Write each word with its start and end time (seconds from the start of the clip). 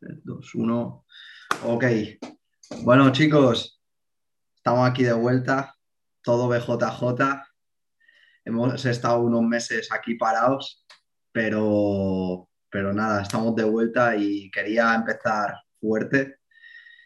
3, 0.00 0.20
2, 0.24 0.54
1. 0.54 1.04
Ok. 1.64 1.84
Bueno, 2.82 3.10
chicos, 3.12 3.80
estamos 4.56 4.88
aquí 4.88 5.02
de 5.02 5.12
vuelta. 5.12 5.74
Todo 6.22 6.48
BJJ. 6.48 7.44
Hemos 8.44 8.84
estado 8.84 9.22
unos 9.22 9.42
meses 9.42 9.90
aquí 9.92 10.14
parados, 10.14 10.86
pero, 11.32 12.48
pero 12.70 12.92
nada, 12.92 13.22
estamos 13.22 13.54
de 13.56 13.64
vuelta 13.64 14.16
y 14.16 14.50
quería 14.50 14.94
empezar 14.94 15.54
fuerte. 15.80 16.36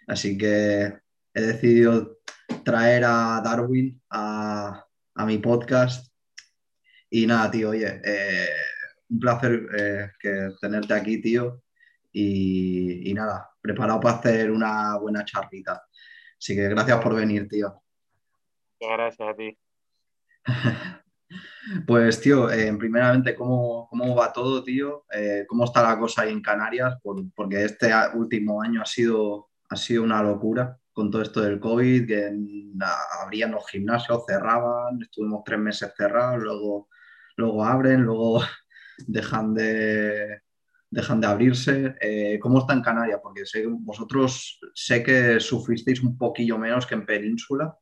Así 0.06 0.36
que 0.36 0.92
he 1.34 1.40
decidido 1.40 2.18
traer 2.64 3.04
a 3.04 3.40
Darwin 3.42 4.00
a, 4.10 4.84
a 5.14 5.26
mi 5.26 5.38
podcast. 5.38 6.12
Y 7.10 7.26
nada, 7.26 7.50
tío, 7.50 7.70
oye, 7.70 8.00
eh, 8.04 8.48
un 9.08 9.18
placer 9.18 9.66
eh, 9.76 10.10
que 10.18 10.50
tenerte 10.60 10.94
aquí, 10.94 11.20
tío. 11.20 11.62
Y, 12.12 13.10
y, 13.10 13.14
nada, 13.14 13.50
preparado 13.60 14.00
para 14.00 14.16
hacer 14.16 14.50
una 14.50 14.98
buena 14.98 15.24
charlita. 15.24 15.82
Así 16.38 16.54
que 16.54 16.68
gracias 16.68 17.00
por 17.00 17.14
venir, 17.14 17.48
tío. 17.48 17.82
Gracias 18.80 19.28
a 19.28 19.34
ti. 19.34 19.58
Pues, 21.86 22.20
tío, 22.20 22.50
eh, 22.50 22.74
primeramente, 22.76 23.34
¿cómo, 23.34 23.86
¿cómo, 23.88 24.14
va 24.14 24.32
todo, 24.32 24.62
tío? 24.62 25.06
Eh, 25.12 25.44
¿Cómo 25.48 25.64
está 25.64 25.82
la 25.82 25.98
cosa 25.98 26.22
ahí 26.22 26.32
en 26.32 26.42
Canarias? 26.42 26.98
Por, 27.02 27.22
porque 27.34 27.64
este 27.64 27.90
último 28.14 28.60
año 28.60 28.82
ha 28.82 28.86
sido, 28.86 29.50
ha 29.70 29.76
sido 29.76 30.02
una 30.02 30.22
locura 30.22 30.78
con 30.92 31.10
todo 31.10 31.22
esto 31.22 31.40
del 31.40 31.58
COVID, 31.58 32.06
que 32.06 32.30
abrían 33.22 33.52
los 33.52 33.66
gimnasios, 33.68 34.24
cerraban, 34.26 35.00
estuvimos 35.00 35.42
tres 35.44 35.58
meses 35.58 35.92
cerrados, 35.96 36.42
luego, 36.42 36.88
luego 37.36 37.64
abren, 37.64 38.02
luego 38.02 38.42
dejan 39.06 39.54
de, 39.54 40.42
dejan 40.92 41.20
de 41.20 41.26
abrirse. 41.26 41.94
Eh, 42.00 42.38
¿Cómo 42.38 42.58
está 42.58 42.74
en 42.74 42.82
Canarias? 42.82 43.20
Porque 43.22 43.42
vosotros 43.80 44.60
sé 44.74 45.02
que 45.02 45.40
sufristeis 45.40 46.02
un 46.02 46.18
poquillo 46.18 46.58
menos 46.58 46.86
que 46.86 46.94
en 46.94 47.06
Península. 47.06 47.74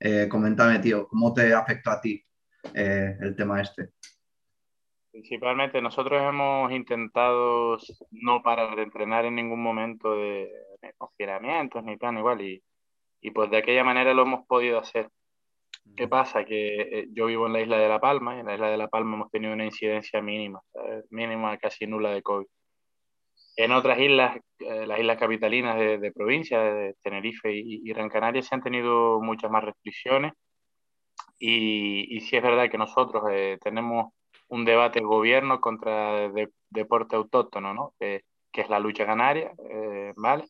Eh, 0.00 0.26
coméntame, 0.28 0.78
tío, 0.78 1.06
¿cómo 1.06 1.32
te 1.32 1.52
afectó 1.52 1.90
a 1.90 2.00
ti 2.00 2.24
eh, 2.72 3.16
el 3.20 3.36
tema 3.36 3.60
este? 3.60 3.90
Principalmente 5.12 5.80
nosotros 5.80 6.20
hemos 6.22 6.72
intentado 6.72 7.76
no 8.10 8.42
parar 8.42 8.74
de 8.74 8.82
entrenar 8.82 9.26
en 9.26 9.36
ningún 9.36 9.62
momento 9.62 10.16
de, 10.16 10.50
de 10.80 10.92
confinamientos 10.96 11.84
ni 11.84 11.96
plan 11.96 12.18
igual 12.18 12.40
y, 12.40 12.64
y 13.20 13.30
pues 13.30 13.50
de 13.50 13.58
aquella 13.58 13.84
manera 13.84 14.14
lo 14.14 14.22
hemos 14.22 14.46
podido 14.46 14.80
hacer. 14.80 15.10
¿Qué 15.96 16.08
pasa? 16.08 16.44
Que 16.44 16.80
eh, 16.80 17.06
yo 17.12 17.26
vivo 17.26 17.46
en 17.46 17.52
la 17.52 17.60
isla 17.60 17.78
de 17.78 17.88
La 17.88 18.00
Palma 18.00 18.36
y 18.36 18.40
en 18.40 18.46
la 18.46 18.54
isla 18.54 18.68
de 18.68 18.76
La 18.76 18.88
Palma 18.88 19.16
hemos 19.16 19.30
tenido 19.30 19.52
una 19.52 19.64
incidencia 19.64 20.20
mínima, 20.20 20.60
¿sabes? 20.72 21.04
mínima 21.10 21.56
casi 21.58 21.86
nula 21.86 22.10
de 22.10 22.22
COVID. 22.22 22.46
En 23.56 23.70
otras 23.72 23.98
islas, 24.00 24.36
eh, 24.58 24.86
las 24.86 24.98
islas 24.98 25.18
capitalinas 25.18 25.78
de, 25.78 25.98
de 25.98 26.12
provincia, 26.12 26.60
de 26.60 26.94
Tenerife 27.02 27.52
y, 27.54 27.82
y, 27.84 27.92
Gran 27.92 28.08
Canaria, 28.08 28.42
se 28.42 28.54
han 28.54 28.62
tenido 28.62 29.20
muchas 29.20 29.50
más 29.50 29.62
restricciones. 29.62 30.32
Y, 31.38 32.16
y 32.16 32.20
sí 32.22 32.36
es 32.36 32.42
verdad 32.42 32.70
que 32.70 32.78
nosotros 32.78 33.22
eh, 33.30 33.58
tenemos 33.62 34.12
un 34.48 34.64
debate 34.64 35.00
gobierno 35.00 35.60
contra 35.60 36.28
de, 36.30 36.48
deporte 36.70 37.16
autóctono, 37.16 37.74
¿no? 37.74 37.94
Que, 37.98 38.22
que, 38.52 38.62
es 38.62 38.68
la 38.68 38.80
lucha 38.80 39.06
canaria, 39.06 39.52
eh, 39.70 40.12
¿vale? 40.16 40.44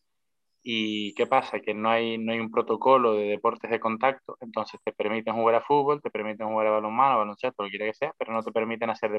¿Y 0.66 1.14
qué 1.14 1.26
pasa? 1.26 1.60
Que 1.60 1.74
no 1.74 1.90
hay, 1.90 2.16
no 2.18 2.32
hay 2.32 2.40
un 2.40 2.50
protocolo 2.50 3.14
de 3.14 3.24
deportes 3.26 3.70
de 3.70 3.80
contacto, 3.80 4.36
entonces 4.40 4.80
te 4.82 4.92
permiten 4.92 5.34
jugar 5.34 5.56
a 5.56 5.60
fútbol, 5.62 6.00
te 6.02 6.10
permiten 6.10 6.48
jugar 6.48 6.68
a 6.68 6.70
balonmano, 6.72 7.18
baloncesto, 7.18 7.62
lo 7.62 7.66
que 7.68 7.72
quiera 7.78 7.86
que 7.92 7.94
sea, 7.98 8.14
pero 8.18 8.32
no 8.32 8.42
te 8.42 8.50
permiten 8.52 8.88
hacer 8.90 9.10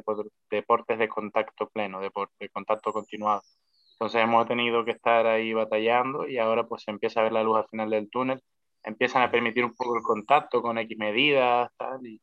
deportes 0.49 0.97
de 0.99 1.07
contacto 1.09 1.69
pleno, 1.69 1.99
deporte, 2.01 2.33
de 2.39 2.49
contacto 2.49 2.91
continuado. 2.91 3.43
Entonces 3.93 4.21
hemos 4.23 4.47
tenido 4.47 4.83
que 4.85 4.91
estar 4.91 5.27
ahí 5.27 5.53
batallando 5.53 6.27
y 6.27 6.37
ahora 6.39 6.65
pues 6.67 6.83
se 6.83 6.91
empieza 6.91 7.19
a 7.21 7.23
ver 7.23 7.33
la 7.33 7.43
luz 7.43 7.57
al 7.57 7.67
final 7.69 7.89
del 7.91 8.09
túnel, 8.09 8.41
empiezan 8.83 9.21
a 9.23 9.31
permitir 9.31 9.65
un 9.65 9.75
poco 9.75 9.95
el 9.97 10.03
contacto 10.03 10.61
con 10.63 10.77
X 10.79 10.97
medidas, 10.97 11.69
tal, 11.77 12.05
y, 12.07 12.21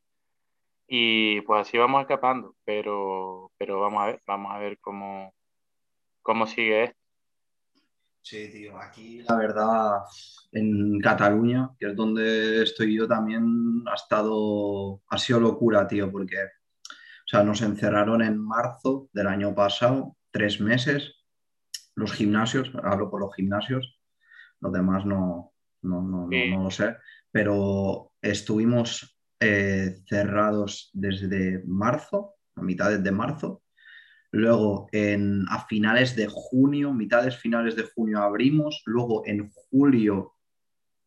y 0.87 1.41
pues 1.41 1.61
así 1.61 1.77
vamos 1.77 2.01
escapando, 2.01 2.55
pero, 2.65 3.51
pero 3.57 3.79
vamos 3.81 4.03
a 4.03 4.07
ver, 4.07 4.21
vamos 4.27 4.51
a 4.53 4.59
ver 4.59 4.79
cómo, 4.81 5.33
cómo 6.23 6.47
sigue 6.47 6.85
esto. 6.85 7.02
Sí, 8.23 8.49
tío, 8.49 8.79
aquí 8.79 9.21
la 9.27 9.35
verdad, 9.35 9.99
en 10.53 10.97
Cataluña, 11.01 11.71
que 11.77 11.87
es 11.87 11.95
donde 11.95 12.63
estoy 12.63 12.95
yo 12.95 13.05
también, 13.05 13.83
ha 13.85 13.95
estado, 13.95 15.01
ha 15.09 15.17
sido 15.17 15.41
locura, 15.41 15.85
tío, 15.85 16.09
porque, 16.09 16.37
o 16.37 17.27
sea, 17.27 17.43
nos 17.43 17.61
encerraron 17.61 18.21
en 18.21 18.37
marzo 18.37 19.09
del 19.11 19.27
año 19.27 19.53
pasado, 19.53 20.15
tres 20.31 20.61
meses, 20.61 21.15
los 21.95 22.13
gimnasios, 22.13 22.71
hablo 22.81 23.11
por 23.11 23.19
los 23.19 23.35
gimnasios, 23.35 23.99
los 24.61 24.71
demás 24.71 25.05
no, 25.05 25.51
no, 25.81 26.01
no, 26.01 26.29
sí. 26.31 26.49
no, 26.49 26.57
no 26.59 26.63
lo 26.63 26.71
sé, 26.71 26.95
pero 27.29 28.13
estuvimos 28.21 29.19
eh, 29.41 29.97
cerrados 30.07 30.91
desde 30.93 31.61
marzo, 31.67 32.35
a 32.55 32.61
mitades 32.61 33.03
de 33.03 33.11
marzo, 33.11 33.62
Luego, 34.33 34.89
en, 34.91 35.45
a 35.47 35.63
finales 35.67 36.15
de 36.15 36.27
junio, 36.27 36.91
mitades 36.91 37.37
finales 37.37 37.75
de 37.75 37.83
junio 37.83 38.17
abrimos. 38.17 38.81
Luego, 38.87 39.21
en 39.27 39.51
julio, 39.51 40.33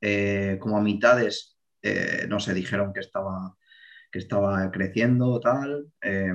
eh, 0.01 0.59
como 0.61 0.79
a 0.79 0.81
mitades, 0.81 1.59
eh, 1.83 2.27
no 2.29 2.39
sé, 2.39 2.55
dijeron 2.55 2.93
que 2.93 3.01
estaba, 3.01 3.57
que 4.13 4.21
estaba 4.21 4.71
creciendo, 4.71 5.41
tal. 5.41 5.89
Eh, 6.03 6.35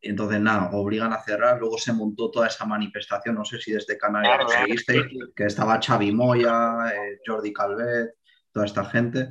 entonces, 0.00 0.40
nada, 0.40 0.70
obligan 0.74 1.12
a 1.12 1.24
cerrar. 1.24 1.58
Luego 1.58 1.76
se 1.76 1.92
montó 1.92 2.30
toda 2.30 2.46
esa 2.46 2.64
manifestación, 2.64 3.34
no 3.34 3.44
sé 3.44 3.58
si 3.58 3.72
desde 3.72 3.98
Canarias 3.98 4.38
lo 4.40 4.48
seguisteis, 4.48 5.06
que 5.34 5.46
estaba 5.46 5.80
Xavi 5.84 6.12
Moya, 6.12 6.94
Jordi 7.26 7.52
Calvet, 7.52 8.14
toda 8.52 8.64
esta 8.64 8.84
gente. 8.84 9.30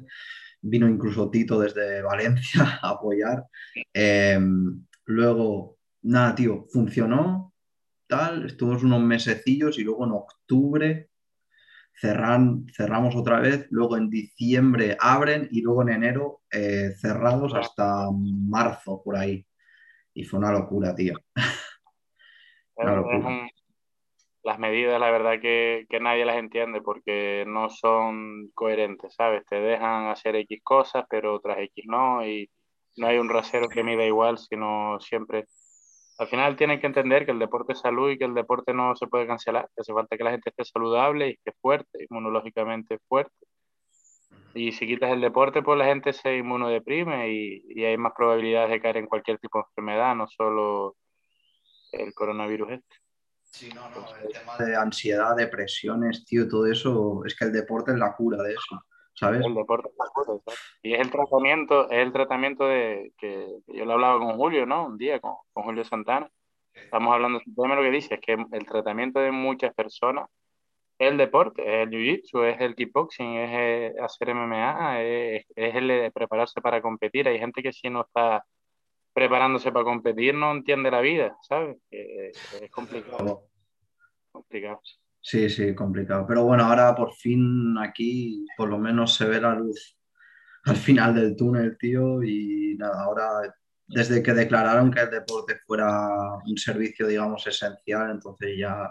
Vino 0.60 0.90
incluso 0.90 1.30
Tito 1.30 1.58
desde 1.58 2.02
Valencia 2.02 2.80
a 2.82 2.90
apoyar. 2.90 3.46
luego 5.06 5.77
nada, 6.07 6.35
tío, 6.35 6.66
funcionó, 6.72 7.53
tal, 8.07 8.45
estuvimos 8.45 8.84
unos 8.84 9.01
mesecillos 9.01 9.78
y 9.78 9.84
luego 9.84 10.06
en 10.06 10.12
octubre 10.13 11.09
cerran, 11.94 12.66
cerramos 12.73 13.16
otra 13.16 13.40
vez, 13.40 13.68
luego 13.72 13.97
en 13.97 14.09
diciembre 14.09 14.95
abren 15.00 15.47
y 15.51 15.62
luego 15.62 15.81
en 15.81 15.90
enero 15.90 16.41
eh, 16.51 16.91
cerrados 16.97 17.53
hasta 17.56 18.07
marzo 18.12 19.01
por 19.03 19.18
ahí. 19.18 19.45
Y 20.13 20.23
fue 20.23 20.40
una 20.40 20.51
locura, 20.51 20.95
tío. 20.95 21.19
una 22.75 22.95
locura. 22.95 23.47
Las 24.44 24.59
medidas, 24.59 25.00
la 25.00 25.12
verdad 25.12 25.41
que, 25.41 25.85
que, 25.89 26.00
nadie 26.00 26.24
las 26.24 26.38
entiende 26.38 26.81
porque 26.81 27.44
no 27.45 27.69
son 27.69 28.50
coherentes, 28.53 29.13
¿sabes? 29.13 29.45
Te 29.45 29.59
dejan 29.59 30.07
hacer 30.07 30.38
X 30.38 30.62
cosas, 30.63 31.03
pero 31.09 31.35
otras 31.35 31.57
X 31.59 31.84
no, 31.85 32.25
y 32.25 32.50
no 32.95 33.07
hay 33.07 33.18
un 33.18 33.28
rasero 33.28 33.68
que 33.68 33.84
mida 33.84 34.06
igual, 34.06 34.38
sino 34.38 35.00
siempre 35.01 35.47
al 36.18 36.28
final 36.28 36.56
tienen 36.56 36.80
que 36.80 36.88
entender 36.88 37.26
que 37.26 37.32
el 37.32 37.40
deporte 37.40 37.74
es 37.74 37.80
salud 37.80 38.10
y 38.10 38.18
que 38.18 38.26
el 38.26 38.34
deporte 38.34 38.74
no 38.74 38.96
se 38.96 39.08
puede 39.08 39.28
cancelar, 39.28 39.70
que 39.76 39.82
hace 39.82 39.94
falta 39.94 40.18
que 40.18 40.24
la 40.24 40.32
gente 40.32 40.50
esté 40.50 40.66
saludable 40.66 41.28
y 41.28 41.32
esté 41.34 41.52
fuerte, 41.62 42.08
inmunológicamente 42.10 43.00
fuerte. 43.08 43.46
Y 44.54 44.72
si 44.72 44.88
quitas 44.88 45.12
el 45.12 45.22
deporte, 45.22 45.62
pues 45.62 45.78
la 45.78 45.86
gente 45.86 46.14
se 46.14 46.38
inmunodeprime 46.38 47.30
y, 47.30 47.64
y 47.70 47.86
hay 47.86 47.98
más 47.98 48.14
probabilidades 48.18 48.72
de 48.72 48.82
caer 48.82 48.98
en 48.98 49.06
cualquier 49.06 49.38
tipo 49.38 49.60
de 49.60 49.66
enfermedad, 49.70 50.16
no 50.16 50.28
solo 50.28 50.96
el 51.92 52.14
coronavirus 52.14 52.72
este. 52.72 52.96
Sí, 53.52 53.70
no, 53.70 53.90
no, 53.90 54.06
el 54.18 54.34
tema 54.34 54.58
de 54.58 54.76
ansiedad, 54.76 55.36
depresiones, 55.36 56.26
tío, 56.26 56.48
todo 56.48 56.66
eso, 56.66 57.24
es 57.26 57.36
que 57.36 57.46
el 57.46 57.52
deporte 57.52 57.92
es 57.92 57.98
la 57.98 58.14
cura 58.16 58.42
de 58.44 58.54
eso. 58.54 58.84
¿Sabes? 59.18 59.46
El 59.46 59.56
deporte 59.56 59.90
y 60.84 60.94
es 60.94 61.00
el 61.00 61.12
tratamiento, 61.12 61.90
es 61.90 62.00
el 62.00 62.12
tratamiento 62.12 62.68
de 62.68 63.12
que 63.18 63.48
yo 63.68 63.86
le 63.86 63.94
hablaba 63.94 64.20
con 64.20 64.38
Julio, 64.38 64.66
¿no? 64.66 64.86
Un 64.86 64.98
día 64.98 65.20
con, 65.20 65.36
con 65.54 65.64
Julio 65.64 65.84
Santana. 65.84 66.30
Estamos 66.74 67.12
hablando 67.12 67.42
de 67.46 67.76
lo 67.76 67.82
que 67.82 67.92
dice, 67.92 68.16
es 68.16 68.22
que 68.22 68.34
el 68.34 68.66
tratamiento 68.66 69.20
de 69.20 69.32
muchas 69.32 69.74
personas 69.74 70.30
es 71.00 71.12
el 71.12 71.18
deporte, 71.18 71.62
es 71.62 71.88
el 71.88 71.90
jiu-jitsu, 71.90 72.44
es 72.46 72.62
el 72.62 72.75
kickboxing, 72.75 73.36
es 73.36 73.50
eh, 73.54 73.96
hacer 74.02 74.34
MMA, 74.36 75.02
es, 75.02 75.46
es 75.56 75.75
el 75.75 75.88
de 75.88 76.12
prepararse 76.12 76.62
para 76.62 76.81
competir. 76.81 77.28
Hay 77.28 77.40
gente 77.40 77.63
que 77.63 77.74
si 77.74 77.90
no 77.90 78.02
está 78.02 78.46
preparándose 79.13 79.72
para 79.72 79.84
competir 79.84 80.36
no 80.36 80.52
entiende 80.52 80.92
la 80.92 81.02
vida, 81.02 81.36
¿sabes? 81.42 81.78
es 81.90 82.70
complicado. 82.70 83.46
complicado. 84.31 84.80
Sí, 85.29 85.50
sí, 85.50 85.75
complicado. 85.75 86.25
Pero 86.25 86.45
bueno, 86.45 86.63
ahora 86.63 86.95
por 86.95 87.13
fin 87.13 87.77
aquí 87.77 88.45
por 88.56 88.69
lo 88.69 88.77
menos 88.77 89.13
se 89.13 89.25
ve 89.25 89.41
la 89.41 89.53
luz 89.53 89.97
al 90.63 90.77
final 90.77 91.15
del 91.15 91.35
túnel, 91.35 91.77
tío. 91.77 92.24
Y 92.24 92.77
nada, 92.79 93.03
ahora 93.03 93.53
desde 93.88 94.24
que 94.24 94.33
declararon 94.33 94.89
que 94.89 95.01
el 95.01 95.09
deporte 95.09 95.59
fuera 95.65 96.07
un 96.45 96.57
servicio, 96.57 97.06
digamos, 97.06 97.45
esencial, 97.45 98.12
entonces 98.12 98.56
ya 98.57 98.89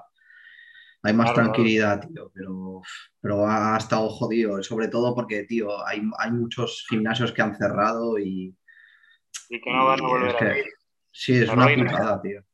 hay 1.03 1.15
más 1.15 1.33
claro, 1.33 1.53
tranquilidad, 1.53 2.01
claro. 2.01 2.13
tío. 2.13 2.33
Pero, 2.35 2.83
pero 3.19 3.49
ha 3.49 3.79
estado 3.79 4.07
jodido, 4.11 4.63
sobre 4.63 4.89
todo 4.89 5.15
porque, 5.15 5.45
tío, 5.45 5.87
hay, 5.87 6.03
hay 6.19 6.33
muchos 6.33 6.85
gimnasios 6.87 7.33
que 7.33 7.41
han 7.41 7.57
cerrado 7.57 8.19
y. 8.19 8.55
Y 9.49 9.59
que 9.63 9.73
no 9.73 9.87
van 9.87 10.05
a 10.05 10.07
volver 10.07 10.37
a. 10.37 10.55
Sí, 11.11 11.39
es 11.39 11.49
una 11.49 11.67
putada, 11.67 12.21
tío. 12.21 12.45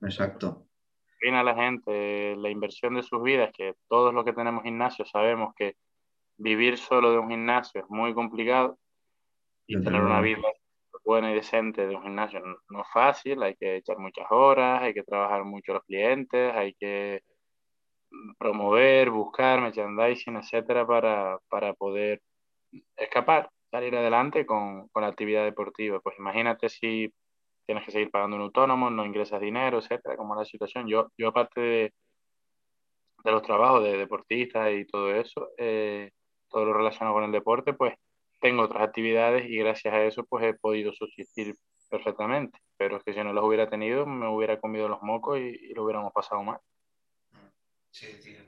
Exacto. 0.00 0.66
Arruina 1.22 1.40
a 1.40 1.44
la 1.44 1.54
gente 1.54 2.36
la 2.36 2.50
inversión 2.50 2.94
de 2.94 3.02
sus 3.02 3.22
vidas, 3.22 3.50
que 3.56 3.74
todos 3.88 4.12
los 4.12 4.24
que 4.24 4.32
tenemos 4.32 4.62
gimnasio 4.62 5.04
sabemos 5.04 5.54
que 5.54 5.76
vivir 6.36 6.76
solo 6.78 7.12
de 7.12 7.18
un 7.18 7.30
gimnasio 7.30 7.80
es 7.80 7.86
muy 7.88 8.14
complicado 8.14 8.78
y 9.66 9.80
tener 9.82 10.02
una 10.02 10.20
vida 10.20 10.42
buena 11.04 11.30
y 11.30 11.34
decente 11.34 11.86
de 11.86 11.96
un 11.96 12.02
gimnasio 12.02 12.40
no, 12.40 12.80
es 12.80 12.88
fácil, 12.92 13.42
hay 13.42 13.54
que 13.56 13.76
echar 13.76 13.98
muchas 13.98 14.26
horas, 14.30 14.82
hay 14.82 14.94
que 14.94 15.02
trabajar 15.02 15.44
mucho 15.44 15.74
los 15.74 15.84
clientes, 15.84 16.52
hay 16.54 16.74
que 16.74 17.22
promover, 18.38 19.10
buscar 19.10 19.60
merchandising, 19.60 20.36
etcétera, 20.36 20.86
para, 20.86 21.38
para 21.48 21.72
poder 21.74 22.20
escapar, 22.96 23.50
salir 23.70 23.96
adelante 23.96 24.44
con, 24.46 24.88
con, 24.88 25.02
la 25.02 25.08
actividad 25.08 25.44
deportiva. 25.44 26.00
Pues 26.00 26.16
imagínate 26.18 26.68
si 26.68 27.12
tienes 27.66 27.84
que 27.84 27.92
seguir 27.92 28.10
pagando 28.10 28.36
un 28.36 28.42
autónomo, 28.42 28.90
no 28.90 29.04
ingresas 29.04 29.40
dinero, 29.40 29.78
etcétera, 29.78 30.16
como 30.16 30.34
la 30.34 30.44
situación. 30.44 30.86
Yo, 30.88 31.10
yo 31.16 31.28
aparte 31.28 31.60
de, 31.60 31.94
los 33.24 33.42
trabajos 33.42 33.84
de 33.84 33.96
deportista 33.96 34.70
y 34.70 34.86
todo 34.86 35.14
eso, 35.14 35.50
eh, 35.56 36.10
todo 36.48 36.64
lo 36.64 36.72
relacionado 36.74 37.14
con 37.14 37.24
el 37.24 37.32
deporte, 37.32 37.72
pues 37.72 37.94
tengo 38.40 38.62
otras 38.62 38.82
actividades 38.82 39.48
y 39.48 39.56
gracias 39.56 39.94
a 39.94 40.02
eso 40.02 40.24
pues 40.24 40.44
he 40.44 40.54
podido 40.54 40.92
subsistir 40.92 41.56
perfectamente. 41.88 42.58
Pero 42.76 42.96
es 42.96 43.04
que 43.04 43.14
si 43.14 43.22
no 43.22 43.32
las 43.32 43.44
hubiera 43.44 43.70
tenido, 43.70 44.06
me 44.06 44.28
hubiera 44.28 44.58
comido 44.58 44.88
los 44.88 45.02
mocos 45.02 45.38
y, 45.38 45.70
y 45.70 45.74
lo 45.74 45.84
hubiéramos 45.84 46.12
pasado 46.12 46.42
mal. 46.42 46.58
Sí, 47.90 48.06
tío. 48.22 48.40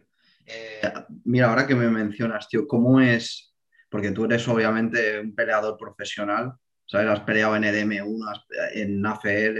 Eh, 0.46 0.81
mira, 1.25 1.49
ahora 1.49 1.67
que 1.67 1.75
me 1.75 1.88
mencionas, 1.88 2.49
tío, 2.49 2.67
¿cómo 2.67 3.00
es? 3.00 3.55
Porque 3.88 4.10
tú 4.10 4.25
eres 4.25 4.46
obviamente 4.49 5.20
un 5.20 5.34
peleador 5.34 5.76
profesional, 5.76 6.52
¿sabes? 6.86 7.08
Has 7.08 7.20
peleado 7.20 7.56
en 7.56 7.64
EDM1, 7.64 8.44
en 8.75 9.04
AFL, 9.06 9.58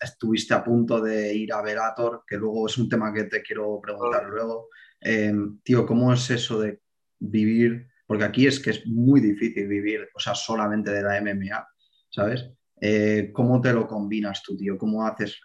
estuviste 0.00 0.54
a 0.54 0.64
punto 0.64 1.00
de 1.00 1.34
ir 1.34 1.52
a 1.52 1.62
Velator, 1.62 2.24
que 2.26 2.36
luego 2.36 2.66
es 2.66 2.78
un 2.78 2.88
tema 2.88 3.12
que 3.12 3.24
te 3.24 3.42
quiero 3.42 3.80
preguntar 3.80 4.24
luego. 4.28 4.68
Eh, 5.00 5.32
tío, 5.62 5.86
¿cómo 5.86 6.12
es 6.12 6.30
eso 6.30 6.60
de 6.60 6.80
vivir? 7.18 7.88
Porque 8.06 8.24
aquí 8.24 8.46
es 8.46 8.60
que 8.60 8.70
es 8.70 8.86
muy 8.86 9.20
difícil 9.20 9.68
vivir, 9.68 10.08
o 10.14 10.18
sea, 10.18 10.34
solamente 10.34 10.90
de 10.90 11.02
la 11.02 11.20
MMA, 11.20 11.66
¿sabes? 12.10 12.50
Eh, 12.80 13.30
¿Cómo 13.32 13.60
te 13.60 13.72
lo 13.72 13.86
combinas 13.86 14.42
tú, 14.42 14.56
tío? 14.56 14.76
¿Cómo 14.76 15.06
haces 15.06 15.38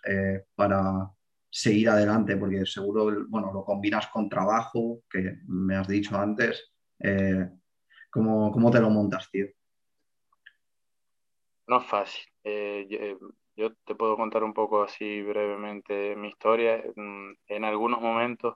para, 0.56 1.10
seguir 1.56 1.88
adelante, 1.88 2.36
porque 2.36 2.66
seguro, 2.66 3.28
bueno, 3.30 3.54
lo 3.54 3.64
combinas 3.64 4.08
con 4.08 4.28
trabajo, 4.28 5.04
que 5.10 5.38
me 5.48 5.78
has 5.78 5.88
dicho 5.88 6.20
antes. 6.20 6.74
Eh, 7.00 7.50
¿cómo, 8.10 8.70
te 8.70 8.82
lo 8.82 8.90
montas, 8.90 9.30
tío? 9.32 9.48
No 11.68 11.78
es 11.80 11.86
fácil. 11.88 12.24
Eh, 12.44 12.88
eh, 12.90 13.18
yo, 13.56 13.74
te 13.86 13.96
puedo 13.96 14.18
contar 14.18 14.44
un 14.44 14.54
poco 14.54 14.84
así 14.84 15.22
brevemente 15.22 16.16
mi 16.16 16.30
historia. 16.30 16.84
En, 16.96 17.36
en 17.48 17.64
algunos 17.66 18.02
momentos, 18.02 18.56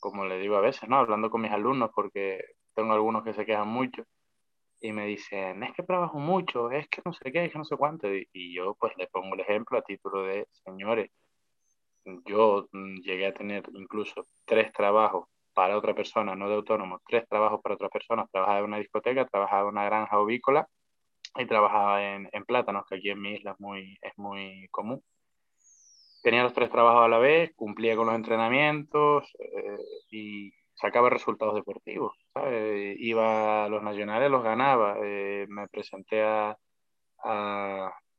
como 0.00 0.24
le 0.26 0.38
digo 0.38 0.56
a 0.56 0.60
veces, 0.60 0.88
¿no? 0.88 0.96
Hablando 0.98 1.30
con 1.30 1.40
mis 1.42 1.52
alumnos, 1.52 1.90
porque 1.94 2.40
tengo 2.74 2.92
algunos 2.92 3.24
que 3.24 3.34
se 3.34 3.46
quejan 3.46 3.68
mucho 3.68 4.04
y 4.80 4.92
me 4.92 5.06
dicen, 5.06 5.62
es 5.62 5.74
que 5.74 5.82
trabajo 5.82 6.18
mucho, 6.18 6.70
es 6.70 6.88
que 6.88 7.02
no 7.04 7.12
sé 7.14 7.32
qué, 7.32 7.46
es 7.46 7.52
que 7.52 7.58
no 7.58 7.64
sé 7.64 7.76
cuánto. 7.76 8.12
Y, 8.14 8.28
y 8.32 8.54
yo 8.54 8.74
pues 8.78 8.92
le 8.98 9.06
pongo 9.08 9.34
el 9.34 9.40
ejemplo 9.40 9.78
a 9.78 9.82
título 9.82 10.22
de, 10.24 10.46
señores, 10.64 11.10
yo 12.26 12.68
mm, 12.72 13.00
llegué 13.02 13.26
a 13.26 13.34
tener 13.34 13.64
incluso 13.74 14.26
tres 14.44 14.72
trabajos 14.72 15.28
para 15.54 15.78
otra 15.78 15.94
persona, 15.94 16.34
no 16.34 16.48
de 16.48 16.56
autónomo, 16.56 17.00
tres 17.06 17.26
trabajos 17.28 17.60
para 17.62 17.76
otra 17.76 17.88
persona. 17.88 18.26
Trabajaba 18.30 18.58
en 18.58 18.64
una 18.66 18.78
discoteca, 18.78 19.26
trabajaba 19.26 19.62
en 19.62 19.68
una 19.68 19.84
granja 19.84 20.18
ovícola 20.18 20.68
y 21.36 21.46
trabajaba 21.46 22.02
en, 22.02 22.28
en 22.32 22.44
plátanos, 22.44 22.84
que 22.88 22.96
aquí 22.96 23.10
en 23.10 23.20
mi 23.20 23.34
isla 23.34 23.52
es 23.52 23.60
muy, 23.60 23.98
es 24.02 24.12
muy 24.16 24.68
común. 24.70 25.02
Tenía 26.22 26.42
los 26.42 26.54
tres 26.54 26.70
trabajos 26.70 27.04
a 27.04 27.08
la 27.08 27.18
vez, 27.18 27.52
cumplía 27.54 27.96
con 27.96 28.06
los 28.06 28.14
entrenamientos 28.14 29.30
eh, 29.38 29.78
y 30.10 30.52
sacaba 30.74 31.10
resultados 31.10 31.54
deportivos. 31.54 32.16
Iba 32.98 33.64
a 33.64 33.68
los 33.68 33.82
nacionales, 33.82 34.30
los 34.30 34.42
ganaba. 34.42 34.96
Eh, 35.02 35.46
me 35.48 35.68
presenté 35.68 36.22
a, 36.22 36.56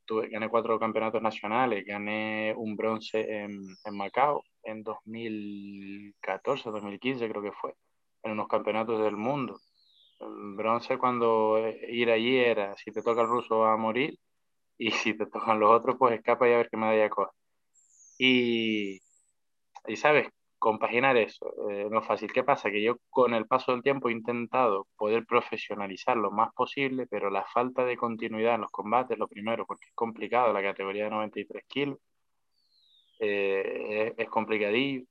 tuve, 0.06 0.30
gané 0.30 0.50
cuatro 0.50 0.80
campeonatos 0.80 1.22
nacionales, 1.22 1.86
gané 1.86 2.54
un 2.56 2.76
bronce 2.76 3.22
en, 3.22 3.52
en 3.84 3.98
Macao 3.98 4.44
en 4.64 4.84
2014, 4.84 6.70
2015 6.70 7.30
creo 7.30 7.42
que 7.42 7.52
fue, 7.52 7.74
en 8.24 8.34
unos 8.34 8.48
campeonatos 8.48 9.02
del 9.04 9.18
mundo. 9.18 9.60
El 10.20 10.56
bronce 10.56 10.98
cuando 10.98 11.60
ir 11.90 12.10
allí 12.12 12.38
era, 12.38 12.76
si 12.78 12.92
te 12.92 13.02
toca 13.02 13.22
el 13.22 13.28
ruso 13.28 13.60
va 13.60 13.74
a 13.74 13.78
morir 13.78 14.18
y 14.78 14.92
si 14.92 15.18
te 15.18 15.26
tocan 15.28 15.60
los 15.60 15.72
otros, 15.72 15.98
pues 16.00 16.16
escapa 16.16 16.48
y 16.50 16.54
a 16.54 16.58
ver 16.58 16.70
qué 16.70 16.78
medalla 16.78 17.10
coge. 17.10 17.32
Y, 18.18 19.00
y 19.88 19.96
sabes, 19.98 20.30
compaginar 20.66 21.16
eso 21.18 21.54
eh, 21.70 21.88
no 21.92 22.00
es 22.00 22.08
fácil. 22.08 22.32
¿Qué 22.34 22.44
pasa? 22.44 22.72
Que 22.72 22.82
yo 22.82 22.98
con 23.10 23.34
el 23.36 23.46
paso 23.48 23.72
del 23.72 23.84
tiempo 23.84 24.10
he 24.10 24.14
intentado 24.14 24.88
poder 24.98 25.26
profesionalizar 25.26 26.18
lo 26.18 26.32
más 26.32 26.54
posible, 26.54 27.08
pero 27.08 27.30
la 27.30 27.46
falta 27.46 27.86
de 27.86 27.98
continuidad 27.98 28.56
en 28.56 28.62
los 28.62 28.72
combates, 28.72 29.18
lo 29.18 29.28
primero, 29.28 29.66
porque 29.68 29.86
es 29.90 29.94
complicado 29.94 30.52
la 30.54 30.64
categoría 30.64 31.06
de 31.06 31.12
93 31.12 31.64
kilos, 31.68 32.00
eh, 33.20 34.14
es, 34.18 34.30
complicadillo. 34.30 35.06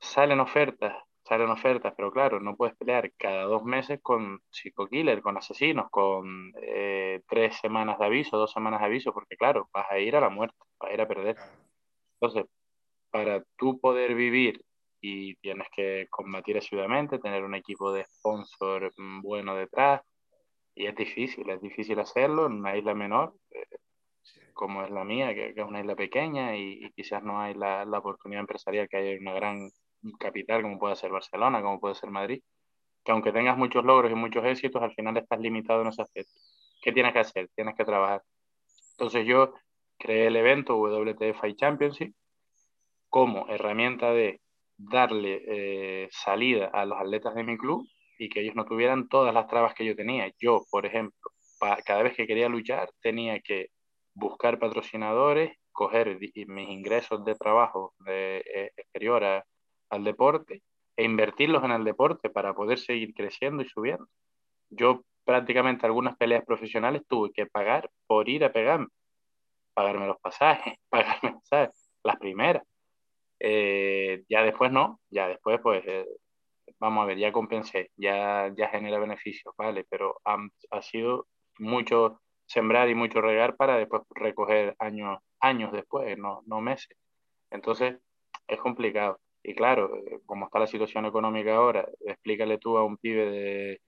Salen 0.00 0.40
ofertas, 0.40 0.96
salen 1.24 1.50
ofertas, 1.50 1.94
pero 1.96 2.12
claro, 2.12 2.38
no 2.40 2.54
puedes 2.56 2.76
pelear 2.76 3.10
cada 3.16 3.44
dos 3.44 3.64
meses 3.64 3.98
con 4.02 4.40
psico-killer, 4.50 5.22
con 5.22 5.36
asesinos, 5.38 5.86
con 5.90 6.52
eh, 6.60 7.22
tres 7.26 7.56
semanas 7.56 7.98
de 7.98 8.04
aviso, 8.04 8.36
dos 8.36 8.52
semanas 8.52 8.80
de 8.80 8.86
aviso, 8.86 9.12
porque 9.12 9.36
claro, 9.36 9.68
vas 9.72 9.86
a 9.90 9.98
ir 9.98 10.16
a 10.16 10.20
la 10.20 10.28
muerte, 10.28 10.56
vas 10.78 10.90
a 10.90 10.94
ir 10.94 11.00
a 11.00 11.08
perder. 11.08 11.36
Entonces, 12.20 12.44
para 13.10 13.42
tú 13.56 13.80
poder 13.80 14.14
vivir 14.14 14.62
y 15.00 15.36
tienes 15.36 15.68
que 15.74 16.06
combatir 16.10 16.58
asiduamente, 16.58 17.18
tener 17.18 17.44
un 17.44 17.54
equipo 17.54 17.92
de 17.92 18.04
sponsor 18.04 18.92
mm, 18.96 19.22
bueno 19.22 19.54
detrás, 19.54 20.02
y 20.74 20.86
es 20.86 20.96
difícil, 20.96 21.48
es 21.50 21.60
difícil 21.60 21.98
hacerlo 22.00 22.46
en 22.46 22.54
una 22.54 22.76
isla 22.76 22.94
menor, 22.94 23.34
eh, 23.50 23.64
como 24.52 24.82
es 24.82 24.90
la 24.90 25.04
mía, 25.04 25.34
que, 25.34 25.50
es 25.56 25.64
una 25.64 25.80
isla 25.80 25.96
pequeña 25.96 26.56
y, 26.56 26.90
quizás 26.94 27.22
no 27.22 27.40
hay 27.40 27.54
la, 27.54 27.84
la, 27.84 27.98
oportunidad 27.98 28.40
empresarial 28.40 28.88
que 28.88 28.96
hay 28.96 29.08
en 29.14 29.22
una 29.22 29.34
gran 29.34 29.70
capital 30.18 30.62
como 30.62 30.78
puede 30.78 30.96
ser 30.96 31.10
Barcelona, 31.10 31.62
como 31.62 31.80
puede 31.80 31.94
ser 31.94 32.10
Madrid, 32.10 32.42
que 33.04 33.12
aunque 33.12 33.32
tengas 33.32 33.56
muchos 33.56 33.84
logros 33.84 34.10
y 34.10 34.14
muchos 34.14 34.44
éxitos, 34.44 34.82
al 34.82 34.94
final 34.94 35.16
estás 35.16 35.40
limitado 35.40 35.82
en 35.82 35.88
ese 35.88 36.02
aspecto. 36.02 36.32
¿Qué 36.82 36.92
tienes 36.92 37.12
que 37.12 37.18
hacer? 37.20 37.48
Tienes 37.54 37.74
que 37.76 37.84
trabajar. 37.84 38.22
Entonces 38.92 39.26
yo 39.26 39.54
creé 39.98 40.26
el 40.28 40.36
evento 40.36 40.76
WTF 40.76 41.40
Fight 41.40 41.56
Championship, 41.56 42.14
como 43.08 43.48
herramienta 43.48 44.12
de 44.12 44.40
darle 44.76 45.42
eh, 45.46 46.08
salida 46.10 46.66
a 46.72 46.84
los 46.84 46.98
atletas 46.98 47.34
de 47.34 47.44
mi 47.44 47.56
club 47.56 47.86
y 48.18 48.28
que 48.28 48.40
ellos 48.40 48.54
no 48.54 48.64
tuvieran 48.64 49.08
todas 49.08 49.32
las 49.32 49.46
trabas 49.46 49.74
que 49.74 49.84
yo 49.84 49.94
tenía. 49.94 50.32
Yo, 50.40 50.64
por 50.70 50.86
ejemplo, 50.86 51.30
cada 51.84 52.02
vez 52.02 52.16
que 52.16 52.26
quería 52.26 52.48
luchar 52.48 52.90
tenía 53.00 53.40
que 53.40 53.68
buscar 54.14 54.58
patrocinadores, 54.58 55.56
coger 55.72 56.18
mis 56.18 56.68
ingresos 56.68 57.24
de 57.24 57.34
trabajo 57.34 57.94
de, 58.00 58.38
eh, 58.38 58.70
exterior 58.76 59.44
al 59.90 60.04
deporte 60.04 60.62
e 60.96 61.04
invertirlos 61.04 61.64
en 61.64 61.72
el 61.72 61.84
deporte 61.84 62.30
para 62.30 62.54
poder 62.54 62.78
seguir 62.78 63.14
creciendo 63.14 63.62
y 63.62 63.68
subiendo. 63.68 64.06
Yo 64.70 65.04
prácticamente 65.24 65.86
algunas 65.86 66.16
peleas 66.16 66.44
profesionales 66.44 67.02
tuve 67.08 67.32
que 67.32 67.46
pagar 67.46 67.90
por 68.06 68.28
ir 68.28 68.44
a 68.44 68.52
pegarme, 68.52 68.88
pagarme 69.74 70.06
los 70.06 70.20
pasajes, 70.20 70.74
pagarme 70.88 71.38
las 72.02 72.16
primeras 72.18 72.62
eh, 73.40 74.24
ya 74.28 74.42
después 74.42 74.72
no, 74.72 75.00
ya 75.10 75.28
después 75.28 75.60
pues 75.62 75.82
eh, 75.86 76.06
vamos 76.78 77.02
a 77.02 77.06
ver, 77.06 77.18
ya 77.18 77.32
compensé, 77.32 77.90
ya, 77.96 78.50
ya 78.56 78.68
genera 78.68 78.98
beneficios, 78.98 79.54
¿vale? 79.58 79.84
Pero 79.90 80.20
ha, 80.24 80.82
sido 80.82 81.26
mucho 81.58 82.20
sembrar 82.46 82.88
y 82.88 82.94
mucho 82.94 83.20
regar 83.20 83.56
para 83.56 83.76
después 83.76 84.02
recoger 84.14 84.74
años, 84.78 85.18
años 85.40 85.72
después, 85.72 86.16
no, 86.18 86.42
no 86.46 86.60
meses. 86.60 86.96
Entonces 87.50 87.98
es 88.48 88.58
complicado. 88.60 89.20
Y 89.44 89.54
claro, 89.54 89.94
eh, 89.96 90.20
como 90.26 90.46
está 90.46 90.58
la 90.58 90.66
situación 90.66 91.04
económica 91.04 91.54
ahora, 91.54 91.86
explícale 92.00 92.58
tú 92.58 92.78
a 92.78 92.84
un 92.84 92.96
pibe 92.96 93.30
de 93.30 93.80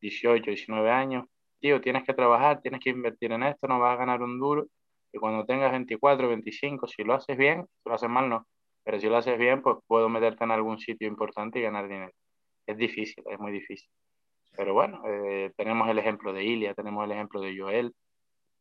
18, 0.00 0.50
19 0.50 0.90
años, 0.90 1.26
tío, 1.60 1.80
tienes 1.80 2.04
que 2.04 2.14
trabajar, 2.14 2.60
tienes 2.60 2.80
que 2.80 2.90
invertir 2.90 3.30
en 3.32 3.44
esto, 3.44 3.68
no 3.68 3.78
vas 3.78 3.94
a 3.94 3.98
ganar 3.98 4.22
un 4.22 4.40
duro. 4.40 4.66
Y 5.12 5.18
cuando 5.18 5.46
tengas 5.46 5.70
24, 5.70 6.28
25, 6.28 6.88
si 6.88 7.04
lo 7.04 7.14
haces 7.14 7.36
bien, 7.38 7.64
si 7.82 7.88
lo 7.88 7.94
haces 7.94 8.08
mal, 8.10 8.28
no. 8.28 8.46
Pero 8.82 8.98
si 8.98 9.08
lo 9.08 9.16
haces 9.16 9.38
bien, 9.38 9.62
pues 9.62 9.76
puedo 9.86 10.08
meterte 10.08 10.42
en 10.44 10.50
algún 10.50 10.78
sitio 10.80 11.06
importante 11.06 11.60
y 11.60 11.62
ganar 11.62 11.88
dinero. 11.88 12.12
Es 12.66 12.76
difícil, 12.76 13.22
es 13.30 13.38
muy 13.38 13.52
difícil. 13.52 13.88
Pero 14.56 14.74
bueno, 14.74 15.00
eh, 15.06 15.52
tenemos 15.56 15.88
el 15.88 15.98
ejemplo 15.98 16.32
de 16.32 16.44
Ilia, 16.44 16.74
tenemos 16.74 17.04
el 17.04 17.12
ejemplo 17.12 17.40
de 17.40 17.56
Joel, 17.56 17.94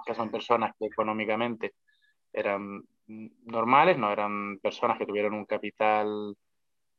que 0.06 0.14
son 0.14 0.30
personas 0.30 0.74
que 0.80 0.86
económicamente 0.86 1.74
eran 2.32 2.84
normales, 3.08 3.98
no 3.98 4.12
eran 4.12 4.60
personas 4.60 4.98
que 4.98 5.06
tuvieron 5.06 5.34
un 5.34 5.46
capital 5.46 6.36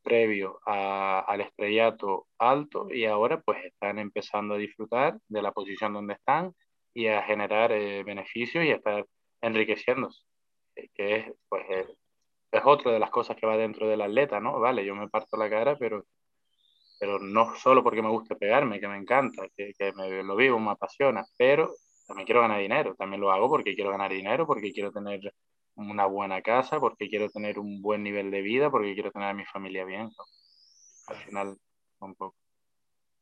previo 0.02 0.60
al 0.66 1.40
estrellato 1.40 2.26
alto 2.38 2.88
y 2.90 3.06
ahora 3.06 3.40
pues 3.40 3.64
están 3.64 3.98
empezando 3.98 4.54
a 4.54 4.58
disfrutar 4.58 5.18
de 5.28 5.42
la 5.42 5.52
posición 5.52 5.94
donde 5.94 6.14
están 6.14 6.54
y 6.92 7.06
a 7.08 7.22
generar 7.22 7.72
eh, 7.72 8.04
beneficios 8.04 8.64
y 8.64 8.70
a 8.70 8.76
estar 8.76 9.06
enriqueciéndose, 9.40 10.22
eh, 10.76 10.88
que 10.94 11.16
es 11.16 11.32
pues 11.48 11.64
es 12.54 12.62
otra 12.64 12.92
de 12.92 12.98
las 13.00 13.10
cosas 13.10 13.36
que 13.36 13.46
va 13.46 13.56
dentro 13.56 13.88
del 13.88 14.00
atleta, 14.02 14.40
¿no? 14.40 14.60
Vale, 14.60 14.84
yo 14.84 14.94
me 14.94 15.08
parto 15.08 15.36
la 15.36 15.50
cara, 15.50 15.76
pero, 15.76 16.04
pero 17.00 17.18
no 17.18 17.54
solo 17.56 17.82
porque 17.82 18.02
me 18.02 18.10
gusta 18.10 18.36
pegarme, 18.36 18.80
que 18.80 18.88
me 18.88 18.96
encanta, 18.96 19.46
que, 19.56 19.72
que 19.78 19.92
me, 19.92 20.22
lo 20.22 20.36
vivo, 20.36 20.58
me 20.60 20.70
apasiona, 20.72 21.24
pero 21.36 21.74
también 22.06 22.26
quiero 22.26 22.42
ganar 22.42 22.60
dinero, 22.60 22.94
también 22.96 23.20
lo 23.20 23.32
hago 23.32 23.48
porque 23.48 23.74
quiero 23.74 23.90
ganar 23.90 24.12
dinero, 24.12 24.46
porque 24.46 24.72
quiero 24.72 24.92
tener 24.92 25.20
una 25.76 26.06
buena 26.06 26.42
casa, 26.42 26.80
porque 26.80 27.08
quiero 27.08 27.28
tener 27.30 27.58
un 27.58 27.82
buen 27.82 28.02
nivel 28.02 28.30
de 28.30 28.42
vida, 28.42 28.70
porque 28.70 28.94
quiero 28.94 29.10
tener 29.10 29.28
a 29.28 29.34
mi 29.34 29.44
familia 29.44 29.84
bien. 29.84 30.10
Al 31.06 31.16
final, 31.16 31.56
un 32.00 32.14
poco. 32.14 32.36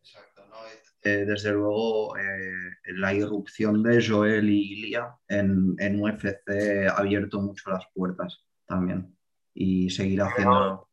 Exacto, 0.00 0.44
¿no? 0.47 0.56
Eh, 1.04 1.25
desde 1.25 1.52
luego, 1.52 2.16
eh, 2.16 2.92
la 2.94 3.12
irrupción 3.12 3.82
de 3.82 4.04
Joel 4.04 4.49
y 4.49 4.73
Ilia 4.73 5.16
en, 5.28 5.75
en, 5.78 6.00
UFC 6.00 6.88
ha 6.88 6.99
abierto 6.99 7.40
mucho 7.40 7.71
las 7.71 7.85
puertas 7.92 8.44
también 8.66 9.16
y 9.54 9.90
seguirá 9.90 10.26
haciéndolo. 10.26 10.88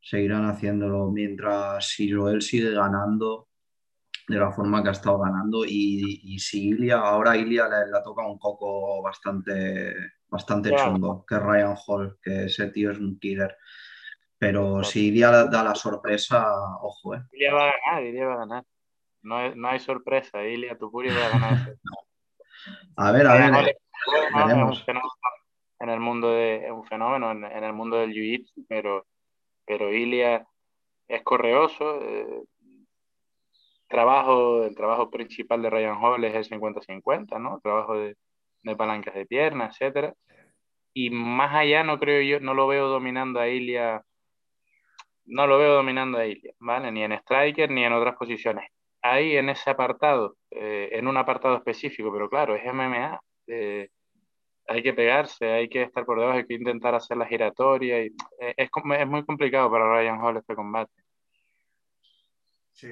Seguirán 0.00 0.46
haciéndolo 0.46 1.10
mientras 1.10 1.88
si 1.88 2.10
Joel 2.10 2.42
sigue 2.42 2.72
ganando 2.72 3.47
de 4.28 4.38
la 4.38 4.52
forma 4.52 4.82
que 4.82 4.90
ha 4.90 4.92
estado 4.92 5.18
ganando 5.18 5.64
y, 5.64 6.38
si 6.38 6.68
Ilia, 6.68 6.98
ahora 6.98 7.36
Ilia 7.36 7.66
le, 7.66 7.86
le, 7.86 8.02
toca 8.04 8.26
un 8.26 8.38
coco 8.38 9.02
bastante, 9.02 9.94
bastante 10.28 10.74
chungo, 10.76 11.24
que 11.26 11.38
Ryan 11.38 11.74
Hall, 11.86 12.18
que 12.22 12.44
ese 12.44 12.68
tío 12.68 12.90
es 12.90 12.98
un 12.98 13.18
killer. 13.18 13.56
Pero 14.38 14.84
si 14.84 15.08
Ilia 15.08 15.30
da 15.30 15.64
la 15.64 15.74
sorpresa, 15.74 16.46
ojo, 16.82 17.14
¿eh? 17.14 17.22
Ilia 17.32 17.54
va 17.54 17.70
a 17.70 17.72
ganar, 17.72 18.02
Ilia 18.04 18.26
va 18.26 18.34
a 18.34 18.38
ganar. 18.38 18.64
No, 19.22 19.54
no 19.54 19.68
hay 19.68 19.80
sorpresa, 19.80 20.44
Ilia 20.44 20.76
Tupuri 20.76 21.08
va 21.08 21.26
a 21.26 21.30
ganar. 21.30 21.74
a 22.96 23.12
ver, 23.12 23.26
a 23.26 23.50
ver. 23.50 23.76
veremos. 24.34 24.84
En 25.80 25.88
el 25.88 26.00
mundo 26.00 26.32
de, 26.32 26.66
es 26.66 26.70
un 26.70 26.84
fenómeno 26.84 27.30
en, 27.30 27.44
el 27.44 27.72
mundo 27.72 27.96
del 27.96 28.12
jiu-jitsu, 28.12 28.66
pero, 28.68 29.06
pero 29.64 29.92
Ilia 29.92 30.46
es 31.08 31.22
correoso. 31.22 32.00
Eh, 32.02 32.42
trabajo, 33.88 34.64
el 34.64 34.74
trabajo 34.76 35.10
principal 35.10 35.62
de 35.62 35.70
Ryan 35.70 35.96
Hall 36.02 36.24
es 36.24 36.34
el 36.34 36.60
50-50, 36.60 37.40
¿no? 37.40 37.60
trabajo 37.60 37.94
de, 37.96 38.16
de 38.62 38.76
palancas 38.76 39.14
de 39.14 39.26
pierna, 39.26 39.66
etcétera. 39.66 40.14
Y 40.94 41.10
más 41.10 41.54
allá 41.54 41.84
no 41.84 41.98
creo 41.98 42.22
yo, 42.22 42.40
no 42.44 42.54
lo 42.54 42.66
veo 42.66 42.88
dominando 42.88 43.40
a 43.40 43.48
Ilia 43.48 44.02
no 45.28 45.46
lo 45.46 45.58
veo 45.58 45.74
dominando 45.74 46.18
a 46.18 46.26
Ilia, 46.26 46.52
¿vale? 46.58 46.90
Ni 46.90 47.04
en 47.04 47.12
striker 47.12 47.70
ni 47.70 47.84
en 47.84 47.92
otras 47.92 48.16
posiciones. 48.16 48.70
Ahí 49.02 49.36
en 49.36 49.48
ese 49.50 49.70
apartado, 49.70 50.36
eh, 50.50 50.88
en 50.92 51.06
un 51.06 51.16
apartado 51.16 51.56
específico, 51.56 52.12
pero 52.12 52.28
claro, 52.28 52.54
es 52.56 52.64
MMA. 52.64 53.20
Eh, 53.46 53.88
hay 54.66 54.82
que 54.82 54.92
pegarse, 54.94 55.50
hay 55.50 55.68
que 55.68 55.82
estar 55.82 56.04
por 56.04 56.18
debajo, 56.18 56.38
hay 56.38 56.46
que 56.46 56.54
intentar 56.54 56.94
hacer 56.94 57.16
la 57.16 57.26
giratoria. 57.26 57.98
Eh, 57.98 58.12
es, 58.38 58.70
es, 58.98 59.06
muy 59.06 59.24
complicado 59.24 59.70
para 59.70 59.90
Ryan 59.90 60.20
Hall 60.20 60.38
este 60.38 60.54
combate. 60.54 60.92
Sí. 62.72 62.88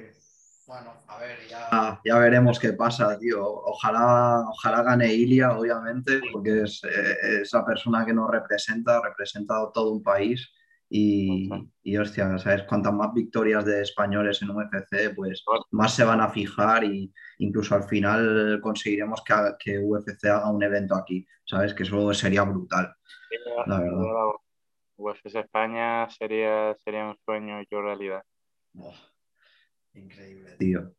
Bueno, 0.67 0.91
a 1.07 1.17
ver, 1.17 1.39
ya, 1.49 2.01
ya 2.03 2.19
veremos 2.19 2.59
qué 2.59 2.73
pasa, 2.73 3.17
tío. 3.17 3.41
Ojalá, 3.41 4.43
ojalá 4.49 4.83
gane 4.83 5.13
Ilia, 5.13 5.57
obviamente, 5.57 6.19
porque 6.33 6.63
es 6.63 6.81
esa 7.41 7.65
persona 7.65 8.05
que 8.05 8.13
nos 8.13 8.29
representa, 8.29 8.97
ha 8.97 9.01
representado 9.01 9.71
todo 9.71 9.93
un 9.93 10.03
país 10.03 10.51
y, 10.89 11.49
y, 11.83 11.95
hostia, 11.95 12.37
¿sabes? 12.37 12.63
Cuantas 12.63 12.93
más 12.93 13.13
victorias 13.13 13.63
de 13.63 13.81
españoles 13.81 14.41
en 14.41 14.49
UFC, 14.49 15.15
pues 15.15 15.41
más 15.71 15.93
se 15.93 16.03
van 16.03 16.19
a 16.19 16.29
fijar 16.29 16.83
y 16.83 17.13
incluso 17.37 17.73
al 17.73 17.83
final 17.83 18.59
conseguiremos 18.61 19.23
que, 19.23 19.33
que 19.59 19.79
UFC 19.79 20.25
haga 20.25 20.51
un 20.51 20.63
evento 20.63 20.95
aquí, 20.95 21.25
¿sabes? 21.45 21.73
Que 21.73 21.83
eso 21.83 22.13
sería 22.13 22.43
brutal, 22.43 22.93
la 23.65 23.79
verdad. 23.79 24.03
UFC 24.97 25.27
España 25.27 26.09
sería, 26.09 26.75
sería 26.83 27.05
un 27.05 27.17
sueño 27.23 27.59
hecho 27.59 27.81
realidad. 27.81 28.23
Increíble, 29.97 30.55
tío. 30.57 30.93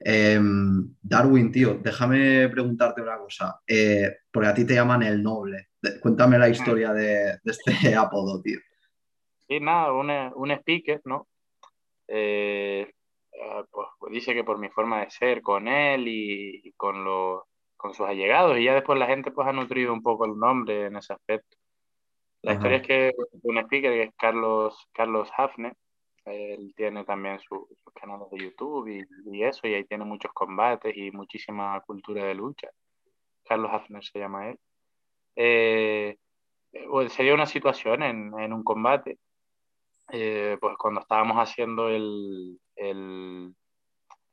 Em, 0.00 0.94
Darwin, 1.00 1.50
tío, 1.50 1.78
déjame 1.82 2.48
preguntarte 2.48 3.00
una 3.00 3.18
cosa, 3.18 3.60
eh, 3.66 4.18
porque 4.30 4.48
a 4.48 4.54
ti 4.54 4.66
te 4.66 4.74
llaman 4.74 5.02
el 5.02 5.22
noble. 5.22 5.68
Cuéntame 6.00 6.38
la 6.38 6.48
historia 6.48 6.92
de, 6.92 7.38
de 7.42 7.50
este 7.50 7.72
apodo, 7.96 8.40
tío. 8.42 8.58
Sí, 9.48 9.60
nada, 9.60 9.92
un 9.92 10.50
speaker, 10.50 11.00
¿no? 11.04 11.28
Eh, 12.08 12.90
ah, 13.42 13.64
pues, 13.70 14.12
dice 14.12 14.34
que 14.34 14.44
por 14.44 14.58
mi 14.58 14.68
forma 14.68 15.00
de 15.00 15.10
ser 15.10 15.40
con 15.42 15.68
él 15.68 16.04
y, 16.08 16.72
con, 16.76 17.04
los, 17.04 17.42
con 17.76 17.94
sus 17.94 18.06
allegados, 18.06 18.58
y 18.58 18.64
ya 18.64 18.74
después 18.74 18.98
la 18.98 19.06
gente 19.06 19.30
pues 19.30 19.46
ha 19.46 19.52
nutrido 19.52 19.92
un 19.92 20.02
poco 20.02 20.26
el 20.26 20.36
nombre 20.36 20.86
en 20.86 20.96
ese 20.96 21.12
aspecto. 21.12 21.56
La 22.42 22.54
historia 22.54 22.76
es 22.78 22.86
que 22.86 23.12
un 23.42 23.58
speaker 23.58 23.92
que 23.92 24.02
es 24.04 24.14
Carlos, 24.16 24.76
Carlos 24.92 25.28
Hafner, 25.36 25.74
él 26.26 26.74
tiene 26.76 27.04
también 27.04 27.38
sus 27.40 27.66
canales 27.94 28.28
de 28.30 28.38
YouTube 28.38 28.88
y, 28.88 29.42
eso, 29.42 29.66
y 29.66 29.74
ahí 29.74 29.84
tiene 29.84 30.04
muchos 30.04 30.32
combates 30.32 30.96
y 30.96 31.10
muchísima 31.10 31.80
cultura 31.82 32.24
de 32.24 32.34
lucha. 32.34 32.68
Carlos 33.44 33.70
Hafner 33.72 34.04
se 34.04 34.18
llama 34.18 34.50
él. 34.50 34.58
Eh, 35.36 36.16
pues, 36.90 37.12
se 37.12 37.22
dio 37.22 37.34
una 37.34 37.46
situación 37.46 38.02
en, 38.02 38.38
en 38.38 38.52
un 38.52 38.64
combate 38.64 39.18
eh, 40.12 40.56
pues 40.60 40.76
cuando 40.78 41.00
estábamos 41.00 41.36
haciendo 41.36 41.88
el, 41.88 42.60
el, 42.76 43.54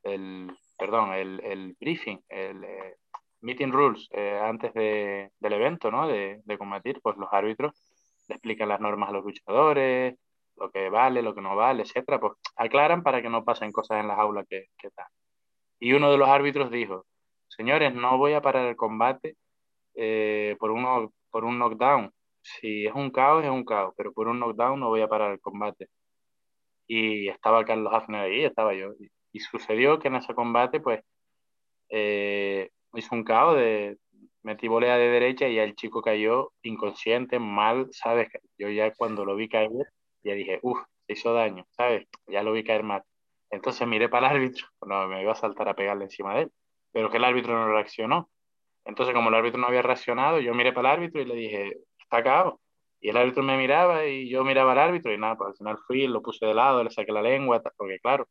el 0.04 0.58
perdón, 0.78 1.14
el, 1.14 1.40
el, 1.44 1.76
briefing, 1.80 2.20
el 2.30 2.64
eh, 2.64 2.98
meeting 3.42 3.72
rules 3.72 4.08
eh, 4.12 4.40
antes 4.42 4.74
de, 4.74 5.32
del 5.40 5.54
evento, 5.54 5.90
¿no? 5.90 6.08
De, 6.08 6.42
de, 6.46 6.58
combatir, 6.58 7.00
pues 7.02 7.18
los 7.18 7.30
árbitros 7.32 7.74
le 8.28 8.36
explican 8.36 8.70
las 8.70 8.80
normas 8.80 9.10
a 9.10 9.14
los 9.14 9.24
luchadores, 9.24 10.16
lo 10.58 10.72
que 10.72 10.90
vale, 10.90 11.22
lo 11.22 11.36
que 11.36 11.42
no 11.42 11.56
vale, 11.56 11.84
etcétera, 11.84 12.20
pues 12.20 12.34
aclaran 12.56 13.04
para 13.04 13.22
que 13.22 13.30
no 13.30 13.44
pasen 13.44 13.72
cosas 13.72 14.00
en 14.00 14.08
las 14.08 14.20
aulas 14.20 14.46
que, 14.50 14.68
que 14.78 14.90
tal. 14.92 15.08
Y 15.80 15.94
uno 15.94 16.12
de 16.12 16.18
los 16.18 16.30
árbitros 16.30 16.72
dijo, 16.72 17.06
señores, 17.48 17.94
no 17.94 18.18
voy 18.18 18.34
a 18.34 18.42
parar 18.42 18.68
el 18.68 18.76
combate 18.76 19.36
por, 20.60 20.72
uno, 20.72 21.12
por 21.30 21.46
un 21.46 21.60
knockdown, 21.60 22.12
si 22.42 22.86
es 22.86 22.94
un 22.94 23.12
caos, 23.12 23.44
es 23.44 23.50
un 23.50 23.66
caos, 23.66 23.94
pero 23.98 24.14
por 24.14 24.28
un 24.28 24.40
knockdown 24.40 24.80
no 24.80 24.90
voy 24.90 25.02
a 25.02 25.08
parar 25.08 25.32
el 25.32 25.40
combate. 25.42 25.88
Y 26.88 27.30
estaba 27.30 27.66
Carlos 27.66 27.94
Hafner 27.94 28.22
ahí, 28.22 28.44
estaba 28.44 28.74
yo. 28.74 28.94
Y, 29.34 29.40
sucedió 29.40 30.00
que 30.00 30.10
en 30.10 30.16
ese 30.16 30.36
combate, 30.36 30.80
pues, 30.80 31.02
eh, 31.90 32.70
hizo 32.94 33.16
un 33.16 33.24
caos 33.24 33.56
de 33.58 33.98
metí 34.44 34.68
volea 34.68 34.98
de 34.98 35.08
derecha 35.10 35.48
y 35.48 35.58
el 35.58 35.76
chico 35.76 36.02
cayó 36.02 36.52
inconsciente, 36.64 37.40
mal, 37.40 37.88
¿sabes? 37.92 38.30
Yo 38.58 38.70
ya 38.70 38.94
cuando 38.94 39.26
lo 39.26 39.36
vi 39.36 39.50
caer, 39.50 39.72
ya 40.24 40.34
dije, 40.34 40.60
uff, 40.64 40.80
se 41.08 41.14
hizo 41.14 41.34
daño, 41.34 41.66
¿sabes? 41.72 42.08
Ya 42.28 42.44
lo 42.44 42.54
vi 42.54 42.64
caer 42.64 42.84
mal. 42.84 43.04
Entonces 43.50 43.88
miré 43.88 44.10
para 44.10 44.28
el 44.28 44.36
árbitro, 44.38 44.68
no, 44.88 45.08
me 45.08 45.22
iba 45.22 45.34
a 45.34 45.36
saltar 45.36 45.70
a 45.70 45.76
pegarle 45.76 46.06
encima 46.06 46.36
de 46.36 46.44
él, 46.44 46.52
pero 46.92 47.10
que 47.10 47.18
el 47.18 47.24
árbitro 47.24 47.54
no 47.54 47.68
reaccionó. 47.72 48.30
Entonces, 48.86 49.16
como 49.16 49.30
el 49.30 49.36
árbitro 49.36 49.60
no 49.62 49.68
había 49.68 49.82
reaccionado, 49.82 50.40
yo 50.40 50.54
miré 50.54 50.74
para 50.74 50.90
el 50.94 50.96
árbitro 50.98 51.22
y 51.22 51.26
le 51.26 51.36
dije, 51.36 51.78
está 52.00 52.56
Y 53.00 53.10
el 53.10 53.18
árbitro 53.18 53.44
me 53.44 53.58
miraba 53.58 54.06
y 54.06 54.30
yo 54.30 54.44
miraba 54.44 54.74
al 54.74 54.80
árbitro 54.80 55.14
y 55.14 55.18
nada, 55.18 55.38
pues 55.38 55.52
al 55.52 55.56
final 55.58 55.78
fui, 55.88 56.08
lo 56.08 56.22
puse 56.22 56.46
de 56.46 56.54
lado, 56.54 56.84
le 56.84 56.90
saqué 56.92 57.12
la 57.12 57.22
lengua, 57.22 57.62
porque 57.78 58.00
claro, 58.00 58.28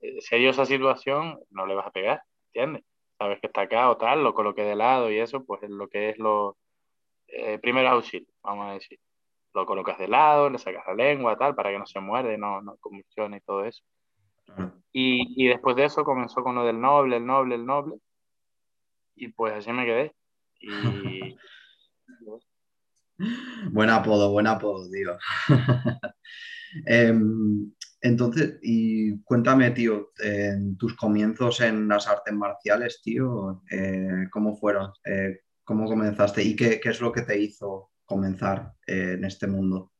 eh, 0.00 0.20
si 0.20 0.36
dio 0.36 0.50
esa 0.50 0.66
situación, 0.66 1.38
no 1.50 1.66
le 1.66 1.74
vas 1.74 1.86
a 1.86 1.90
pegar, 1.90 2.22
¿entiendes? 2.52 2.84
Sabes 3.18 3.40
que 3.40 3.48
está 3.48 3.62
acá 3.62 3.90
o 3.90 3.96
tal, 3.96 4.22
lo 4.24 4.34
coloqué 4.34 4.62
de 4.62 4.76
lado 4.76 5.10
y 5.10 5.18
eso, 5.18 5.44
pues 5.44 5.62
es 5.62 5.70
lo 5.70 5.88
que 5.88 6.10
es 6.10 6.18
lo 6.18 6.56
eh, 7.28 7.58
primero 7.58 7.88
auxilio, 7.90 8.28
vamos 8.42 8.66
a 8.68 8.72
decir. 8.74 8.98
Lo 9.56 9.64
colocas 9.64 9.98
de 9.98 10.06
lado, 10.06 10.50
le 10.50 10.58
sacas 10.58 10.84
la 10.86 10.94
lengua, 10.94 11.38
tal, 11.38 11.54
para 11.54 11.70
que 11.70 11.78
no 11.78 11.86
se 11.86 11.98
muerde, 11.98 12.36
no, 12.36 12.60
no 12.60 12.76
convulsione 12.76 13.38
y 13.38 13.40
todo 13.40 13.64
eso. 13.64 13.82
Y, 14.92 15.44
y 15.44 15.48
después 15.48 15.74
de 15.76 15.86
eso 15.86 16.04
comenzó 16.04 16.42
con 16.42 16.54
lo 16.54 16.64
del 16.64 16.78
noble, 16.78 17.16
el 17.16 17.26
noble, 17.26 17.54
el 17.54 17.64
noble. 17.64 17.96
Y 19.14 19.28
pues 19.28 19.54
así 19.54 19.72
me 19.72 19.86
quedé. 19.86 20.14
Y, 20.60 21.36
Buen 23.70 23.88
apodo, 23.88 24.30
buen 24.30 24.46
apodo, 24.46 24.90
tío. 24.90 25.16
Em, 26.84 27.72
entonces, 28.02 28.58
y 28.60 29.22
cuéntame, 29.22 29.70
tío, 29.70 30.10
en 30.18 30.76
tus 30.76 30.94
comienzos 30.94 31.62
en 31.62 31.88
las 31.88 32.06
artes 32.06 32.34
marciales, 32.34 33.00
tío, 33.02 33.62
eh, 33.70 34.28
¿cómo 34.30 34.54
fueron? 34.56 34.92
Eh, 35.06 35.40
¿Cómo 35.64 35.86
comenzaste? 35.86 36.42
¿Y 36.42 36.54
qué, 36.54 36.78
es 36.84 37.00
lo 37.00 37.12
que 37.12 37.22
te 37.22 37.38
hizo 37.38 37.92
comenzar 38.06 38.72
eh, 38.86 39.14
en 39.18 39.24
este 39.24 39.46
mundo? 39.46 39.92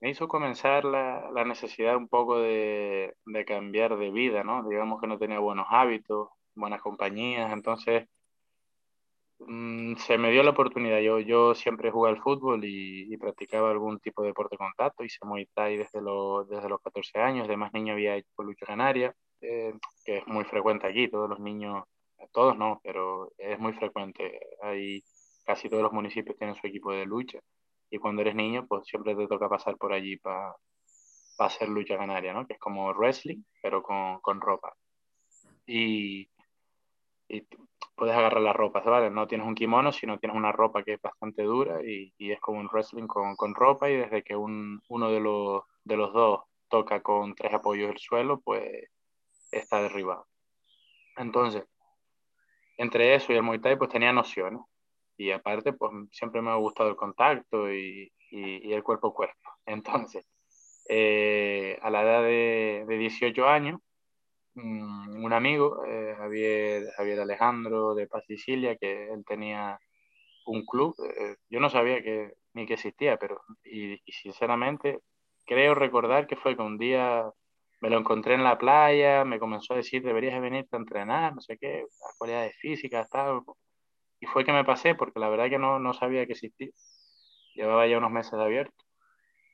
Me 0.00 0.10
hizo 0.10 0.28
comenzar 0.28 0.84
la, 0.84 1.44
necesidad 1.44 1.96
un 1.96 2.08
poco 2.08 2.38
de, 2.38 3.14
de, 3.24 3.44
cambiar 3.44 3.96
de 3.96 4.10
vida, 4.10 4.44
¿no? 4.44 4.68
Digamos 4.68 5.00
que 5.00 5.06
no 5.06 5.18
tenía 5.18 5.38
buenos 5.38 5.66
hábitos, 5.70 6.28
buenas 6.54 6.82
compañías, 6.82 7.52
entonces 7.52 8.06
Mm, 9.38 9.96
se 9.96 10.16
me 10.18 10.30
dio 10.30 10.42
la 10.42 10.50
oportunidad. 10.50 11.00
Yo, 11.00 11.20
yo 11.20 11.54
siempre 11.54 11.90
jugué 11.90 12.10
al 12.10 12.22
fútbol 12.22 12.64
y, 12.64 13.16
practicaba 13.18 13.70
algún 13.70 13.98
tipo 14.00 14.22
de 14.22 14.28
deporte 14.28 14.54
de 14.54 14.58
contacto. 14.58 15.04
Hice 15.04 15.18
Muay 15.24 15.46
Thai 15.54 15.76
desde, 15.76 16.00
desde 16.00 16.68
los 16.68 16.80
14 16.82 17.18
años. 17.20 17.48
De 17.48 17.56
más 17.56 17.72
niño 17.72 17.92
había 17.94 18.16
hecho 18.16 18.42
lucha 18.42 18.66
canaria, 18.66 19.14
eh, 19.40 19.74
que 20.04 20.18
es 20.18 20.26
muy 20.26 20.44
frecuente 20.44 20.86
aquí. 20.86 21.08
Todos 21.08 21.28
los 21.28 21.40
niños, 21.40 21.84
todos 22.32 22.56
no, 22.56 22.80
pero 22.82 23.32
es 23.38 23.58
muy 23.58 23.72
frecuente. 23.74 24.40
Hay, 24.62 25.02
casi 25.46 25.68
todos 25.68 25.82
los 25.82 25.92
municipios 25.92 26.36
tienen 26.36 26.56
su 26.56 26.66
equipo 26.66 26.92
de 26.92 27.06
lucha. 27.06 27.38
y 27.90 27.98
cuando 27.98 28.22
eres 28.22 28.34
niño, 28.34 28.66
pues 28.66 28.86
siempre 28.86 29.14
te 29.14 29.28
toca 29.28 29.48
pasar 29.48 29.76
por 29.76 29.92
allí 29.92 30.16
para 30.16 30.56
hacer 31.38 31.68
lucha 31.68 31.96
canaria, 31.96 32.32
¿no? 32.32 32.46
Que 32.46 32.54
es 32.54 32.58
como 32.58 32.92
wrestling, 32.92 33.42
pero 33.62 33.82
con, 33.82 34.40
ropa. 34.40 34.74
Y, 35.66 36.28
puedes 37.94 38.14
agarrar 38.14 38.42
la 38.42 38.52
ropa, 38.52 38.80
¿vale? 38.80 39.10
No 39.10 39.26
tienes 39.26 39.46
un 39.46 39.54
kimono, 39.54 39.92
sino 39.92 40.18
tienes 40.18 40.36
una 40.36 40.52
ropa 40.52 40.82
que 40.82 40.94
es 40.94 41.02
bastante 41.02 41.42
dura 41.42 41.80
y, 41.82 42.12
es 42.18 42.40
como 42.40 42.60
un 42.60 42.68
wrestling 42.68 43.06
con, 43.06 43.36
con, 43.36 43.54
ropa 43.54 43.88
y 43.90 43.96
desde 43.96 44.22
que 44.22 44.36
un, 44.36 44.82
uno 44.88 45.10
de 45.10 45.20
los, 45.20 45.62
de 45.84 45.96
los 45.96 46.12
dos 46.12 46.40
toca 46.68 47.00
con 47.02 47.34
tres 47.34 47.54
apoyos 47.54 47.90
el 47.90 47.98
suelo, 47.98 48.40
pues 48.40 48.90
está 49.50 49.82
derribado. 49.82 50.26
Entonces, 51.16 51.64
entre 52.78 53.14
eso 53.14 53.32
y 53.32 53.36
el 53.36 53.42
Muay 53.42 53.60
Thai, 53.60 53.76
pues 53.76 53.90
tenía 53.90 54.12
nociones. 54.12 54.60
Y 55.16 55.30
aparte, 55.30 55.72
pues 55.72 55.92
siempre 56.12 56.42
me 56.42 56.50
ha 56.50 56.56
gustado 56.56 56.90
el 56.90 56.96
contacto 56.96 57.72
y, 57.72 58.12
y, 58.30 58.72
el 58.72 58.82
cuerpo 58.82 59.08
a 59.08 59.14
cuerpo. 59.14 59.50
Entonces, 59.66 60.26
eh, 60.88 61.78
a 61.82 61.90
la 61.90 62.02
edad 62.02 62.22
de, 62.22 62.84
de 62.88 62.98
18 62.98 63.48
años, 63.48 63.80
mm, 64.54 65.24
un 65.24 65.32
amigo, 65.32 65.84
eh, 65.86 66.14
Javier, 66.18 66.86
Javier 66.96 67.20
Alejandro 67.20 67.94
de 67.94 68.06
Paz 68.08 68.24
Sicilia, 68.26 68.76
que 68.76 69.12
él 69.12 69.24
tenía 69.26 69.78
un 70.46 70.64
club, 70.64 70.94
eh, 71.18 71.36
yo 71.50 71.60
no 71.60 71.70
sabía 71.70 72.02
que, 72.02 72.32
ni 72.54 72.66
que 72.66 72.74
existía, 72.74 73.18
pero 73.18 73.40
y, 73.64 73.94
y, 73.94 74.12
sinceramente 74.12 75.00
creo 75.46 75.74
recordar 75.74 76.26
que 76.26 76.36
fue 76.36 76.56
que 76.56 76.62
un 76.62 76.78
día 76.78 77.24
me 77.80 77.90
lo 77.90 77.98
encontré 77.98 78.34
en 78.34 78.44
la 78.44 78.58
playa, 78.58 79.24
me 79.24 79.38
comenzó 79.38 79.74
a 79.74 79.76
decir, 79.78 80.02
deberías 80.02 80.40
venirte 80.40 80.76
a 80.76 80.78
entrenar, 80.78 81.34
no 81.34 81.40
sé 81.40 81.58
qué, 81.58 81.80
las 81.80 82.16
cualidades 82.18 82.56
físicas, 82.58 83.08
tal. 83.10 83.42
Y 84.20 84.26
fue 84.26 84.44
que 84.44 84.52
me 84.52 84.64
pasé, 84.64 84.94
porque 84.94 85.20
la 85.20 85.28
verdad 85.28 85.50
que 85.50 85.58
no, 85.58 85.78
no 85.78 85.92
sabía 85.94 86.26
que 86.26 86.32
existía. 86.32 86.70
Llevaba 87.54 87.86
ya 87.86 87.98
unos 87.98 88.10
meses 88.10 88.34
abierto. 88.34 88.74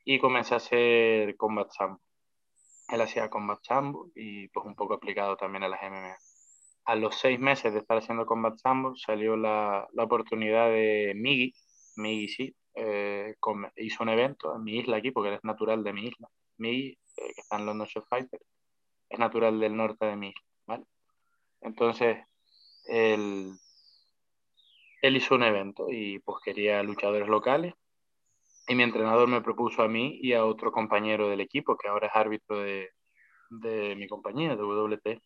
Y 0.05 0.19
comencé 0.19 0.53
a 0.53 0.57
hacer 0.57 1.35
combat 1.37 1.69
sambo. 1.71 2.01
Él 2.89 3.01
hacía 3.01 3.29
combat 3.29 3.59
sambo 3.63 4.09
y 4.15 4.47
pues 4.49 4.65
un 4.65 4.75
poco 4.75 4.95
aplicado 4.95 5.37
también 5.37 5.63
a 5.63 5.69
las 5.69 5.81
MMA. 5.81 6.17
A 6.85 6.95
los 6.95 7.15
seis 7.17 7.39
meses 7.39 7.73
de 7.73 7.79
estar 7.79 7.97
haciendo 7.97 8.25
combat 8.25 8.57
sambo 8.57 8.95
salió 8.95 9.37
la, 9.37 9.87
la 9.93 10.03
oportunidad 10.03 10.67
de 10.69 11.13
Migi, 11.15 11.53
Migi 11.95 12.27
sí, 12.27 12.55
eh, 12.75 13.35
hizo 13.77 14.03
un 14.03 14.09
evento 14.09 14.55
en 14.55 14.63
mi 14.63 14.79
isla 14.79 14.97
aquí, 14.97 15.11
porque 15.11 15.29
él 15.29 15.35
es 15.35 15.43
natural 15.43 15.83
de 15.83 15.93
mi 15.93 16.07
isla. 16.07 16.27
Migi, 16.57 16.97
eh, 17.17 17.33
que 17.33 17.41
está 17.41 17.57
en 17.57 17.65
London 17.65 17.87
Show 17.87 18.03
Fighter, 18.09 18.41
es 19.09 19.19
natural 19.19 19.59
del 19.59 19.75
norte 19.75 20.05
de 20.05 20.15
mi 20.15 20.29
isla, 20.29 20.41
¿vale? 20.67 20.85
Entonces, 21.61 22.17
él, 22.85 23.53
él 25.03 25.17
hizo 25.17 25.35
un 25.35 25.43
evento 25.43 25.87
y 25.89 26.19
pues 26.19 26.37
quería 26.43 26.81
luchadores 26.81 27.27
locales 27.27 27.73
y 28.69 28.73
mi 28.73 28.83
entrenador 28.83 29.27
me 29.27 29.41
propuso 29.41 29.83
a 29.83 29.89
mí 29.89 30.17
y 30.21 30.31
a 30.31 30.45
otro 30.45 30.71
compañero 30.71 31.27
del 31.27 31.41
equipo 31.41 31.77
que 31.77 31.89
ahora 31.89 32.07
es 32.07 32.15
árbitro 32.15 32.59
de, 32.59 32.89
de 33.49 33.97
mi 33.97 34.07
compañía, 34.07 34.55
de 34.55 34.63
WT. 34.63 35.21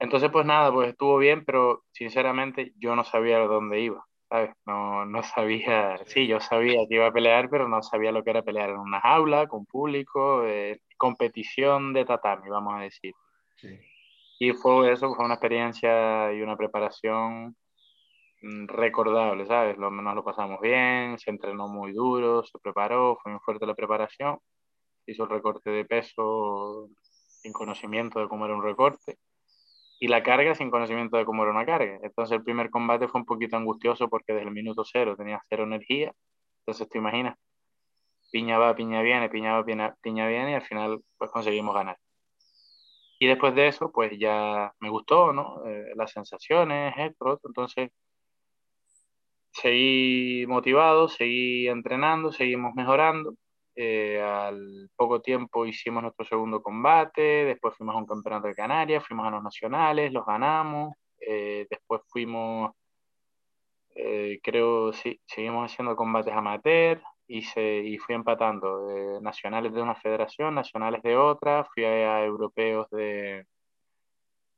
Entonces 0.00 0.30
pues 0.32 0.44
nada, 0.44 0.72
pues 0.72 0.88
estuvo 0.88 1.16
bien, 1.18 1.44
pero 1.44 1.84
sinceramente 1.92 2.72
yo 2.76 2.96
no 2.96 3.04
sabía 3.04 3.38
dónde 3.38 3.82
iba, 3.82 4.04
¿sabes? 4.28 4.50
No, 4.66 5.06
no 5.06 5.22
sabía, 5.22 6.00
sí, 6.06 6.26
yo 6.26 6.40
sabía 6.40 6.80
que 6.88 6.96
iba 6.96 7.06
a 7.06 7.12
pelear, 7.12 7.48
pero 7.48 7.68
no 7.68 7.82
sabía 7.84 8.10
lo 8.10 8.24
que 8.24 8.30
era 8.30 8.42
pelear 8.42 8.70
en 8.70 8.78
una 8.78 9.00
jaula, 9.00 9.46
con 9.46 9.64
público, 9.64 10.44
eh, 10.44 10.80
competición 10.96 11.92
de 11.92 12.04
tatami, 12.04 12.48
vamos 12.50 12.74
a 12.74 12.80
decir. 12.80 13.14
Sí. 13.58 13.78
Y 14.40 14.52
fue 14.54 14.92
eso, 14.92 15.14
fue 15.14 15.24
una 15.24 15.34
experiencia 15.34 16.32
y 16.32 16.42
una 16.42 16.56
preparación 16.56 17.56
recordable, 18.42 19.46
¿sabes? 19.46 19.76
Lo, 19.78 19.90
nos 19.90 20.14
lo 20.14 20.24
pasamos 20.24 20.60
bien, 20.60 21.18
se 21.18 21.30
entrenó 21.30 21.68
muy 21.68 21.92
duro, 21.92 22.44
se 22.44 22.58
preparó, 22.58 23.18
fue 23.22 23.32
muy 23.32 23.40
fuerte 23.40 23.66
la 23.66 23.74
preparación, 23.74 24.38
hizo 25.06 25.24
el 25.24 25.30
recorte 25.30 25.70
de 25.70 25.84
peso 25.84 26.88
sin 27.42 27.52
conocimiento 27.52 28.20
de 28.20 28.28
cómo 28.28 28.44
era 28.44 28.54
un 28.54 28.62
recorte 28.62 29.18
y 30.00 30.08
la 30.08 30.22
carga 30.22 30.54
sin 30.54 30.70
conocimiento 30.70 31.16
de 31.16 31.24
cómo 31.24 31.42
era 31.42 31.52
una 31.52 31.66
carga. 31.66 31.98
Entonces 32.02 32.36
el 32.36 32.44
primer 32.44 32.70
combate 32.70 33.08
fue 33.08 33.20
un 33.20 33.26
poquito 33.26 33.56
angustioso 33.56 34.08
porque 34.08 34.32
desde 34.32 34.48
el 34.48 34.54
minuto 34.54 34.84
cero 34.84 35.16
tenía 35.16 35.42
cero 35.48 35.64
energía, 35.64 36.12
entonces 36.60 36.88
te 36.88 36.98
imaginas, 36.98 37.36
piña 38.30 38.58
va, 38.58 38.74
piña 38.76 39.02
viene, 39.02 39.28
piña 39.28 39.54
va, 39.54 39.64
piña, 39.64 40.50
y 40.50 40.54
al 40.54 40.62
final 40.62 41.00
pues 41.18 41.30
conseguimos 41.30 41.74
ganar. 41.74 41.98
Y 43.20 43.26
después 43.26 43.54
de 43.54 43.68
eso, 43.68 43.90
pues 43.92 44.12
ya 44.18 44.72
me 44.80 44.90
gustó, 44.90 45.32
¿no? 45.32 45.64
Eh, 45.66 45.92
las 45.96 46.12
sensaciones, 46.12 46.94
esto. 46.96 47.40
Entonces, 47.44 47.90
seguí 49.60 50.46
motivado, 50.46 51.08
seguí 51.08 51.68
entrenando, 51.68 52.32
seguimos 52.32 52.74
mejorando. 52.74 53.34
Eh, 53.74 54.20
al 54.20 54.90
poco 54.96 55.20
tiempo 55.20 55.64
hicimos 55.66 56.02
nuestro 56.02 56.24
segundo 56.26 56.62
combate, 56.62 57.22
después 57.44 57.76
fuimos 57.76 57.94
a 57.94 57.98
un 57.98 58.06
campeonato 58.06 58.48
de 58.48 58.54
Canarias, 58.54 59.04
fuimos 59.06 59.26
a 59.26 59.30
los 59.30 59.42
nacionales, 59.42 60.12
los 60.12 60.26
ganamos, 60.26 60.94
eh, 61.20 61.66
después 61.70 62.02
fuimos, 62.08 62.72
eh, 63.94 64.40
creo, 64.42 64.92
sí, 64.92 65.20
seguimos 65.26 65.70
haciendo 65.70 65.96
combates 65.96 66.34
amateur 66.34 67.00
y, 67.28 67.42
se, 67.42 67.78
y 67.78 67.98
fui 67.98 68.14
empatando 68.16 69.20
nacionales 69.20 69.72
de 69.72 69.82
una 69.82 69.94
federación, 69.94 70.54
nacionales 70.54 71.02
de 71.02 71.16
otra, 71.16 71.64
fui 71.72 71.84
a, 71.84 72.24
europeos 72.24 72.88
de, 72.90 73.46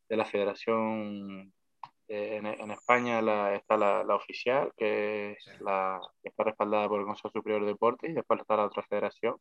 de 0.09 0.17
la 0.17 0.25
federación 0.25 1.53
en, 2.11 2.46
en, 2.46 2.70
España 2.73 3.23
la, 3.23 3.55
está 3.55 3.77
la, 3.77 4.05
la, 4.05 4.16
oficial, 4.16 4.73
que, 4.77 5.33
es 5.33 5.61
la, 5.61 6.01
que 6.23 6.29
está 6.31 6.44
respaldada 6.44 6.88
por 6.88 7.01
el 7.01 7.07
Consejo 7.07 7.31
Superior 7.31 7.62
de 7.62 7.68
Deportes, 7.68 8.11
y 8.11 8.14
después 8.14 8.40
está 8.40 8.57
la 8.57 8.66
otra 8.66 8.83
federación. 8.83 9.37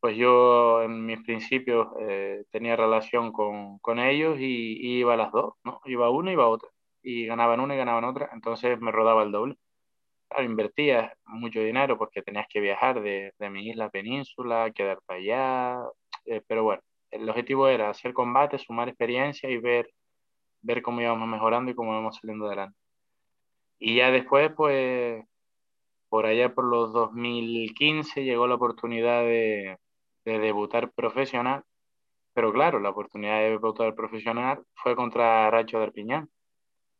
Pues 0.00 0.16
yo 0.16 0.82
en 0.82 1.04
mis 1.06 1.20
principios 1.24 1.88
eh, 2.00 2.44
tenía 2.50 2.76
relación 2.76 3.32
con, 3.32 3.78
con 3.80 3.98
ellos 3.98 4.38
y, 4.38 4.44
y, 4.44 4.98
iba 5.00 5.14
a 5.14 5.16
las 5.16 5.32
dos, 5.32 5.54
¿no? 5.64 5.80
Iba 5.86 6.10
una 6.10 6.30
y 6.30 6.34
iba 6.34 6.48
otra. 6.48 6.70
Y 7.02 7.26
ganaban 7.26 7.60
una 7.60 7.74
y 7.74 7.78
ganaban 7.78 8.04
otra, 8.04 8.30
entonces 8.32 8.80
me 8.80 8.92
rodaba 8.92 9.22
el 9.24 9.32
doble. 9.32 9.56
Claro, 10.28 10.44
invertía 10.44 11.14
mucho 11.26 11.60
dinero 11.60 11.98
porque 11.98 12.22
tenías 12.22 12.46
que 12.48 12.60
viajar 12.60 13.02
de, 13.02 13.32
de 13.38 13.50
mi 13.50 13.68
isla 13.68 13.86
a 13.86 13.90
península, 13.90 14.70
quedarte 14.72 15.04
allá, 15.14 15.78
eh, 16.26 16.42
pero 16.46 16.64
bueno, 16.64 16.82
el 17.10 17.28
objetivo 17.28 17.68
era 17.68 17.90
hacer 17.90 18.12
combate, 18.14 18.58
sumar 18.58 18.88
experiencia 18.88 19.50
y 19.50 19.58
ver 19.58 19.90
ver 20.62 20.82
cómo 20.82 21.00
íbamos 21.00 21.28
mejorando 21.28 21.70
y 21.70 21.74
cómo 21.74 21.92
íbamos 21.92 22.16
saliendo 22.16 22.46
adelante. 22.46 22.76
Y 23.78 23.96
ya 23.96 24.10
después, 24.10 24.50
pues, 24.56 25.24
por 26.08 26.26
allá 26.26 26.54
por 26.54 26.64
los 26.64 26.92
2015 26.92 28.24
llegó 28.24 28.46
la 28.46 28.56
oportunidad 28.56 29.22
de, 29.22 29.78
de 30.24 30.38
debutar 30.38 30.90
profesional, 30.92 31.62
pero 32.34 32.52
claro, 32.52 32.80
la 32.80 32.90
oportunidad 32.90 33.38
de 33.38 33.50
debutar 33.50 33.94
profesional 33.94 34.62
fue 34.74 34.94
contra 34.96 35.50
Racho 35.50 35.78
de 35.78 35.84
Arpiñán, 35.84 36.28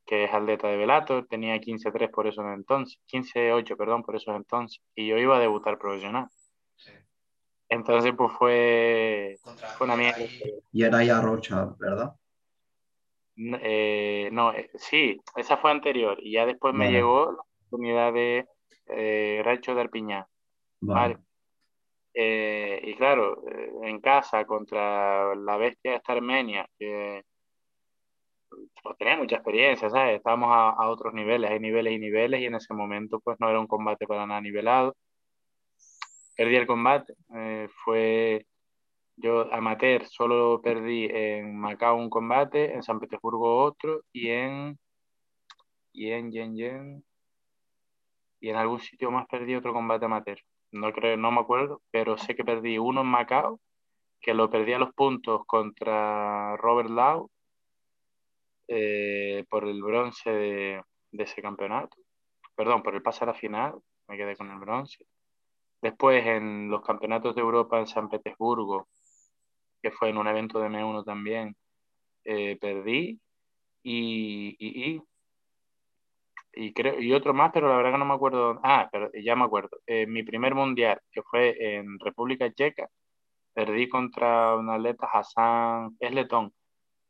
que 0.07 0.25
es 0.25 0.33
atleta 0.33 0.68
de 0.68 0.77
Velato, 0.77 1.27
tenía 1.27 1.61
15-3 1.61 2.11
por 2.11 2.27
eso 2.27 2.42
entonces, 2.53 2.99
15-8, 3.12 3.77
perdón, 3.77 4.03
por 4.03 4.16
eso 4.16 4.35
entonces, 4.35 4.81
y 4.94 5.07
yo 5.07 5.18
iba 5.18 5.37
a 5.37 5.40
debutar 5.40 5.79
profesional. 5.79 6.29
Entonces, 7.68 8.14
pues 8.16 8.33
fue, 8.33 9.38
fue 9.77 9.87
una 9.87 9.97
mierda. 9.97 10.25
Y 10.73 10.83
era 10.83 11.05
ya 11.05 11.21
Rocha, 11.21 11.75
¿verdad? 11.79 12.14
Eh, 13.40 14.31
no, 14.33 14.53
eh, 14.53 14.68
sí, 14.74 15.20
esa 15.37 15.57
fue 15.59 15.70
anterior 15.70 16.18
y 16.20 16.33
ya 16.33 16.44
después 16.44 16.74
me 16.74 16.90
llegó 16.90 17.27
la 17.33 17.42
oportunidad 17.66 18.12
de 18.12 18.46
eh, 18.88 19.42
Racho 19.44 19.74
de 19.74 19.81
Arpiñán. 19.81 20.24
Vale. 20.81 21.18
Eh, 22.14 22.81
y 22.83 22.94
claro, 22.96 23.40
en 23.83 24.01
casa 24.01 24.44
contra 24.44 25.37
la 25.37 25.57
bestia 25.57 25.92
de 25.92 25.96
esta 25.98 26.14
Armenia, 26.14 26.68
que 26.79 27.22
pues, 28.83 28.96
tenía 28.98 29.16
mucha 29.16 29.37
experiencia, 29.37 29.88
¿sabes? 29.88 30.16
Estábamos 30.16 30.51
a, 30.51 30.70
a, 30.70 30.88
otros 30.88 31.14
niveles, 31.14 31.48
hay 31.48 31.61
niveles 31.61 31.92
y 31.92 31.98
niveles, 31.98 32.40
y 32.40 32.46
en 32.46 32.57
ese 32.57 32.74
momento 32.74 33.20
pues 33.20 33.38
no 33.38 33.48
era 33.48 33.61
un 33.61 33.68
combate 33.68 34.07
para 34.09 34.27
nada 34.27 34.40
nivelado. 34.40 34.96
Perdí 36.37 36.57
el 36.57 36.66
combate, 36.66 37.14
fue 37.85 38.46
yo, 39.20 39.52
amateur, 39.52 40.07
solo 40.07 40.61
perdí 40.62 41.07
en 41.11 41.59
Macao 41.59 41.96
un 41.96 42.11
combate, 42.11 42.74
en 42.74 42.83
San 42.83 43.00
Petersburgo 43.00 43.64
otro 43.64 44.02
y 44.12 44.28
en. 44.31 44.78
Y 45.92 46.12
en, 46.12 46.33
y 46.33 46.38
en, 46.38 47.04
y 48.40 48.48
en, 48.50 48.57
algún 48.57 48.81
sitio 48.81 49.11
más 49.11 49.26
perdí 49.28 49.54
otro 49.57 49.72
combate 49.72 50.04
amateur. 50.04 50.38
No 50.72 50.92
creo, 50.92 51.16
no 51.16 51.33
me 51.33 51.40
acuerdo, 51.40 51.83
pero 51.90 52.18
sé 52.18 52.37
que 52.37 52.44
perdí 52.44 52.78
uno 52.78 53.00
en 53.02 53.09
Macao, 53.09 53.61
que 54.20 54.35
lo 54.35 54.50
perdí 54.50 54.74
a 54.74 54.78
los 54.78 54.94
puntos 54.94 55.42
contra 55.46 56.57
Robert 56.57 56.90
Lau 56.90 57.31
eh, 58.68 59.44
por 59.50 59.64
el 59.64 59.83
bronce 59.83 60.31
de, 60.31 60.83
de 61.12 61.24
ese 61.24 61.42
campeonato. 61.42 61.96
Perdón, 62.54 62.83
por 62.83 62.94
el 62.94 63.02
pase 63.02 63.24
a 63.24 63.28
la 63.28 63.35
final, 63.35 63.74
me 64.09 64.16
quedé 64.16 64.37
con 64.37 64.50
el 64.50 64.59
bronce. 64.59 65.07
Después 65.83 66.26
en 66.26 66.70
los 66.70 66.83
campeonatos 66.83 67.35
de 67.35 67.40
Europa 67.42 67.78
en 67.78 67.87
San 67.87 68.09
Petersburgo 68.09 68.88
que 69.82 69.90
fue 69.90 70.10
en 70.10 70.18
un 70.18 70.28
evento 70.28 70.60
de 70.60 70.68
M1 70.68 71.04
también, 71.04 71.56
eh, 72.24 72.56
perdí 72.60 73.20
y, 73.82 74.56
y, 74.58 75.02
y, 76.52 76.72
creo, 76.74 77.00
y 77.00 77.12
otro 77.14 77.34
más, 77.34 77.50
pero 77.52 77.68
la 77.68 77.76
verdad 77.76 77.92
que 77.92 77.98
no 77.98 78.04
me 78.04 78.14
acuerdo. 78.14 78.60
Ah, 78.62 78.88
pero 78.92 79.10
ya 79.14 79.36
me 79.36 79.44
acuerdo. 79.44 79.78
Eh, 79.86 80.06
mi 80.06 80.22
primer 80.22 80.54
mundial, 80.54 81.00
que 81.12 81.22
fue 81.22 81.56
en 81.76 81.98
República 81.98 82.52
Checa, 82.52 82.88
perdí 83.54 83.88
contra 83.88 84.56
un 84.56 84.70
atleta, 84.70 85.08
Hassan, 85.12 85.96
es 86.00 86.12
letón. 86.12 86.52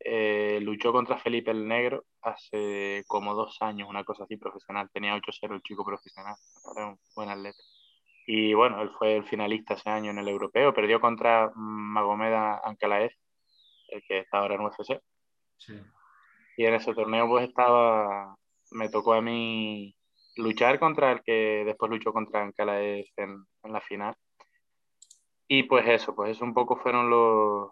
Eh, 0.01 0.61
luchó 0.63 0.93
contra 0.93 1.19
Felipe 1.19 1.51
el 1.51 1.67
Negro 1.67 2.05
hace 2.23 3.05
como 3.09 3.35
dos 3.35 3.59
años, 3.61 3.89
una 3.89 4.05
cosa 4.05 4.25
así 4.25 4.37
profesional. 4.37 4.91
Tenía 4.93 5.15
8-0 5.17 5.55
el 5.55 5.63
chico 5.63 5.85
profesional, 5.85 6.37
era 6.77 6.87
un 6.89 6.99
buen 7.15 7.29
atleta. 7.31 7.59
Y 8.31 8.53
bueno, 8.53 8.83
él 8.83 8.91
fue 8.99 9.17
el 9.17 9.25
finalista 9.25 9.73
ese 9.73 9.89
año 9.89 10.11
en 10.11 10.19
el 10.19 10.29
europeo, 10.29 10.75
perdió 10.75 11.01
contra 11.01 11.51
Magomeda 11.55 12.61
Ankalaev, 12.63 13.11
el 13.89 14.03
que 14.07 14.19
está 14.19 14.41
ahora 14.41 14.57
en 14.57 14.61
UFC. 14.61 15.01
Sí. 15.57 15.81
Y 16.59 16.67
en 16.67 16.75
ese 16.75 16.93
torneo 16.93 17.27
pues 17.27 17.49
estaba, 17.49 18.37
me 18.73 18.91
tocó 18.91 19.15
a 19.15 19.23
mí 19.23 19.97
luchar 20.37 20.79
contra 20.79 21.13
el 21.13 21.23
que 21.23 21.63
después 21.65 21.91
luchó 21.91 22.13
contra 22.13 22.43
Ankalaev 22.43 23.07
en, 23.17 23.47
en 23.63 23.73
la 23.73 23.81
final. 23.81 24.15
Y 25.49 25.63
pues 25.63 25.89
eso, 25.89 26.15
pues 26.15 26.33
eso 26.33 26.45
un 26.45 26.53
poco 26.53 26.77
fueron 26.77 27.09
los, 27.09 27.71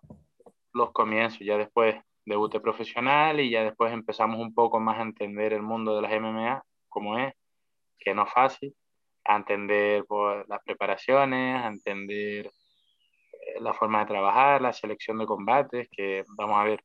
los 0.72 0.90
comienzos. 0.92 1.40
Ya 1.40 1.58
después 1.58 1.96
debuté 2.24 2.60
profesional 2.60 3.40
y 3.40 3.50
ya 3.50 3.62
después 3.62 3.92
empezamos 3.92 4.40
un 4.40 4.54
poco 4.54 4.80
más 4.80 5.00
a 5.00 5.02
entender 5.02 5.52
el 5.52 5.60
mundo 5.60 5.94
de 5.94 6.00
las 6.00 6.18
MMA, 6.18 6.62
como 6.88 7.18
es, 7.18 7.34
que 7.98 8.14
no 8.14 8.24
es 8.24 8.32
fácil, 8.32 8.74
a 9.28 9.36
entender 9.36 10.04
pues, 10.06 10.46
las 10.48 10.62
preparaciones, 10.64 11.62
a 11.62 11.68
entender 11.68 12.46
eh, 12.46 13.60
la 13.60 13.74
forma 13.74 14.00
de 14.00 14.06
trabajar, 14.06 14.62
la 14.62 14.72
selección 14.72 15.18
de 15.18 15.26
combates, 15.26 15.88
que 15.90 16.24
vamos 16.36 16.58
a 16.58 16.64
ver, 16.64 16.82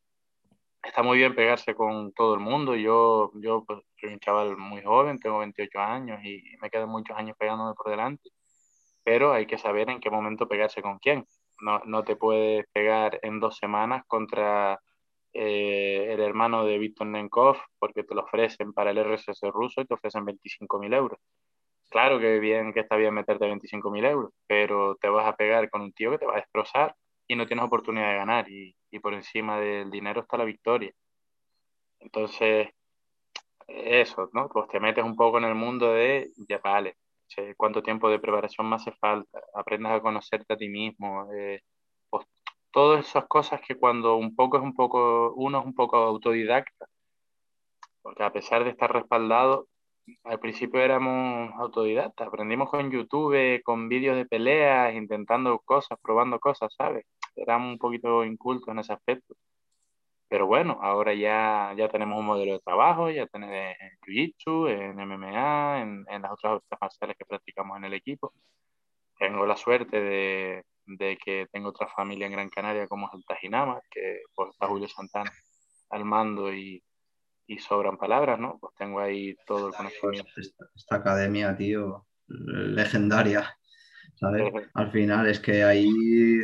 está 0.83 1.03
muy 1.03 1.17
bien 1.17 1.35
pegarse 1.35 1.75
con 1.75 2.13
todo 2.13 2.33
el 2.33 2.39
mundo. 2.39 2.75
Yo, 2.75 3.31
yo 3.35 3.63
pues, 3.65 3.79
soy 3.99 4.13
un 4.13 4.19
chaval 4.19 4.57
muy 4.57 4.81
joven, 4.83 5.19
tengo 5.19 5.39
28 5.39 5.79
años 5.79 6.19
y 6.23 6.41
me 6.61 6.69
quedan 6.69 6.89
muchos 6.89 7.17
años 7.17 7.37
pegándome 7.37 7.73
por 7.75 7.89
delante, 7.89 8.29
pero 9.03 9.33
hay 9.33 9.45
que 9.45 9.57
saber 9.57 9.89
en 9.89 9.99
qué 9.99 10.09
momento 10.09 10.47
pegarse 10.47 10.81
con 10.81 10.99
quién. 10.99 11.25
No, 11.61 11.79
no 11.85 12.03
te 12.03 12.15
puedes 12.15 12.65
pegar 12.73 13.19
en 13.23 13.39
dos 13.39 13.57
semanas 13.57 14.03
contra 14.07 14.79
eh, 15.33 16.07
el 16.13 16.19
hermano 16.19 16.65
de 16.65 16.77
Víctor 16.77 17.07
Nenkov 17.07 17.57
porque 17.79 18.03
te 18.03 18.15
lo 18.15 18.23
ofrecen 18.23 18.73
para 18.73 18.91
el 18.91 18.97
RSS 18.97 19.41
ruso 19.51 19.81
y 19.81 19.85
te 19.85 19.93
ofrecen 19.93 20.25
25.000 20.25 20.93
euros. 20.93 21.19
Claro 21.91 22.19
que 22.19 22.39
bien 22.39 22.73
que 22.73 22.79
está 22.81 22.95
bien 22.95 23.13
meterte 23.13 23.45
25.000 23.45 24.05
euros, 24.05 24.31
pero 24.47 24.95
te 24.95 25.09
vas 25.09 25.27
a 25.27 25.35
pegar 25.35 25.69
con 25.69 25.81
un 25.81 25.93
tío 25.93 26.09
que 26.11 26.17
te 26.17 26.25
va 26.25 26.33
a 26.33 26.37
destrozar 26.37 26.95
y 27.27 27.35
no 27.35 27.45
tienes 27.47 27.65
oportunidad 27.65 28.09
de 28.11 28.15
ganar 28.17 28.49
y, 28.49 28.75
y 28.91 28.99
por 28.99 29.13
encima 29.13 29.59
del 29.59 29.91
dinero 29.91 30.21
está 30.21 30.37
la 30.37 30.45
victoria. 30.45 30.91
Entonces, 31.99 32.69
eso, 33.67 34.29
¿no? 34.33 34.49
Pues 34.49 34.67
te 34.69 34.79
metes 34.79 35.03
un 35.03 35.15
poco 35.15 35.37
en 35.37 35.45
el 35.45 35.55
mundo 35.55 35.93
de, 35.93 36.31
ya 36.49 36.59
vale, 36.59 36.97
cuánto 37.57 37.81
tiempo 37.83 38.09
de 38.09 38.19
preparación 38.19 38.67
más 38.67 38.81
hace 38.87 38.97
falta, 38.97 39.41
aprendas 39.53 39.93
a 39.93 40.01
conocerte 40.01 40.53
a 40.53 40.57
ti 40.57 40.69
mismo, 40.69 41.27
eh, 41.33 41.61
pues 42.09 42.25
todas 42.71 43.07
esas 43.07 43.25
cosas 43.27 43.61
que 43.67 43.75
cuando 43.75 44.15
un 44.17 44.35
poco 44.35 44.57
es 44.57 44.63
un 44.63 44.75
poco, 44.75 45.33
uno 45.35 45.59
es 45.59 45.65
un 45.65 45.75
poco 45.75 45.97
autodidacta, 45.97 46.87
porque 48.01 48.23
a 48.23 48.31
pesar 48.33 48.63
de 48.63 48.71
estar 48.71 48.91
respaldado, 48.91 49.67
al 50.23 50.39
principio 50.39 50.79
éramos 50.81 51.53
autodidactas, 51.55 52.27
aprendimos 52.27 52.69
con 52.69 52.91
YouTube, 52.91 53.61
con 53.63 53.89
vídeos 53.89 54.15
de 54.15 54.25
peleas, 54.25 54.93
intentando 54.95 55.59
cosas, 55.59 55.97
probando 56.01 56.39
cosas, 56.39 56.73
¿sabes? 56.75 57.05
Éramos 57.35 57.73
un 57.73 57.77
poquito 57.79 58.23
incultos 58.25 58.69
en 58.69 58.79
ese 58.79 58.93
aspecto. 58.93 59.35
Pero 60.27 60.47
bueno, 60.47 60.79
ahora 60.81 61.13
ya, 61.13 61.73
ya 61.77 61.89
tenemos 61.89 62.17
un 62.19 62.25
modelo 62.25 62.53
de 62.53 62.59
trabajo, 62.59 63.09
ya 63.09 63.27
tenemos 63.27 63.53
en 63.55 63.91
Jiu-Jitsu, 64.01 64.69
en 64.69 64.95
MMA, 64.97 65.81
en, 65.81 66.05
en, 66.09 66.21
las 66.21 66.31
otras 66.31 66.53
artes 66.53 66.79
marciales 66.81 67.17
que 67.17 67.25
practicamos 67.25 67.77
en 67.77 67.85
el 67.85 67.93
equipo. 67.93 68.33
Tengo 69.19 69.45
la 69.45 69.57
suerte 69.57 70.01
de, 70.01 70.63
de, 70.85 71.17
que 71.17 71.47
tengo 71.51 71.69
otra 71.69 71.87
familia 71.87 72.27
en 72.27 72.33
Gran 72.33 72.49
Canaria 72.49 72.87
como 72.87 73.07
es 73.07 73.13
el 73.13 73.25
Tajinama, 73.25 73.81
que 73.91 74.21
pues, 74.33 74.51
está 74.51 74.67
Julio 74.67 74.87
Santana 74.87 75.31
al 75.89 76.05
mando 76.05 76.53
y, 76.53 76.81
y 77.51 77.59
sobran 77.59 77.97
palabras, 77.97 78.39
¿no? 78.39 78.57
Pues 78.61 78.73
tengo 78.77 79.01
ahí 79.01 79.35
todo 79.45 79.67
el 79.67 79.73
conocimiento. 79.73 80.31
Esta, 80.73 80.95
academia, 80.95 81.55
tío, 81.57 82.07
legendaria, 82.27 83.57
¿sabes? 84.15 84.53
Al 84.73 84.89
final 84.89 85.27
es 85.27 85.41
que 85.41 85.63
ahí 85.63 86.39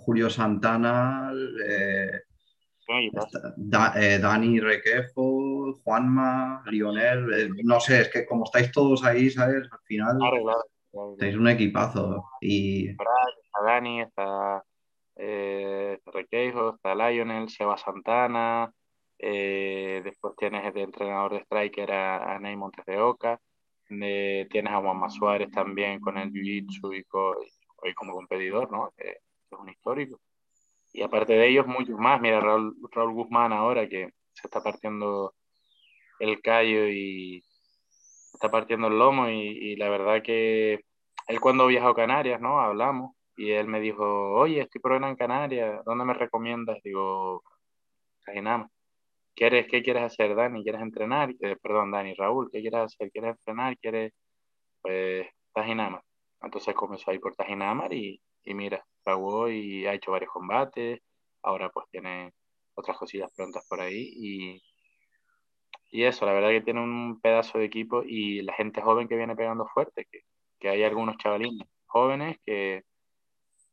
Julio 0.00 0.28
Santana... 0.28 1.32
Eh, 1.66 2.20
eh, 3.96 4.18
Dani 4.18 4.58
Requejo, 4.58 5.80
Juanma, 5.84 6.64
Lionel, 6.66 7.32
eh, 7.32 7.48
no 7.62 7.78
sé, 7.78 8.00
es 8.00 8.08
que 8.08 8.26
como 8.26 8.44
estáis 8.44 8.72
todos 8.72 9.04
ahí, 9.04 9.30
¿sabes? 9.30 9.68
Al 9.70 9.78
final 9.84 10.18
tenéis 11.16 11.36
un 11.36 11.48
equipazo. 11.48 12.24
Y... 12.40 12.90
Está 12.90 13.62
Dani, 13.64 14.02
está 14.02 14.64
Requejo, 15.16 16.74
está 16.74 16.94
Lionel, 16.96 17.48
Seba 17.48 17.78
Santana, 17.78 18.74
después 20.02 20.34
tienes 20.36 20.72
de 20.74 20.82
entrenador 20.82 21.32
de 21.32 21.40
striker 21.40 21.92
a, 21.92 22.34
a 22.34 22.38
Ney 22.38 22.56
Montes 22.56 22.84
de 22.86 22.98
Oca, 22.98 23.40
tienes 23.98 24.72
a 24.72 24.80
Juanma 24.80 25.10
Suárez 25.10 25.50
también 25.50 26.00
con 26.00 26.16
el 26.16 26.30
Jiu-Jitsu 26.32 26.96
y, 26.96 27.04
como 27.94 28.14
competidor, 28.14 28.70
¿no? 28.70 28.92
Que 28.96 29.10
es 29.10 29.58
un 29.58 29.68
histórico. 29.68 30.20
Y 30.92 31.02
aparte 31.02 31.34
de 31.34 31.48
ellos, 31.48 31.66
muchos 31.66 31.98
más. 31.98 32.20
Mira, 32.20 32.40
Raúl, 32.40 32.76
Raúl 32.92 33.12
Guzmán 33.14 33.52
ahora 33.52 33.88
que 33.88 34.10
se 34.32 34.46
está 34.46 34.62
partiendo 34.62 35.34
el 36.20 36.40
callo 36.40 36.88
y 36.88 37.42
está 38.34 38.50
partiendo 38.50 38.88
el 38.88 38.98
lomo 38.98 39.28
y, 39.28 39.76
la 39.76 39.88
verdad 39.88 40.22
que 40.22 40.80
él 41.28 41.40
cuando 41.40 41.66
viajó 41.66 41.88
a 41.88 41.96
Canarias, 41.96 42.40
¿no? 42.40 42.60
Hablamos 42.60 43.14
y 43.36 43.50
él 43.52 43.66
me 43.66 43.80
dijo, 43.80 44.32
oye, 44.34 44.62
estoy 44.62 44.80
por 44.80 44.92
en 44.92 45.16
Canarias, 45.16 45.82
¿dónde 45.84 46.04
me 46.04 46.14
recomiendas? 46.14 46.82
Digo, 46.82 47.42
nada 48.42 48.68
¿Quieres, 49.34 49.66
¿Qué 49.70 49.82
quieres 49.82 50.02
hacer, 50.04 50.34
Dani? 50.34 50.62
¿Quieres 50.62 50.82
entrenar? 50.82 51.30
Eh, 51.40 51.56
perdón, 51.62 51.90
Dani, 51.90 52.14
Raúl, 52.14 52.50
¿qué 52.52 52.60
quieres 52.60 52.80
hacer? 52.80 53.10
¿Quieres 53.10 53.30
entrenar? 53.32 53.76
¿Quieres? 53.78 54.12
Pues 54.82 55.26
Tajinama. 55.54 56.02
Entonces 56.42 56.74
comenzó 56.74 57.10
a 57.10 57.14
ir 57.14 57.20
por 57.20 57.34
Tajinamar 57.36 57.92
y, 57.94 58.22
y 58.44 58.54
mira, 58.54 58.84
Raúl 59.04 59.52
y 59.52 59.86
ha 59.86 59.94
hecho 59.94 60.12
varios 60.12 60.30
combates, 60.32 61.00
ahora 61.42 61.70
pues 61.70 61.86
tiene 61.90 62.32
otras 62.74 62.98
cosillas 62.98 63.30
prontas 63.36 63.66
por 63.68 63.80
ahí 63.80 64.10
y, 64.16 64.62
y 65.90 66.04
eso, 66.04 66.24
la 66.26 66.32
verdad 66.32 66.50
que 66.50 66.60
tiene 66.62 66.80
un 66.82 67.20
pedazo 67.20 67.58
de 67.58 67.64
equipo 67.66 68.02
y 68.04 68.42
la 68.42 68.54
gente 68.54 68.80
joven 68.82 69.08
que 69.08 69.16
viene 69.16 69.36
pegando 69.36 69.66
fuerte, 69.66 70.06
que, 70.10 70.20
que 70.58 70.68
hay 70.68 70.84
algunos 70.84 71.16
chavalines 71.18 71.66
jóvenes 71.86 72.38
que, 72.44 72.82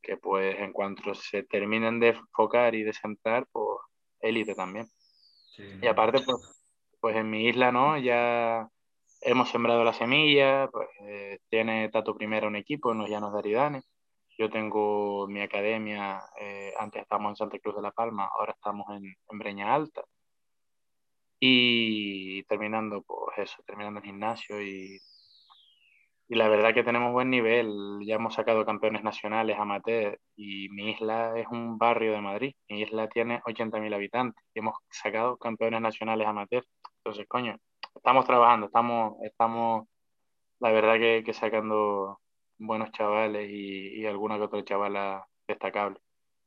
que 0.02 0.16
pues 0.16 0.58
en 0.60 0.72
cuanto 0.72 1.14
se 1.14 1.44
terminen 1.44 2.00
de 2.00 2.08
enfocar 2.10 2.74
y 2.74 2.82
de 2.84 2.92
centrar, 2.92 3.46
pues 3.52 3.78
élite 4.20 4.54
también. 4.54 4.86
Y 5.58 5.86
aparte, 5.86 6.20
pues, 6.20 6.36
pues 7.00 7.16
en 7.16 7.30
mi 7.30 7.48
isla, 7.48 7.72
¿no? 7.72 7.98
Ya 7.98 8.68
hemos 9.20 9.50
sembrado 9.50 9.84
la 9.84 9.92
semilla, 9.92 10.68
pues 10.72 10.88
eh, 11.02 11.38
tiene 11.48 11.88
Tato 11.88 12.16
Primera 12.16 12.46
un 12.46 12.56
equipo 12.56 12.92
en 12.92 12.98
los 12.98 13.10
Llanos 13.10 13.32
de 13.32 13.38
Aridane 13.38 13.82
yo 14.38 14.48
tengo 14.48 15.26
mi 15.26 15.40
academia, 15.42 16.22
eh, 16.40 16.72
antes 16.78 17.02
estábamos 17.02 17.32
en 17.32 17.36
Santa 17.36 17.58
Cruz 17.58 17.74
de 17.74 17.82
la 17.82 17.90
Palma, 17.90 18.30
ahora 18.38 18.52
estamos 18.52 18.86
en, 18.90 19.16
Breña 19.36 19.74
Alta. 19.74 20.04
Y 21.40 22.44
terminando, 22.44 23.02
pues 23.02 23.38
eso, 23.38 23.62
terminando 23.66 23.98
el 23.98 24.06
gimnasio 24.06 24.62
y, 24.62 25.00
y 26.28 26.34
la 26.34 26.48
verdad 26.48 26.74
que 26.74 26.84
tenemos 26.84 27.12
buen 27.12 27.30
nivel. 27.30 28.00
Ya 28.04 28.16
hemos 28.16 28.34
sacado 28.34 28.64
campeones 28.66 29.02
nacionales 29.02 29.56
amateur 29.58 30.18
y 30.36 30.68
mi 30.68 30.90
isla 30.90 31.38
es 31.38 31.46
un 31.50 31.78
barrio 31.78 32.12
de 32.12 32.20
Madrid. 32.20 32.54
Mi 32.68 32.82
isla 32.82 33.08
tiene 33.08 33.40
80.000 33.40 33.94
habitantes 33.94 34.44
y 34.54 34.58
hemos 34.58 34.74
sacado 34.90 35.38
campeones 35.38 35.80
nacionales 35.80 36.26
amateur. 36.26 36.64
Entonces, 36.98 37.26
coño, 37.26 37.56
estamos 37.94 38.26
trabajando, 38.26 38.66
estamos, 38.66 39.14
estamos 39.22 39.88
la 40.60 40.70
verdad 40.70 40.98
que, 40.98 41.22
que 41.24 41.32
sacando 41.32 42.20
buenos 42.58 42.90
chavales 42.92 43.48
y, 43.50 44.04
alguna 44.04 44.36
que 44.36 44.42
otra 44.42 44.64
chavala 44.64 45.26
destacable. 45.46 45.98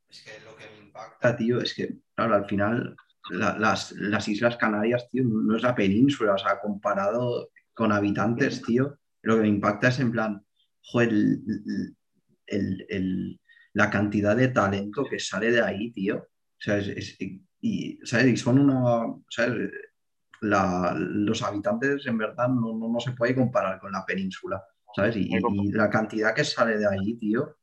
Es 0.08 0.22
que 0.22 0.44
lo 0.44 0.54
que 0.56 0.68
me 0.68 0.86
impacta, 0.86 1.36
tío, 1.36 1.60
es 1.60 1.74
que, 1.74 1.88
claro, 2.14 2.34
al 2.34 2.44
final 2.44 2.94
las, 3.30 4.28
Islas 4.28 4.56
Canarias, 4.56 5.08
tío, 5.10 5.24
no 5.24 5.56
es 5.56 5.62
la 5.62 5.74
península, 5.74 6.34
o 6.34 6.38
sea, 6.38 6.60
comparado 6.60 7.48
con 7.72 7.92
habitantes, 7.92 8.62
tío, 8.62 8.98
lo 9.22 9.36
que 9.36 9.42
me 9.42 9.48
impacta 9.48 9.88
es 9.88 10.00
en 10.00 10.12
plan, 10.12 10.44
la 13.74 13.90
cantidad 13.90 14.36
de 14.36 14.48
talento 14.48 15.04
que 15.04 15.18
sale 15.18 15.50
de 15.50 15.62
ahí, 15.62 15.92
tío. 15.92 16.16
O 16.18 16.58
sea, 16.58 16.78
y, 17.60 18.36
son 18.36 18.58
una, 18.58 19.14
los 20.40 21.42
habitantes 21.42 22.06
en 22.06 22.18
verdad 22.18 22.48
no, 22.48 22.76
no, 22.76 23.00
se 23.00 23.12
puede 23.12 23.34
comparar 23.34 23.78
con 23.80 23.92
la 23.92 24.04
península. 24.04 24.62
¿sabes? 24.94 25.16
Y, 25.16 25.30
la 25.72 25.88
cantidad 25.88 26.34
que 26.34 26.44
sale 26.44 26.78
de 26.78 26.86
ahí, 26.86 27.14
tío, 27.14 27.56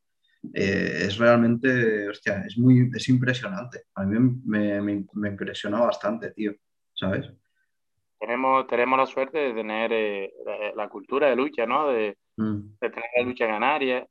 eh, 0.53 1.03
es 1.05 1.17
realmente, 1.17 2.09
hostia, 2.09 2.43
es 2.47 2.57
muy, 2.57 2.89
es 2.93 3.09
impresionante. 3.09 3.83
A 3.95 4.05
mí 4.05 4.17
me, 4.45 4.81
me, 4.81 5.05
me, 5.13 5.29
impresiona 5.29 5.79
bastante, 5.81 6.31
tío, 6.31 6.53
¿sabes? 6.93 7.29
Tenemos, 8.19 8.67
tenemos 8.67 8.99
la 8.99 9.05
suerte 9.05 9.37
de 9.37 9.53
tener 9.53 9.91
eh, 9.93 10.33
la, 10.75 10.89
cultura 10.89 11.29
de 11.29 11.35
lucha, 11.35 11.65
¿no? 11.65 11.87
De, 11.87 12.17
mm. 12.37 12.77
de 12.79 12.89
tener 12.89 13.09
la 13.17 13.23
lucha 13.23 13.47
canaria 13.47 14.05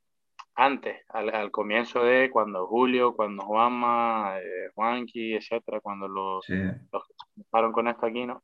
antes, 0.54 1.04
al, 1.10 1.32
al, 1.32 1.50
comienzo 1.50 2.02
de 2.02 2.30
cuando 2.30 2.66
Julio, 2.66 3.14
cuando 3.14 3.44
Juanma, 3.44 4.38
eh, 4.38 4.70
Juanqui, 4.74 5.34
etcétera, 5.34 5.80
cuando 5.80 6.08
los, 6.08 6.44
sí. 6.44 6.54
los 6.92 7.72
con 7.72 7.86
esto 7.86 8.06
aquí, 8.06 8.26
¿no? 8.26 8.42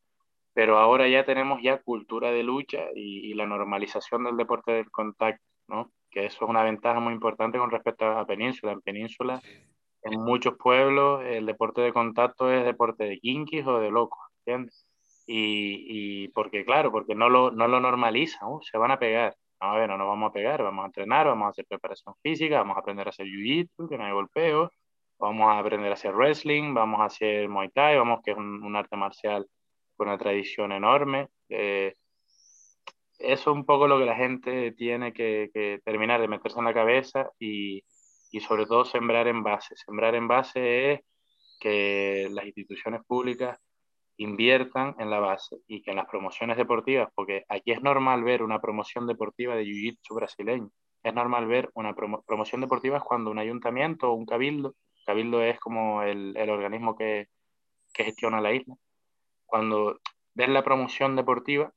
Pero 0.52 0.78
ahora 0.78 1.08
ya 1.08 1.24
tenemos 1.24 1.60
ya 1.60 1.82
cultura 1.82 2.30
de 2.30 2.44
lucha 2.44 2.84
y, 2.94 3.30
y, 3.30 3.34
la 3.34 3.46
normalización 3.46 4.22
del 4.22 4.36
deporte 4.36 4.70
del 4.70 4.90
contacto, 4.90 5.42
¿no? 5.66 5.90
Que 6.10 6.26
eso 6.26 6.44
es 6.44 6.50
una 6.50 6.62
ventaja 6.62 7.00
muy 7.00 7.12
importante 7.12 7.58
con 7.58 7.72
respecto 7.72 8.04
a 8.04 8.24
Península. 8.24 8.72
En 8.72 8.80
Península, 8.80 9.42
en 10.02 10.20
muchos 10.20 10.54
pueblos, 10.56 11.24
el 11.24 11.46
deporte 11.46 11.80
de 11.80 11.92
contacto 11.92 12.52
es 12.52 12.64
deporte 12.64 13.04
de 13.04 13.18
kinkis 13.18 13.66
o 13.66 13.80
de 13.80 13.90
locos, 13.90 14.20
¿entiendes? 14.44 14.83
Y, 15.26 16.24
y 16.24 16.28
porque, 16.28 16.64
claro, 16.64 16.92
porque 16.92 17.14
no 17.14 17.28
lo, 17.28 17.50
no 17.50 17.66
lo 17.68 17.80
normalizan, 17.80 18.48
uh, 18.48 18.60
se 18.62 18.76
van 18.78 18.90
a 18.90 18.98
pegar 18.98 19.34
a 19.60 19.74
ver, 19.76 19.88
no 19.88 19.96
nos 19.96 20.08
vamos 20.08 20.30
a 20.30 20.32
pegar, 20.32 20.62
vamos 20.62 20.82
a 20.84 20.86
entrenar, 20.86 21.26
vamos 21.26 21.46
a 21.46 21.50
hacer 21.50 21.66
preparación 21.66 22.14
física, 22.22 22.58
vamos 22.58 22.76
a 22.76 22.80
aprender 22.80 23.06
a 23.06 23.10
hacer 23.10 23.26
jiu-jitsu, 23.26 23.88
que 23.88 23.98
no 23.98 24.04
hay 24.04 24.12
golpeo, 24.12 24.70
vamos 25.18 25.46
a 25.48 25.58
aprender 25.58 25.90
a 25.90 25.94
hacer 25.94 26.14
wrestling, 26.14 26.74
vamos 26.74 27.00
a 27.00 27.06
hacer 27.06 27.48
muay 27.48 27.70
thai, 27.70 27.96
vamos 27.96 28.20
que 28.24 28.32
es 28.32 28.36
un, 28.36 28.76
arte 28.76 28.96
marcial 28.96 29.46
con 29.96 30.08
una 30.08 30.18
tradición 30.18 30.72
enorme. 30.72 31.28
Eh, 31.48 31.94
eso 33.18 33.50
es 33.50 33.56
un 33.56 33.64
poco 33.64 33.86
lo 33.86 33.98
que 33.98 34.06
la 34.06 34.16
gente 34.16 34.72
tiene 34.72 35.12
que, 35.12 35.50
que, 35.54 35.80
terminar 35.84 36.20
de 36.20 36.28
meterse 36.28 36.58
en 36.58 36.64
la 36.66 36.74
cabeza 36.74 37.30
y, 37.38 37.82
y 38.32 38.40
sobre 38.40 38.66
todo 38.66 38.84
sembrar 38.84 39.28
en 39.28 39.42
base. 39.42 39.76
Sembrar 39.76 40.14
en 40.14 40.28
base 40.28 40.92
es 40.92 41.00
que 41.60 42.28
las 42.30 42.44
instituciones 42.44 43.02
públicas 43.06 43.58
inviertan 44.16 44.94
en 44.98 45.10
la 45.10 45.20
base 45.20 45.56
y 45.66 45.82
que 45.82 45.90
en 45.90 45.96
las 45.96 46.06
promociones 46.06 46.56
deportivas, 46.56 47.08
porque 47.14 47.44
aquí 47.48 47.72
es 47.72 47.82
normal 47.82 48.22
ver 48.22 48.42
una 48.42 48.60
promoción 48.60 49.06
deportiva 49.06 49.56
de 49.56 49.64
Jiu-Jitsu 49.64 50.14
brasileño, 50.14 50.70
es 51.02 51.14
normal 51.14 51.46
ver 51.46 51.70
una 51.74 51.94
promoción 51.94 52.60
deportiva 52.60 53.00
cuando 53.00 53.30
un 53.30 53.38
ayuntamiento 53.38 54.10
o 54.10 54.14
un 54.14 54.26
cabildo, 54.26 54.74
cabildo 55.04 55.42
es 55.42 55.58
como 55.60 56.02
el, 56.02 56.36
organismo 56.48 56.96
que, 56.96 57.28
que, 57.92 58.04
gestiona 58.04 58.40
la 58.40 58.52
isla, 58.52 58.74
cuando 59.44 60.00
ves 60.34 60.48
la 60.48 60.64
promoción 60.64 61.16
deportiva 61.16 61.72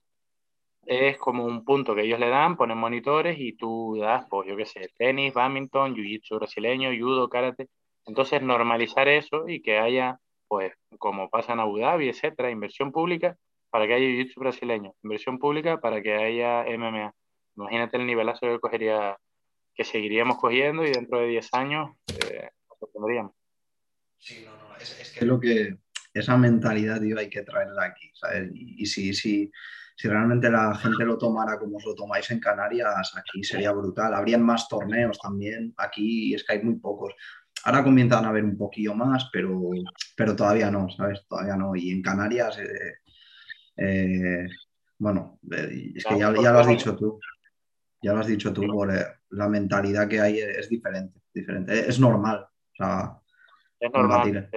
es 0.88 1.18
como 1.18 1.46
un 1.46 1.66
punto 1.66 1.94
que 1.94 2.04
ellos 2.04 2.20
le 2.20 2.30
dan, 2.30 2.56
ponen 2.56 2.78
monitores 2.78 3.38
y 3.40 3.54
tú 3.58 3.98
das, 4.00 4.26
pues 4.30 4.48
yo 4.48 4.56
qué 4.56 4.66
sé, 4.66 4.90
tenis, 4.98 5.34
badminton, 5.34 5.94
jiu-jitsu 5.96 6.38
brasileño, 6.38 6.92
judo, 6.98 7.30
karate. 7.30 7.68
Entonces 8.06 8.42
normalizar 8.42 9.08
eso 9.10 9.50
y 9.50 9.62
que 9.62 9.80
haya 9.80 10.20
pues 10.48 10.74
como 10.98 11.30
pasa 11.30 11.54
en 11.54 11.60
Abu 11.60 11.80
Dhabi, 11.80 12.10
etcétera, 12.10 12.52
inversión 12.52 12.92
pública 12.92 13.38
para 13.70 13.88
que 13.88 13.94
haya 13.94 14.08
jiu-jitsu 14.08 14.40
brasileño, 14.40 14.94
inversión 15.04 15.40
pública 15.40 15.80
para 15.80 16.02
que 16.02 16.14
haya 16.14 16.66
MMA. 16.78 17.14
Imagínate 17.56 17.98
el 17.98 18.06
nivelazo 18.06 18.42
que 18.42 18.60
cogería, 18.60 19.18
que 19.74 19.84
seguiríamos 19.84 20.38
cogiendo 20.38 20.86
y 20.86 20.92
dentro 20.92 21.20
de 21.20 21.28
10 21.28 21.54
años 21.54 21.90
eh, 22.08 22.50
lo 22.82 22.88
tendríamos. 22.88 23.34
Sí, 24.18 24.46
no, 24.46 24.58
no, 24.58 24.76
es, 24.78 25.00
es, 25.00 25.12
que 25.12 25.26
lo 25.26 25.40
que 25.40 25.78
esa 26.14 26.38
mentalidad, 26.38 27.02
tío, 27.02 27.20
hay 27.20 27.30
que 27.30 27.44
traerla 27.44 27.86
aquí, 27.86 28.10
¿sabes? 28.14 28.50
Y, 28.54 28.82
y 28.82 28.86
si, 28.86 29.14
si, 29.14 29.52
si 29.96 30.08
realmente 30.08 30.50
la 30.50 30.76
gente 30.76 31.04
lo 31.06 31.18
tomara 31.18 31.58
como 31.58 31.78
os 31.78 31.86
lo 31.86 31.96
tomáis 31.96 32.30
en 32.32 32.40
Canarias, 32.40 33.14
aquí 33.18 33.44
sería 33.44 33.72
brutal. 33.72 34.14
Habrían 34.14 34.44
más 34.44 34.68
torneos 34.68 35.20
también, 35.20 35.74
aquí 35.78 36.36
es 36.36 36.44
que 36.44 36.54
hay 36.54 36.64
muy 36.64 36.76
pocos. 36.76 37.14
Ahora 37.68 37.84
comienzan 37.84 38.24
a 38.24 38.32
ver 38.32 38.46
un 38.46 38.58
poquillo 38.58 38.96
más, 38.96 39.30
pero, 39.30 39.60
pero 40.16 40.38
todavía 40.38 40.72
no, 40.72 40.90
¿sabes? 40.90 41.28
Todavía 41.28 41.58
no. 41.58 41.76
Y 41.76 41.92
en 41.92 42.02
Canarias, 42.02 42.58
eh, 42.60 42.94
eh, 43.76 44.48
bueno, 44.98 45.38
eh, 45.52 45.92
es 45.94 46.06
que 46.06 46.18
ya, 46.18 46.34
ya, 46.34 46.54
lo 46.54 46.60
has 46.60 46.68
dicho 46.68 46.96
tú. 46.96 47.20
Ya 48.02 48.14
lo 48.14 48.22
has 48.22 48.28
dicho 48.28 48.54
tú, 48.54 48.66
por, 48.68 48.90
la 49.32 49.50
mentalidad 49.50 50.08
que 50.08 50.22
hay 50.22 50.40
es 50.40 50.70
diferente. 50.70 51.20
diferente. 51.34 51.90
Es 51.90 52.00
normal. 52.00 52.48
O 52.48 52.76
sea, 52.78 53.20
es 53.82 53.92
normal. 53.92 54.50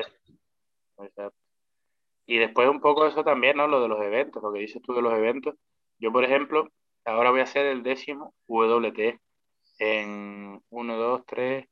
Y 2.26 2.38
después 2.38 2.68
un 2.68 2.80
poco 2.80 3.08
eso 3.08 3.24
también, 3.24 3.56
¿no? 3.56 3.66
Lo 3.66 3.82
de 3.82 3.88
los 3.88 4.00
eventos, 4.02 4.40
lo 4.40 4.52
que 4.52 4.60
dices 4.60 4.80
tú 4.82 4.94
de 4.94 5.02
los 5.02 5.14
eventos. 5.14 5.56
Yo, 5.98 6.12
por 6.12 6.22
ejemplo, 6.22 6.68
ahora 7.04 7.32
voy 7.32 7.40
a 7.40 7.42
hacer 7.42 7.66
el 7.66 7.82
décimo 7.82 8.34
WT 8.46 9.18
en 9.80 10.62
1, 10.70 10.96
2, 10.96 11.22
3, 11.26 11.66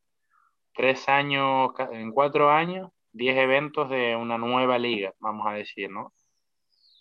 tres 0.79 1.09
años, 1.09 1.73
en 1.91 2.12
cuatro 2.12 2.51
años, 2.51 2.93
diez 3.11 3.37
eventos 3.37 3.91
de 3.91 4.14
una 4.14 4.38
nueva 4.38 4.79
liga, 4.79 5.12
vamos 5.19 5.45
a 5.49 5.55
decir, 5.55 5.91
¿no? 5.91 6.12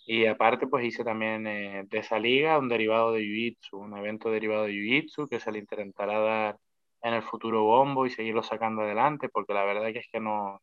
Y 0.04 0.26
aparte, 0.26 0.66
pues 0.66 0.84
hice 0.84 1.04
también 1.04 1.46
eh, 1.46 1.84
de 1.86 1.98
esa 1.98 2.18
liga 2.18 2.58
un 2.58 2.68
derivado 2.68 3.12
de 3.12 3.20
Jiu-Jitsu, 3.20 3.78
un 3.78 3.96
evento 3.96 4.32
derivado 4.32 4.64
de 4.64 4.72
Jiu-Jitsu 4.72 5.28
que 5.28 5.38
se 5.38 5.52
le 5.52 5.60
intentará 5.60 6.18
dar 6.18 6.58
en 7.02 7.14
el 7.14 7.22
futuro 7.22 7.62
bombo 7.62 8.04
y 8.04 8.10
seguirlo 8.10 8.42
sacando 8.42 8.82
adelante, 8.82 9.28
porque 9.28 9.54
la 9.54 9.64
verdad 9.64 9.92
que 9.92 10.00
es 10.00 10.08
que 10.10 10.18
no, 10.18 10.60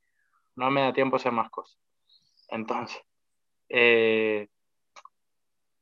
no 0.57 0.69
me 0.69 0.81
da 0.81 0.91
tiempo 0.91 1.15
a 1.15 1.19
hacer 1.19 1.31
más 1.31 1.49
cosas. 1.49 1.79
Entonces, 2.49 3.01
eh, 3.69 4.49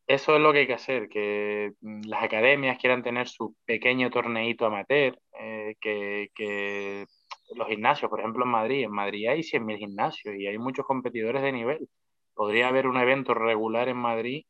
eso 0.06 0.36
es 0.36 0.42
lo 0.42 0.54
que 0.54 0.60
hay 0.60 0.68
que 0.68 0.74
hacer, 0.74 1.10
que 1.10 1.74
mm, 1.82 2.02
las 2.06 2.22
academias 2.22 2.78
quieran 2.78 3.02
tener 3.02 3.28
su 3.28 3.56
pequeño 3.66 4.12
torneito 4.12 4.68
amateur, 4.68 5.18
eh, 5.40 5.76
que, 5.82 6.30
que 6.36 7.08
los 7.56 7.68
gimnasios, 7.68 8.10
por 8.10 8.20
ejemplo 8.20 8.46
en 8.46 8.52
Madrid, 8.52 8.84
en 8.84 8.92
Madrid 8.92 9.28
hay 9.28 9.44
100.000 9.44 9.78
gimnasios 9.78 10.36
y 10.36 10.48
hay 10.48 10.58
muchos 10.58 10.86
competidores 10.86 11.42
de 11.42 11.52
nivel. 11.52 11.90
Podría 12.34 12.68
haber 12.68 12.88
un 12.88 12.98
evento 12.98 13.34
regular 13.34 13.90
en 13.90 13.98
Madrid 13.98 14.46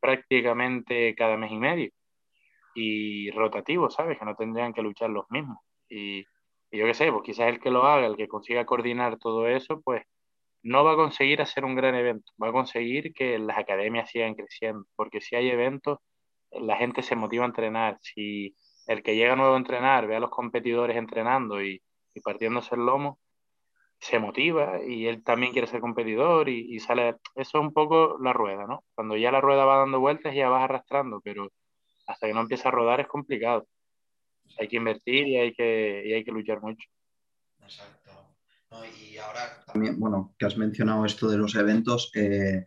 prácticamente 0.00 1.14
cada 1.14 1.36
mes 1.36 1.52
y 1.52 1.58
medio 1.58 1.90
y 2.74 3.30
rotativo, 3.32 3.90
¿sabes? 3.90 4.18
Que 4.18 4.24
no 4.24 4.36
tendrían 4.36 4.72
que 4.72 4.82
luchar 4.82 5.10
los 5.10 5.26
mismos. 5.30 5.58
Y, 5.88 6.24
yo 6.70 6.84
qué 6.86 6.94
sé, 6.94 7.10
pues 7.10 7.24
quizás 7.24 7.48
el 7.48 7.60
que 7.60 7.70
lo 7.70 7.84
haga, 7.84 8.06
el 8.06 8.16
que 8.16 8.28
consiga 8.28 8.66
coordinar 8.66 9.18
todo 9.18 9.48
eso, 9.48 9.80
pues 9.82 10.02
no 10.62 10.84
va 10.84 10.92
a 10.92 10.96
conseguir 10.96 11.40
hacer 11.42 11.64
un 11.64 11.74
gran 11.74 11.94
evento, 11.94 12.32
va 12.42 12.48
a 12.48 12.52
conseguir 12.52 13.12
que 13.14 13.38
las 13.38 13.58
academias 13.58 14.10
sigan 14.10 14.34
creciendo, 14.34 14.84
porque 14.96 15.20
si 15.20 15.34
hay 15.36 15.48
eventos, 15.50 15.98
la 16.50 16.76
gente 16.76 17.02
se 17.02 17.16
motiva 17.16 17.44
a 17.44 17.48
entrenar. 17.48 17.98
Si 18.00 18.54
el 18.86 19.02
que 19.02 19.16
llega 19.16 19.36
nuevo 19.36 19.54
a 19.54 19.58
entrenar 19.58 20.06
ve 20.06 20.16
a 20.16 20.20
los 20.20 20.30
competidores 20.30 20.96
entrenando 20.96 21.62
y, 21.62 21.82
y 22.18 22.20
partiéndose 22.20 22.74
el 22.74 22.84
lomo, 22.84 23.18
se 24.00 24.18
motiva 24.18 24.82
y 24.84 25.06
él 25.06 25.24
también 25.24 25.52
quiere 25.52 25.66
ser 25.66 25.80
competidor 25.80 26.48
y, 26.48 26.78
sale. 26.80 27.16
Eso 27.34 27.58
es 27.58 27.64
un 27.64 27.72
poco 27.72 28.16
la 28.20 28.32
rueda, 28.32 28.66
¿no? 28.66 28.84
Cuando 28.94 29.16
ya 29.16 29.32
la 29.32 29.40
rueda 29.40 29.64
va 29.64 29.78
dando 29.78 30.00
vueltas 30.00 30.34
ya 30.34 30.48
vas 30.48 30.64
arrastrando, 30.64 31.20
pero 31.22 31.50
hasta 32.06 32.26
que 32.26 32.34
no 32.34 32.40
empieza 32.40 32.68
a 32.68 32.72
rodar 32.72 33.00
es 33.00 33.08
complicado. 33.08 33.66
Hay 34.58 34.68
que 34.68 34.76
invertir 34.76 35.26
y 35.26 35.36
hay 35.36 35.52
que, 35.52 36.02
y 36.06 36.12
hay 36.12 36.24
que 36.24 36.32
luchar 36.32 36.60
mucho. 36.60 36.88
Exacto. 37.62 37.97
Y 38.70 39.16
ahora 39.16 39.64
también, 39.66 39.98
bueno, 39.98 40.34
que 40.38 40.46
has 40.46 40.56
mencionado 40.56 41.04
esto 41.04 41.28
de 41.28 41.38
los 41.38 41.54
eventos, 41.54 42.10
eh, 42.14 42.64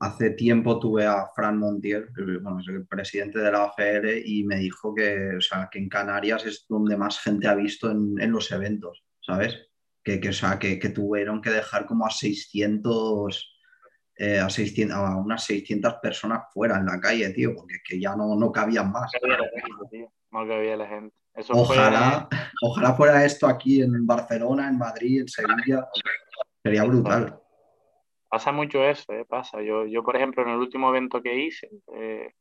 hace 0.00 0.30
tiempo 0.30 0.78
tuve 0.78 1.06
a 1.06 1.26
Fran 1.34 1.58
Montiel, 1.58 2.08
bueno, 2.42 2.60
es 2.60 2.68
el 2.68 2.86
presidente 2.86 3.38
de 3.38 3.50
la 3.50 3.64
AFL, 3.64 4.22
y 4.24 4.44
me 4.44 4.56
dijo 4.56 4.94
que, 4.94 5.36
o 5.36 5.40
sea, 5.40 5.68
que 5.70 5.78
en 5.78 5.88
Canarias 5.88 6.44
es 6.44 6.66
donde 6.68 6.96
más 6.96 7.20
gente 7.20 7.48
ha 7.48 7.54
visto 7.54 7.90
en, 7.90 8.20
en 8.20 8.30
los 8.30 8.50
eventos, 8.52 9.04
¿sabes? 9.20 9.68
Que, 10.02 10.20
que, 10.20 10.30
o 10.30 10.32
sea, 10.32 10.58
que, 10.58 10.78
que, 10.78 10.90
tuvieron 10.90 11.40
que 11.40 11.50
dejar 11.50 11.86
como 11.86 12.06
a 12.06 12.10
600, 12.10 13.56
eh, 14.16 14.38
a, 14.38 14.48
600, 14.48 14.96
a 14.96 15.16
unas 15.16 15.44
600 15.44 15.94
personas 15.94 16.42
fuera 16.52 16.78
en 16.78 16.86
la 16.86 17.00
calle, 17.00 17.30
tío, 17.30 17.54
porque 17.54 17.76
es 17.76 17.82
que 17.86 18.00
ya 18.00 18.14
no, 18.14 18.36
no 18.36 18.52
cabían 18.52 18.92
más. 18.92 19.10
No 19.14 19.20
cabía 19.20 19.38
la 19.38 19.60
gente, 19.60 19.84
tío. 19.90 20.12
No 20.30 20.46
cabía 20.46 20.76
la 20.76 20.86
gente. 20.86 21.14
Eso 21.38 21.52
ojalá, 21.54 22.26
fue... 22.28 22.38
ojalá 22.62 22.94
fuera 22.94 23.24
esto 23.24 23.46
aquí 23.46 23.80
en 23.80 24.06
Barcelona, 24.06 24.68
en 24.68 24.76
Madrid, 24.76 25.20
en 25.20 25.28
Sevilla. 25.28 25.88
Sería 26.64 26.84
brutal. 26.84 27.40
Pasa 28.28 28.52
mucho 28.52 28.82
eso, 28.84 29.12
¿eh? 29.12 29.24
pasa. 29.24 29.62
Yo, 29.62 29.86
yo, 29.86 30.02
por 30.02 30.16
ejemplo, 30.16 30.42
en 30.42 30.50
el 30.50 30.58
último 30.58 30.90
evento 30.90 31.22
que 31.22 31.34
hice, 31.34 31.70
eh, 31.94 32.32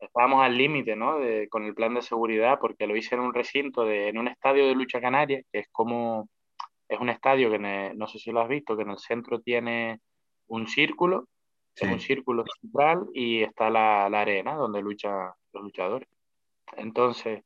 estábamos 0.00 0.42
al 0.42 0.58
límite, 0.58 0.96
¿no? 0.96 1.18
De, 1.18 1.48
con 1.48 1.64
el 1.64 1.74
plan 1.74 1.94
de 1.94 2.02
seguridad, 2.02 2.58
porque 2.60 2.86
lo 2.86 2.96
hice 2.96 3.14
en 3.14 3.20
un 3.22 3.32
recinto, 3.32 3.84
de, 3.84 4.08
en 4.08 4.18
un 4.18 4.28
estadio 4.28 4.66
de 4.66 4.74
lucha 4.74 5.00
canaria, 5.00 5.40
que 5.50 5.60
es 5.60 5.68
como, 5.70 6.28
es 6.88 6.98
un 6.98 7.08
estadio 7.08 7.50
que 7.50 7.58
no 7.94 8.06
sé 8.08 8.18
si 8.18 8.32
lo 8.32 8.40
has 8.40 8.48
visto, 8.48 8.76
que 8.76 8.82
en 8.82 8.90
el 8.90 8.98
centro 8.98 9.40
tiene 9.40 10.00
un 10.48 10.66
círculo, 10.66 11.28
es 11.76 11.90
un 11.90 12.00
círculo 12.00 12.44
central 12.60 13.06
y 13.14 13.42
está 13.42 13.70
la, 13.70 14.08
la 14.10 14.20
arena 14.22 14.54
donde 14.54 14.82
luchan 14.82 15.30
los 15.52 15.62
luchadores. 15.62 16.08
Entonces, 16.76 17.42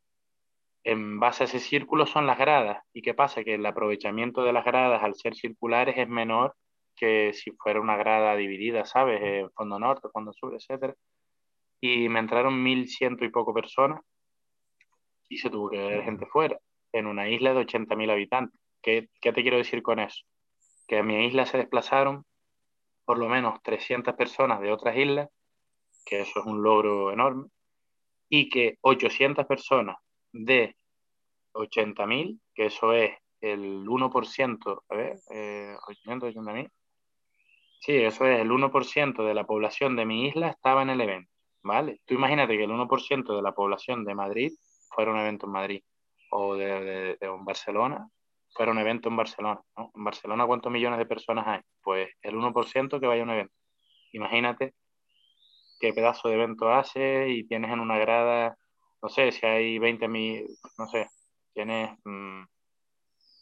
en 0.84 1.18
base 1.18 1.44
a 1.44 1.46
ese 1.46 1.60
círculo 1.60 2.06
son 2.06 2.26
las 2.26 2.38
gradas. 2.38 2.82
¿Y 2.92 3.02
qué 3.02 3.14
pasa? 3.14 3.42
Que 3.42 3.54
el 3.54 3.66
aprovechamiento 3.66 4.44
de 4.44 4.52
las 4.52 4.64
gradas 4.64 5.02
al 5.02 5.14
ser 5.14 5.34
circulares 5.34 5.96
es 5.96 6.08
menor 6.08 6.54
que 6.94 7.32
si 7.32 7.50
fuera 7.52 7.80
una 7.80 7.96
grada 7.96 8.36
dividida, 8.36 8.84
¿sabes? 8.84 9.20
En 9.22 9.50
fondo 9.52 9.78
norte, 9.78 10.08
fondo 10.12 10.32
sur, 10.32 10.54
etcétera. 10.54 10.94
Y 11.80 12.08
me 12.08 12.20
entraron 12.20 12.62
mil 12.62 12.88
ciento 12.88 13.24
y 13.24 13.30
poco 13.30 13.52
personas 13.54 14.00
y 15.28 15.38
se 15.38 15.50
tuvo 15.50 15.70
que 15.70 15.78
ver 15.78 16.04
gente 16.04 16.26
fuera, 16.26 16.58
en 16.92 17.06
una 17.06 17.28
isla 17.28 17.54
de 17.54 17.66
80.000 17.66 18.10
habitantes. 18.10 18.60
¿Qué, 18.82 19.08
¿Qué 19.20 19.32
te 19.32 19.42
quiero 19.42 19.56
decir 19.56 19.82
con 19.82 19.98
eso? 19.98 20.24
Que 20.86 20.98
a 20.98 21.02
mi 21.02 21.26
isla 21.26 21.46
se 21.46 21.58
desplazaron 21.58 22.24
por 23.06 23.18
lo 23.18 23.28
menos 23.28 23.60
300 23.62 24.14
personas 24.14 24.60
de 24.60 24.70
otras 24.70 24.96
islas, 24.96 25.28
que 26.04 26.20
eso 26.20 26.40
es 26.40 26.46
un 26.46 26.62
logro 26.62 27.10
enorme, 27.10 27.48
y 28.28 28.48
que 28.50 28.76
800 28.82 29.46
personas 29.46 29.96
de 30.34 30.76
80.000, 31.52 32.40
que 32.54 32.66
eso 32.66 32.92
es 32.92 33.12
el 33.40 33.86
1%, 33.86 34.82
a 34.88 34.94
ver, 34.94 35.18
eh, 35.30 35.76
880.000, 35.86 36.70
sí, 37.80 37.96
eso 37.96 38.26
es 38.26 38.40
el 38.40 38.50
1% 38.50 39.24
de 39.24 39.34
la 39.34 39.44
población 39.44 39.96
de 39.96 40.04
mi 40.04 40.28
isla 40.28 40.48
estaba 40.48 40.82
en 40.82 40.90
el 40.90 41.00
evento, 41.00 41.30
¿vale? 41.62 42.00
Tú 42.04 42.14
imagínate 42.14 42.56
que 42.56 42.64
el 42.64 42.70
1% 42.70 43.36
de 43.36 43.42
la 43.42 43.52
población 43.52 44.04
de 44.04 44.14
Madrid 44.14 44.52
fuera 44.94 45.12
un 45.12 45.18
evento 45.18 45.46
en 45.46 45.52
Madrid, 45.52 45.82
o 46.30 46.56
de, 46.56 47.16
Barcelona, 47.44 48.08
fuera 48.50 48.72
un 48.72 48.78
evento 48.78 49.08
en 49.08 49.16
Barcelona. 49.16 49.60
En 49.76 50.04
Barcelona, 50.04 50.46
¿cuántos 50.46 50.72
millones 50.72 50.98
de 50.98 51.06
personas 51.06 51.46
hay? 51.46 51.60
Pues 51.80 52.08
el 52.22 52.34
1% 52.34 53.00
que 53.00 53.06
vaya 53.06 53.22
a 53.22 53.24
un 53.24 53.30
evento. 53.30 53.54
Imagínate 54.12 54.74
qué 55.78 55.92
pedazo 55.92 56.28
de 56.28 56.34
evento 56.34 56.72
hace 56.72 57.28
y 57.28 57.46
tienes 57.46 57.70
en 57.70 57.80
una 57.80 57.98
grada, 57.98 58.56
no 59.04 59.10
sé, 59.10 59.32
si 59.32 59.44
hay 59.44 59.78
20 59.78 60.08
mil, 60.08 60.46
no 60.78 60.88
sé, 60.88 61.10
tienes 61.52 61.90
mmm, 62.04 62.44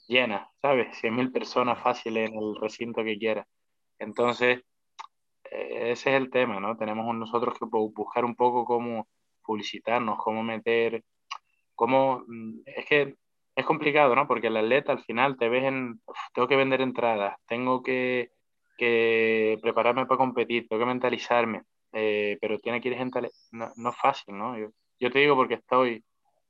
llena, 0.09 0.51
¿sabes? 0.61 0.99
100 0.99 1.15
mil 1.15 1.31
personas 1.31 1.81
fáciles 1.81 2.31
en 2.31 2.37
el 2.37 2.57
recinto 2.61 3.05
que 3.05 3.17
quieras. 3.17 3.47
Entonces, 4.01 4.61
eh, 5.45 5.93
ese 5.93 6.11
es 6.11 6.17
el 6.17 6.31
tema, 6.31 6.59
¿no? 6.59 6.77
Tenemos 6.77 7.15
nosotros 7.15 7.57
que 7.59 7.67
buscar 7.71 8.25
un 8.25 8.35
poco 8.35 8.65
cómo 8.65 9.09
publicitarnos, 9.45 10.19
cómo 10.19 10.43
meter, 10.43 11.05
cómo... 11.77 12.25
Mm, 12.27 12.63
es 12.67 12.87
que 12.87 13.15
es 13.55 13.65
complicado, 13.65 14.17
¿no? 14.17 14.27
Porque 14.27 14.49
el 14.49 14.57
atleta 14.57 14.91
al 14.93 15.05
final 15.05 15.37
te 15.39 15.49
ves 15.49 15.65
en... 15.65 16.01
tengo 16.35 16.49
que 16.49 16.57
vender 16.57 16.81
entradas, 16.81 17.37
tengo 17.47 17.85
que, 17.85 18.33
que 18.79 19.59
prepararme 19.63 20.07
para 20.07 20.19
competir, 20.19 20.67
tengo 20.69 20.81
que 20.83 20.87
mentalizarme, 20.87 21.63
eh, 21.93 22.37
pero 22.41 22.59
tiene 22.59 22.81
que 22.81 22.89
ir 22.89 22.97
gente... 22.97 23.31
No, 23.53 23.73
no 23.77 23.91
es 23.91 23.97
fácil, 23.97 24.37
¿no? 24.37 24.57
Yo 25.03 25.11
te 25.11 25.19
digo 25.19 25.35
porque 25.35 25.55
estoy 25.55 26.05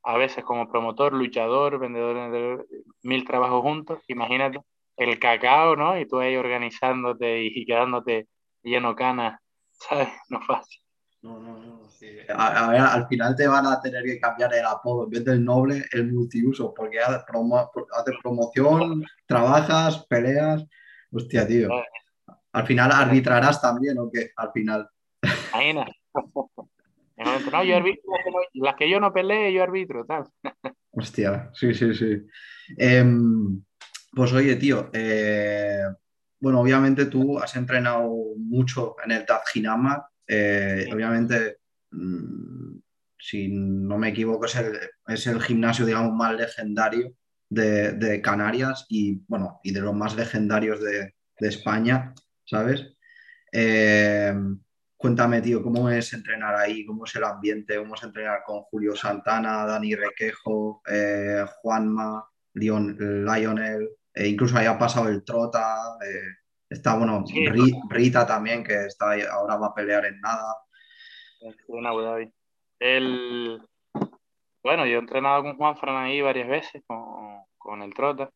a 0.05 0.19
veces 0.19 0.45
como 0.45 0.71
promotor, 0.71 1.15
luchador, 1.15 1.79
vendedor 1.79 2.31
de 2.31 2.65
mil 3.03 3.25
trabajos 3.25 3.63
juntos, 3.63 4.01
imagínate 4.09 4.61
el 4.99 5.19
cacao, 5.19 5.75
¿no? 5.75 5.99
Y 5.99 6.07
tú 6.07 6.19
ahí 6.19 6.37
organizándote 6.37 7.45
y, 7.45 7.65
quedándote 7.67 8.29
lleno 8.63 8.95
canas, 8.95 9.41
¿sabes? 9.73 10.09
No 10.29 10.41
es 10.41 10.47
fácil. 10.47 10.83
No, 11.23 11.41
no, 11.41 11.57
no. 11.57 11.89
Sí. 11.89 12.11
A, 12.29 12.69
ver, 12.69 12.81
al 12.81 13.07
final 13.07 13.35
te 13.37 13.47
van 13.47 13.65
a 13.65 13.81
tener 13.81 14.03
que 14.03 14.19
cambiar 14.21 14.53
el 14.55 14.67
apodo. 14.67 15.05
En 15.05 15.11
vez 15.11 15.25
del 15.25 15.45
noble, 15.45 15.85
el 15.93 16.13
multiuso, 16.13 16.75
porque 16.75 16.99
haces, 17.01 17.23
promo 17.25 17.71
promoción, 18.21 19.05
trabajas, 19.25 20.05
peleas. 20.09 20.67
Hostia, 21.13 21.47
tío. 21.47 21.71
Al 22.53 22.67
final 22.67 22.91
arbitrarás 22.91 23.63
también, 23.63 23.99
¿o 23.99 24.11
qué? 24.13 24.33
Al 24.37 24.51
final. 24.51 24.91
Imagina. 25.53 25.87
No, 27.25 27.65
yo 27.65 27.77
arbitro, 27.77 28.13
las 28.55 28.75
que 28.77 28.91
yo 28.91 29.01
no 29.01 29.13
peleé, 29.13 29.53
yo 29.53 29.63
arbitro, 29.63 30.05
tal. 30.05 30.25
Hostia, 30.93 31.51
sí, 31.55 31.75
sí, 31.75 31.95
sí. 31.95 32.19
Em, 32.77 33.63
pues 34.13 34.33
oye, 34.33 34.57
tío, 34.57 34.91
eh, 34.93 35.85
bueno, 36.41 36.61
obviamente 36.61 37.07
tú 37.07 37.39
has 37.39 37.57
entrenado 37.57 38.11
mucho 38.37 38.97
en 39.05 39.13
el 39.13 39.25
Tadjinama. 39.25 40.07
Eh, 40.27 40.89
obviamente, 40.93 41.59
mm, 41.91 42.79
si 43.19 43.49
no 43.49 43.97
me 43.97 44.09
equivoco, 44.09 44.47
es 44.47 44.57
el, 44.57 44.79
es 45.07 45.27
el 45.27 45.41
gimnasio, 45.41 45.87
digamos, 45.87 46.13
más 46.13 46.35
legendario 46.35 47.15
de, 47.49 48.21
Canarias 48.23 48.87
y, 48.89 49.23
bueno, 49.29 49.61
y 49.63 49.73
de 49.73 49.81
los 49.81 49.95
más 49.95 50.17
legendarios 50.17 50.81
de, 50.81 51.15
España, 51.39 52.15
¿sabes? 52.45 52.87
Eh, 55.03 55.09
cuéntame, 55.09 55.43
tío, 55.43 55.61
¿cómo 55.63 55.91
es 55.91 56.13
entrenar 56.13 56.55
ahí? 56.55 56.87
¿Cómo 56.87 57.05
es 57.05 57.17
el 57.17 57.25
ambiente? 57.25 57.77
¿Cómo 57.77 57.97
es 57.97 58.03
entrenar 58.05 58.43
con 58.47 58.63
Julio 58.63 58.95
Santana, 58.95 59.67
Dani 59.67 59.97
Requejo, 59.97 60.81
Juanma, 61.61 62.25
Lionel? 62.55 63.89
E 64.15 64.29
incluso 64.29 64.57
ahí 64.57 64.67
ha 64.67 64.79
pasado 64.79 65.09
el 65.09 65.25
Trota, 65.25 65.99
eh, 66.07 66.37
está, 66.71 66.97
bueno, 66.97 67.25
Rita 67.89 68.27
también, 68.27 68.63
que 68.63 68.87
está 68.87 69.15
ahora 69.33 69.57
va 69.57 69.69
a 69.69 69.75
pelear 69.75 70.05
en 70.05 70.21
nada. 70.21 70.55
En 71.41 71.87
Abu 71.87 72.01
Dhabi. 72.01 72.33
El... 72.79 73.61
Bueno, 74.63 74.87
yo 74.87 74.97
he 74.97 75.01
entrenado 75.01 75.43
con 75.43 75.57
Juan 75.57 75.77
Fran 75.77 75.97
ahí 75.97 76.21
varias 76.21 76.49
veces, 76.49 76.83
con, 76.87 77.83
el 77.83 77.93
Trota, 77.95 78.31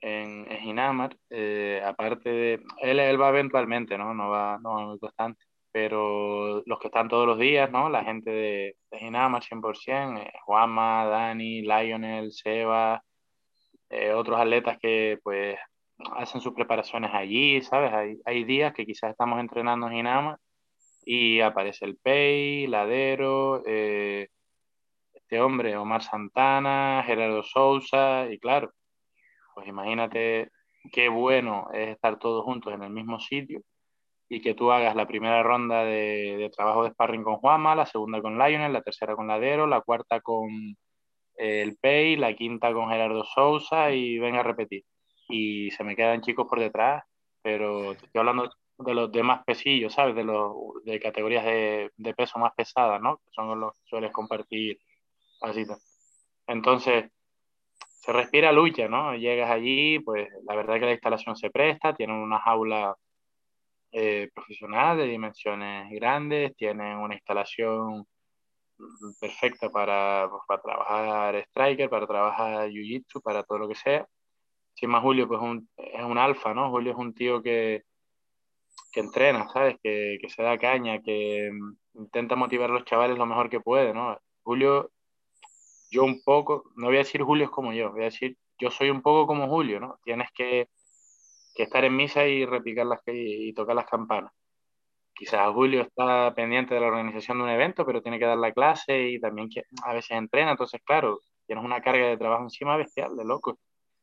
en, 0.00 0.50
en 0.50 0.58
Ginamar. 0.58 1.16
Eh, 1.30 1.80
aparte 1.84 2.28
de... 2.28 2.62
Él, 2.80 2.98
él 2.98 3.20
va 3.20 3.28
eventualmente, 3.28 3.96
¿no? 3.96 4.12
No 4.12 4.30
va, 4.30 4.58
no 4.60 4.74
va 4.74 4.86
muy 4.86 4.98
constante. 4.98 5.44
Pero 5.74 6.62
los 6.66 6.78
que 6.78 6.86
están 6.86 7.08
todos 7.08 7.26
los 7.26 7.36
días, 7.36 7.68
¿no? 7.68 7.88
La 7.88 8.04
gente 8.04 8.30
de, 8.30 8.76
de 8.92 8.98
Ginamar 9.00 9.42
100%, 9.42 10.20
eh, 10.20 10.32
Juanma, 10.44 11.06
Dani, 11.06 11.62
Lionel, 11.62 12.30
Seba, 12.30 13.02
eh, 13.90 14.12
otros 14.12 14.40
atletas 14.40 14.78
que 14.80 15.18
pues 15.24 15.58
hacen 16.16 16.40
sus 16.40 16.54
preparaciones 16.54 17.10
allí, 17.12 17.60
¿sabes? 17.62 18.20
Hay, 18.24 18.44
días 18.44 18.72
que 18.72 18.86
quizás 18.86 19.10
estamos 19.10 19.40
entrenando 19.40 19.88
en 19.88 19.94
Inama 19.94 20.38
y 21.04 21.40
aparece 21.40 21.86
el 21.86 21.96
Pei, 21.96 22.68
Ladero, 22.68 23.62
eh, 23.66 24.28
este 25.12 25.40
hombre, 25.40 25.76
Omar 25.76 26.02
Santana, 26.04 27.02
Gerardo 27.04 27.42
Sousa, 27.42 28.28
y 28.30 28.38
claro, 28.38 28.72
pues 29.54 29.66
imagínate 29.66 30.50
qué 30.92 31.08
bueno 31.08 31.68
es 31.72 31.88
estar 31.90 32.18
todos 32.20 32.44
juntos 32.44 32.72
en 32.74 32.84
el 32.84 32.90
mismo 32.90 33.18
sitio 33.18 33.62
y 34.28 34.40
que 34.40 34.54
tú 34.54 34.72
hagas 34.72 34.96
la 34.96 35.06
primera 35.06 35.42
ronda 35.42 35.84
de, 35.84 36.36
de 36.38 36.50
trabajo 36.50 36.84
de 36.84 36.90
sparring 36.90 37.22
con 37.22 37.36
Juanma, 37.36 37.74
la 37.74 37.86
segunda 37.86 38.22
con 38.22 38.38
Lionel, 38.38 38.72
la 38.72 38.82
tercera 38.82 39.14
con 39.14 39.28
Ladero, 39.28 39.66
la 39.66 39.80
cuarta 39.82 40.20
con 40.20 40.48
el 41.36 41.76
Pay, 41.76 42.16
la 42.16 42.34
quinta 42.34 42.72
con 42.72 42.88
Gerardo 42.88 43.24
Sousa 43.24 43.90
y 43.92 44.18
venga 44.18 44.40
a 44.40 44.44
repetir. 44.44 44.84
Y 45.28 45.70
se 45.72 45.84
me 45.84 45.96
quedan 45.96 46.22
chicos 46.22 46.46
por 46.48 46.60
detrás, 46.60 47.04
pero 47.42 47.92
estoy 47.92 48.10
hablando 48.14 48.50
de 48.78 48.94
los 48.94 49.12
demás 49.12 49.42
pesillos, 49.44 49.92
¿sabes? 49.92 50.14
De 50.14 50.24
los 50.24 50.54
de 50.84 51.00
categorías 51.00 51.44
de, 51.44 51.90
de 51.96 52.14
peso 52.14 52.38
más 52.38 52.52
pesadas, 52.54 53.00
¿no? 53.00 53.18
Que 53.18 53.30
son 53.32 53.60
los 53.60 53.72
que 53.74 53.80
sueles 53.84 54.12
compartir 54.12 54.78
así. 55.42 55.64
Entonces, 56.46 57.10
se 58.00 58.12
respira 58.12 58.52
lucha, 58.52 58.88
¿no? 58.88 59.14
Llegas 59.14 59.50
allí, 59.50 59.98
pues 60.00 60.28
la 60.44 60.56
verdad 60.56 60.76
es 60.76 60.80
que 60.80 60.86
la 60.86 60.92
instalación 60.92 61.36
se 61.36 61.50
presta, 61.50 61.94
tienen 61.94 62.16
una 62.16 62.38
jaula 62.38 62.96
eh, 63.96 64.28
profesional 64.34 64.96
de 64.96 65.04
dimensiones 65.04 65.88
grandes, 65.92 66.56
tienen 66.56 66.96
una 66.98 67.14
instalación 67.14 68.04
perfecta 69.20 69.70
para, 69.70 70.28
pues, 70.28 70.42
para 70.48 70.62
trabajar 70.62 71.36
striker, 71.36 71.88
para 71.88 72.06
trabajar 72.06 72.68
jiu-jitsu, 72.70 73.22
para 73.22 73.44
todo 73.44 73.58
lo 73.58 73.68
que 73.68 73.76
sea. 73.76 74.06
Más 74.88 75.00
Julio 75.00 75.28
pues 75.28 75.40
un, 75.40 75.68
es 75.76 76.02
un 76.02 76.18
alfa, 76.18 76.52
¿no? 76.54 76.70
Julio 76.70 76.92
es 76.92 76.98
un 76.98 77.14
tío 77.14 77.40
que, 77.40 77.84
que 78.92 79.00
entrena, 79.00 79.48
¿sabes? 79.48 79.76
Que, 79.80 80.18
que, 80.20 80.28
se 80.28 80.42
da 80.42 80.58
caña, 80.58 81.00
que 81.00 81.50
mm, 81.52 82.00
intenta 82.02 82.34
motivar 82.34 82.70
a 82.70 82.74
los 82.74 82.84
chavales 82.84 83.16
lo 83.16 83.26
mejor 83.26 83.48
que 83.48 83.60
puede, 83.60 83.94
¿no? 83.94 84.18
Julio, 84.42 84.90
yo 85.90 86.04
un 86.04 86.20
poco, 86.24 86.64
no 86.74 86.88
voy 86.88 86.96
a 86.96 86.98
decir 86.98 87.22
Julio 87.22 87.44
es 87.44 87.50
como 87.50 87.72
yo, 87.72 87.92
voy 87.92 88.02
a 88.02 88.04
decir, 88.06 88.36
yo 88.58 88.70
soy 88.70 88.90
un 88.90 89.02
poco 89.02 89.26
como 89.28 89.48
Julio, 89.48 89.78
¿no? 89.78 90.00
Tienes 90.04 90.28
que, 90.34 90.68
que 91.54 91.64
estar 91.64 91.84
en 91.84 91.96
misa 91.96 92.26
y 92.26 92.44
repicar 92.44 92.86
las 92.86 93.00
y 93.06 93.52
tocar 93.54 93.76
las 93.76 93.86
campanas 93.86 94.32
quizás 95.14 95.52
Julio 95.52 95.82
está 95.82 96.34
pendiente 96.34 96.74
de 96.74 96.80
la 96.80 96.88
organización 96.88 97.38
de 97.38 97.44
un 97.44 97.50
evento, 97.50 97.86
pero 97.86 98.02
tiene 98.02 98.18
que 98.18 98.26
dar 98.26 98.38
la 98.38 98.52
clase 98.52 99.10
y 99.10 99.20
también 99.20 99.48
a 99.84 99.94
veces 99.94 100.10
entrena, 100.12 100.50
entonces 100.50 100.80
claro, 100.84 101.20
tienes 101.46 101.64
una 101.64 101.80
carga 101.80 102.08
de 102.08 102.16
trabajo 102.16 102.42
encima 102.42 102.76
bestial, 102.76 103.16
de 103.16 103.24
loco. 103.24 103.58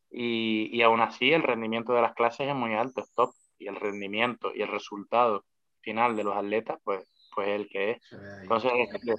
Y, 0.10 0.70
y 0.74 0.82
aún 0.82 1.02
así 1.02 1.32
el 1.32 1.44
rendimiento 1.44 1.94
de 1.94 2.02
las 2.02 2.14
clases 2.14 2.48
es 2.48 2.56
muy 2.56 2.74
alto, 2.74 3.02
es 3.02 3.12
top, 3.14 3.32
y 3.58 3.68
el 3.68 3.76
rendimiento 3.76 4.52
y 4.54 4.62
el 4.62 4.68
resultado 4.68 5.46
final 5.82 6.16
de 6.16 6.24
los 6.24 6.36
atletas, 6.36 6.80
pues, 6.84 7.06
pues 7.34 7.48
el 7.50 7.70
que 7.70 7.92
es. 7.92 8.02
Entonces 8.42 8.72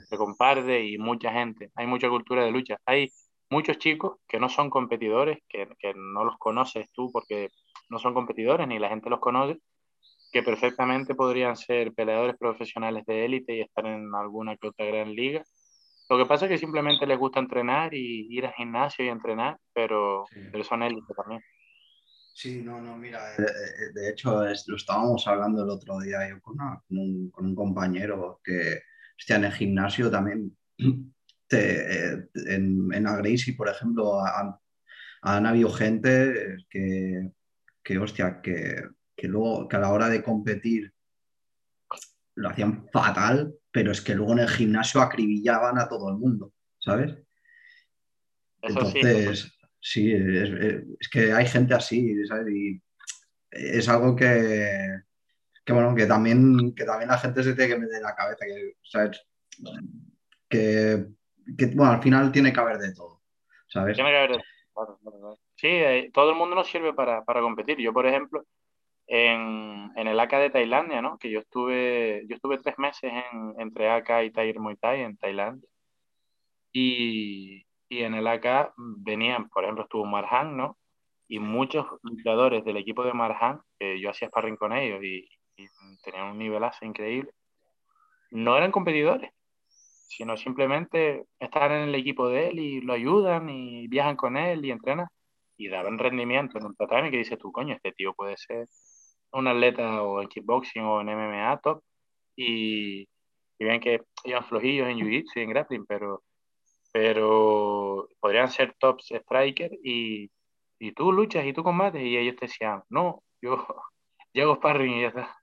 se 0.09 0.17
comparte 0.17 0.85
y 0.85 0.99
mucha 0.99 1.33
gente, 1.33 1.71
hay 1.75 1.87
mucha 1.87 2.09
cultura 2.09 2.45
de 2.45 2.51
lucha. 2.51 2.77
Hay 2.85 3.11
muchos 3.53 3.79
chicos 3.79 4.19
que 4.27 4.41
no 4.41 4.49
son 4.49 4.71
competidores, 4.71 5.39
que, 5.49 5.69
que 5.79 5.93
no 5.95 6.25
los 6.25 6.37
conoces 6.39 6.87
tú 6.93 7.11
porque 7.13 7.51
no 7.91 7.99
son 7.99 8.15
competidores 8.15 8.67
ni 8.67 8.79
la 8.79 8.89
gente 8.89 9.11
los 9.11 9.21
conoce, 9.21 9.59
que 10.33 10.43
perfectamente 10.43 11.15
podrían 11.15 11.57
ser 11.57 11.93
peleadores 11.93 12.37
profesionales 12.39 13.05
de 13.07 13.27
élite 13.27 13.57
y 13.57 13.61
estar 13.61 13.85
en 13.87 14.15
alguna 14.15 14.57
que 14.57 14.69
otra 14.69 14.87
gran 14.87 15.15
liga. 15.15 15.45
Lo 16.09 16.17
que 16.19 16.27
pasa 16.27 16.47
es 16.47 16.51
que 16.51 16.59
simplemente 16.59 17.07
les 17.07 17.19
gusta 17.19 17.41
entrenar 17.41 17.95
y 17.95 18.27
ir 18.31 18.47
al 18.47 18.55
gimnasio 18.55 19.05
y 19.05 19.09
entrenar, 19.09 19.59
pero, 19.75 20.25
son 20.67 20.83
élite 20.83 21.15
también. 21.15 21.43
Sí, 22.35 22.63
no, 22.63 22.81
no, 22.81 22.97
mira, 22.97 23.35
eh, 23.35 23.43
eh, 23.43 23.93
de, 23.93 24.11
hecho 24.11 24.43
lo 24.67 24.77
estábamos 24.77 25.27
hablando 25.29 25.63
el 25.63 25.69
otro 25.69 26.01
día 26.01 26.31
yo 26.31 26.41
con, 26.41 26.57
un, 26.89 27.31
con 27.31 27.45
un, 27.45 27.55
compañero 27.55 28.41
que, 28.43 28.81
está 29.19 29.37
en 29.37 29.45
el 29.45 29.53
gimnasio 29.53 30.11
también, 30.11 30.57
eh, 31.53 32.29
en, 32.47 32.93
en 32.93 33.07
Agracie, 33.07 33.55
por 33.55 33.69
ejemplo, 33.69 34.21
han, 34.25 34.55
han 35.23 35.47
habido 35.47 35.71
gente 35.71 36.57
que, 36.69 37.31
que, 37.83 37.99
hostia, 37.99 38.41
que 38.43 38.83
que 39.17 39.29
luego, 39.29 39.69
que 39.69 39.77
a 39.77 39.81
la 39.81 39.93
hora 39.93 40.09
de 40.09 40.23
competir 40.23 40.93
lo 42.35 42.49
hacían 42.49 42.89
fatal, 42.93 43.55
pero 43.71 43.93
es 43.93 44.01
que 44.01 44.15
luego 44.15 44.33
en 44.33 44.41
el 44.41 44.49
gimnasio 44.49 45.01
acribillaban 45.01 45.79
a 45.79 45.89
todo 45.89 46.09
el 46.09 46.17
mundo, 46.17 46.53
¿sabes? 46.79 47.15
Entonces, 48.63 49.53
sí, 49.81 50.13
es, 50.13 51.09
que 51.11 51.33
hay 51.33 51.47
gente 51.47 51.75
así, 51.75 52.27
¿sabes? 52.27 52.53
Y 52.53 52.83
es 53.51 53.89
algo 53.89 54.17
que, 54.17 55.03
que, 55.65 55.73
bueno, 55.73 55.95
que 55.95 56.07
también, 56.07 56.75
que 56.75 56.85
también 56.85 57.11
la 57.11 57.19
gente 57.19 57.43
se 57.43 57.55
tiene 57.55 57.75
que 57.75 57.81
meter 57.81 57.97
en 57.99 58.03
la 58.03 58.17
cabeza, 58.17 58.45
que, 58.45 58.77
¿sabes? 58.83 59.21
Que, 60.49 61.07
bueno, 61.75 61.93
al 61.93 62.03
final 62.03 62.33
tiene 62.33 62.53
que 62.53 62.61
haber 62.61 62.79
de 62.79 62.95
todo, 62.95 63.23
¿sabes? 63.69 63.97
Tiene 63.97 64.11
que 64.11 64.17
haber 64.17 64.31
de 64.33 64.43
todo. 64.75 65.39
Sí, 65.57 65.69
eh, 65.69 66.11
todo 66.13 66.31
el 66.31 66.37
mundo 66.37 66.55
nos 66.55 66.69
sirve 66.69 66.93
para, 66.95 67.25
para 67.25 67.41
competir. 67.41 67.79
Yo, 67.79 67.93
por 67.93 68.07
ejemplo, 68.07 68.45
en, 69.07 69.91
en, 69.97 70.07
el 70.09 70.19
ACA 70.19 70.39
de 70.39 70.51
Tailandia, 70.51 71.03
¿no? 71.03 71.19
Que 71.19 71.31
yo 71.31 71.41
estuve, 71.41 72.25
yo 72.29 72.37
estuve 72.37 72.59
tres 72.59 72.79
meses 72.79 73.13
en, 73.13 73.61
entre 73.61 73.91
ACA 73.91 74.25
y 74.25 74.31
Thai 74.31 74.55
Muay 74.55 74.77
Thai 74.77 75.03
en 75.03 75.17
Tailandia. 75.17 75.69
Y, 76.73 77.67
y 77.93 78.05
en 78.05 78.15
el 78.15 78.27
AK 78.27 78.73
venían, 78.77 79.51
por 79.51 79.65
ejemplo, 79.65 79.85
estuvo 79.85 80.07
Marhan, 80.07 80.57
¿no? 80.57 80.79
Y 81.29 81.39
muchos 81.39 81.85
luchadores 82.03 82.65
del 82.65 82.79
equipo 82.79 83.05
de 83.05 83.13
Marhan, 83.13 83.61
que 83.79 84.01
yo 84.01 84.09
hacía 84.09 84.29
sparring 84.29 84.57
con 84.57 84.73
ellos 84.73 85.05
y, 85.05 85.29
tenían 86.03 86.29
un 86.29 86.39
nivelazo 86.39 86.87
increíble, 86.87 87.31
no 88.31 88.57
eran 88.57 88.73
competidores, 88.73 89.31
sino 90.17 90.37
simplemente 90.37 91.25
estaban 91.39 91.73
en 91.73 91.89
el 91.89 91.95
equipo 91.95 92.29
de 92.29 92.49
él 92.49 92.59
y 92.59 92.81
lo 92.83 92.93
ayudan 92.93 93.49
y 93.49 93.89
viajan 93.89 94.17
con 94.17 94.37
él 94.37 94.65
y 94.65 94.71
entrenan 94.71 95.07
y 95.57 95.69
daban 95.69 95.99
rendimiento 95.99 96.59
en 96.59 96.67
un 96.67 96.77
tatami 96.77 97.11
que 97.11 97.19
dice 97.19 97.39
tú, 97.39 97.51
coño, 97.51 97.75
este 97.75 97.93
tío 97.93 98.13
puede 98.13 98.37
ser 98.37 98.69
un 99.33 99.49
atleta 99.49 100.03
o 100.03 100.21
en 100.21 100.29
kickboxing 100.29 100.85
o 100.85 101.01
en 101.01 101.09
MMA 101.09 101.61
top 101.63 101.83
y, 102.37 103.09
y 103.59 103.65
ven 103.65 103.81
que 103.81 104.03
iban 104.25 104.45
flojillos 104.45 104.89
en 104.89 104.99
jiu-jitsu 104.99 105.37
y 105.37 105.41
en 105.41 105.51
grappling, 105.51 105.87
pero 105.87 106.23
pero 106.93 108.07
podrían 108.21 108.51
ser 108.51 108.75
tops 108.79 109.13
striker 109.13 109.73
y, 109.83 110.31
y 110.79 110.93
tú 110.93 111.11
luchas 111.11 111.47
y 111.47 111.55
tú 111.55 111.63
combates 111.63 112.03
y 112.03 112.19
ellos 112.19 112.37
te 112.37 112.47
decían, 112.47 112.83
no, 112.91 113.23
yo, 113.41 113.67
llego 114.35 114.57
sparring 114.57 114.99
y 114.99 115.03
ya 115.03 115.09
está. 115.09 115.39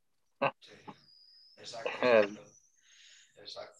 exacto, 1.58 1.90
exacto. 3.38 3.74
tío. 3.74 3.79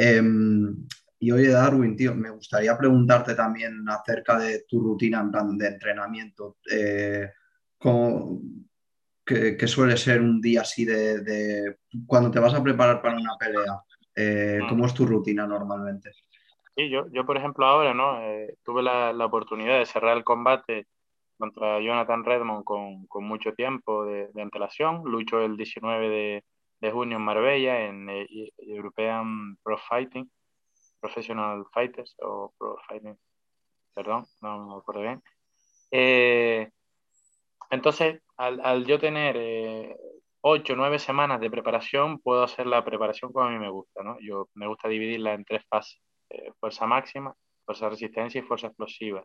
Em, 0.00 0.86
y 1.18 1.32
oye, 1.32 1.48
Darwin, 1.48 1.96
tío, 1.96 2.14
me 2.14 2.30
gustaría 2.30 2.78
preguntarte 2.78 3.34
también 3.34 3.84
acerca 3.88 4.38
de 4.38 4.64
tu 4.68 4.80
rutina 4.80 5.20
en 5.20 5.32
plan 5.32 5.58
de 5.58 5.66
entrenamiento. 5.66 6.58
Eh, 6.70 7.32
que, 9.26 9.66
suele 9.66 9.96
ser 9.96 10.20
un 10.20 10.40
día 10.40 10.60
así 10.60 10.84
de, 10.84 11.20
de, 11.20 11.76
cuando 12.06 12.30
te 12.30 12.38
vas 12.38 12.54
a 12.54 12.62
preparar 12.62 13.02
para 13.02 13.16
una 13.16 13.36
pelea? 13.36 13.82
Eh, 14.14 14.60
¿Cómo 14.68 14.86
es 14.86 14.94
tu 14.94 15.04
rutina 15.04 15.46
normalmente? 15.46 16.12
Sí, 16.76 16.88
yo, 16.88 17.06
yo 17.10 17.26
por 17.26 17.36
ejemplo 17.36 17.66
ahora, 17.66 17.92
¿no? 17.92 18.22
Eh, 18.22 18.54
tuve 18.64 18.82
la, 18.84 19.12
la, 19.12 19.26
oportunidad 19.26 19.80
de 19.80 19.86
cerrar 19.86 20.16
el 20.16 20.22
combate 20.22 20.86
contra 21.36 21.80
Jonathan 21.80 22.24
Redmond 22.24 22.64
con, 22.64 23.06
con 23.06 23.24
mucho 23.24 23.52
tiempo 23.52 24.04
de, 24.04 24.28
de, 24.32 24.42
antelación. 24.42 25.02
Lucho 25.04 25.40
el 25.40 25.56
19 25.56 26.08
de, 26.08 26.44
de 26.80 26.92
junio 26.92 27.16
en 27.16 27.24
Marbella, 27.24 27.86
en 27.86 28.08
eh, 28.08 28.52
European 28.58 29.56
Pro 29.62 29.78
Fighting, 29.78 30.30
Professional 31.00 31.64
Fighters 31.72 32.16
o 32.20 32.52
Pro 32.58 32.76
Fighting, 32.88 33.18
perdón, 33.94 34.26
no 34.40 34.66
me 34.66 34.76
acuerdo 34.76 35.02
bien. 35.02 35.22
Eh, 35.90 36.70
entonces, 37.70 38.22
al, 38.36 38.60
al, 38.60 38.84
yo 38.86 38.98
tener 38.98 39.96
ocho, 40.40 40.76
nueve 40.76 40.98
semanas 40.98 41.40
de 41.40 41.50
preparación, 41.50 42.20
puedo 42.20 42.42
hacer 42.42 42.66
la 42.66 42.84
preparación 42.84 43.32
como 43.32 43.46
a 43.46 43.50
mí 43.50 43.58
me 43.58 43.70
gusta, 43.70 44.02
¿no? 44.02 44.16
Yo 44.20 44.48
me 44.54 44.66
gusta 44.66 44.88
dividirla 44.88 45.34
en 45.34 45.44
tres 45.44 45.64
fases 45.68 46.00
eh, 46.30 46.52
fuerza 46.60 46.86
máxima, 46.86 47.34
fuerza 47.64 47.88
resistencia 47.88 48.40
y 48.40 48.42
fuerza 48.42 48.68
explosiva. 48.68 49.24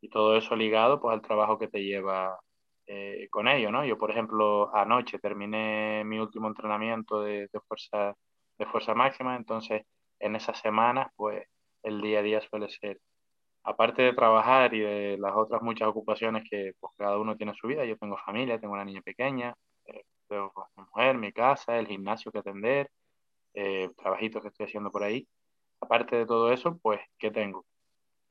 Y 0.00 0.08
todo 0.10 0.36
eso 0.36 0.54
ligado 0.56 1.00
pues 1.00 1.14
al 1.14 1.22
trabajo 1.22 1.58
que 1.58 1.68
te 1.68 1.82
lleva 1.82 2.38
eh, 2.86 3.28
con 3.30 3.48
ello, 3.48 3.70
¿no? 3.70 3.84
Yo, 3.84 3.98
por 3.98 4.10
ejemplo, 4.10 4.74
anoche 4.74 5.18
terminé 5.18 6.04
mi 6.04 6.18
último 6.18 6.48
entrenamiento 6.48 7.22
de, 7.22 7.48
fuerza, 7.68 8.14
de 8.58 8.66
fuerza 8.66 8.94
máxima, 8.94 9.36
entonces 9.36 9.82
en 10.20 10.36
esas 10.36 10.58
semanas 10.60 11.08
pues 11.16 11.46
el 11.82 12.00
día 12.00 12.20
a 12.20 12.22
día 12.22 12.40
suele 12.40 12.68
ser, 12.70 13.00
aparte 13.64 14.02
de 14.02 14.12
trabajar 14.14 14.74
y 14.74 14.80
de 14.80 15.18
las 15.18 15.34
otras 15.36 15.62
muchas 15.62 15.88
ocupaciones 15.88 16.44
que 16.50 16.72
pues, 16.80 16.92
cada 16.96 17.18
uno 17.18 17.36
tiene 17.36 17.52
en 17.52 17.58
su 17.58 17.68
vida, 17.68 17.84
yo 17.84 17.96
tengo 17.98 18.16
familia, 18.18 18.58
tengo 18.60 18.74
una 18.74 18.84
niña 18.84 19.02
pequeña, 19.02 19.54
eh, 19.86 20.04
tengo 20.28 20.52
pues, 20.54 20.68
mi 20.76 20.84
mujer, 20.84 21.18
mi 21.18 21.32
casa, 21.32 21.78
el 21.78 21.86
gimnasio 21.88 22.32
que 22.32 22.38
atender, 22.38 22.90
trabajitos 23.96 24.42
que 24.42 24.48
estoy 24.48 24.66
haciendo 24.66 24.90
por 24.92 25.02
ahí, 25.02 25.26
Aparte 25.80 26.16
de 26.16 26.26
todo 26.26 26.52
eso, 26.52 26.78
pues, 26.78 27.00
¿qué 27.18 27.30
tengo? 27.30 27.66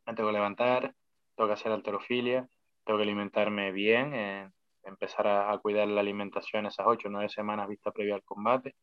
Me 0.05 0.13
tengo 0.15 0.29
que 0.29 0.33
levantar, 0.33 0.93
tengo 1.35 1.47
que 1.47 1.53
hacer 1.53 1.71
alterofilia, 1.71 2.47
tengo 2.85 2.97
que 2.97 3.03
alimentarme 3.03 3.71
bien, 3.71 4.13
eh, 4.13 4.49
empezar 4.83 5.27
a, 5.27 5.57
cuidar 5.59 5.87
la 5.87 6.01
alimentación 6.01 6.65
esas 6.65 6.85
ocho 6.87 7.07
o 7.07 7.11
nueve 7.11 7.29
semanas 7.29 7.67
vista 7.67 7.91
previa 7.91 8.15
al 8.15 8.23
combate. 8.23 8.75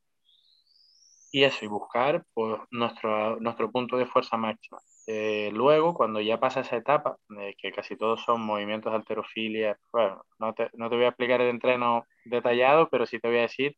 Y 1.31 1.45
eso, 1.45 1.65
y 1.65 1.69
buscar 1.69 2.25
pues, 2.35 2.61
nuestro, 2.71 3.41
nuestro 3.41 3.71
punto 3.71 3.97
de 3.97 4.07
fuerza 4.07 4.37
máxima. 4.37 4.79
Eh, 5.07 5.51
luego, 5.53 5.95
cuando 5.95 6.21
ya 6.21 6.39
pasa 6.39 6.61
esa 6.61 6.77
etapa, 6.77 7.17
eh, 7.41 7.55
que 7.59 7.73
casi 7.73 7.97
todos 7.97 8.23
son 8.23 8.43
movimientos 8.43 8.93
de 8.93 8.99
alterofilia, 8.99 9.79
bueno, 9.93 10.25
no 10.39 10.53
te, 10.55 10.71
no 10.75 10.91
te 10.91 10.97
voy 10.97 11.07
a 11.07 11.09
explicar 11.09 11.41
el 11.41 11.49
entreno 11.49 12.05
detallado, 12.25 12.89
pero 12.91 13.07
sí 13.07 13.19
te 13.19 13.29
voy 13.29 13.39
a 13.39 13.43
decir 13.43 13.77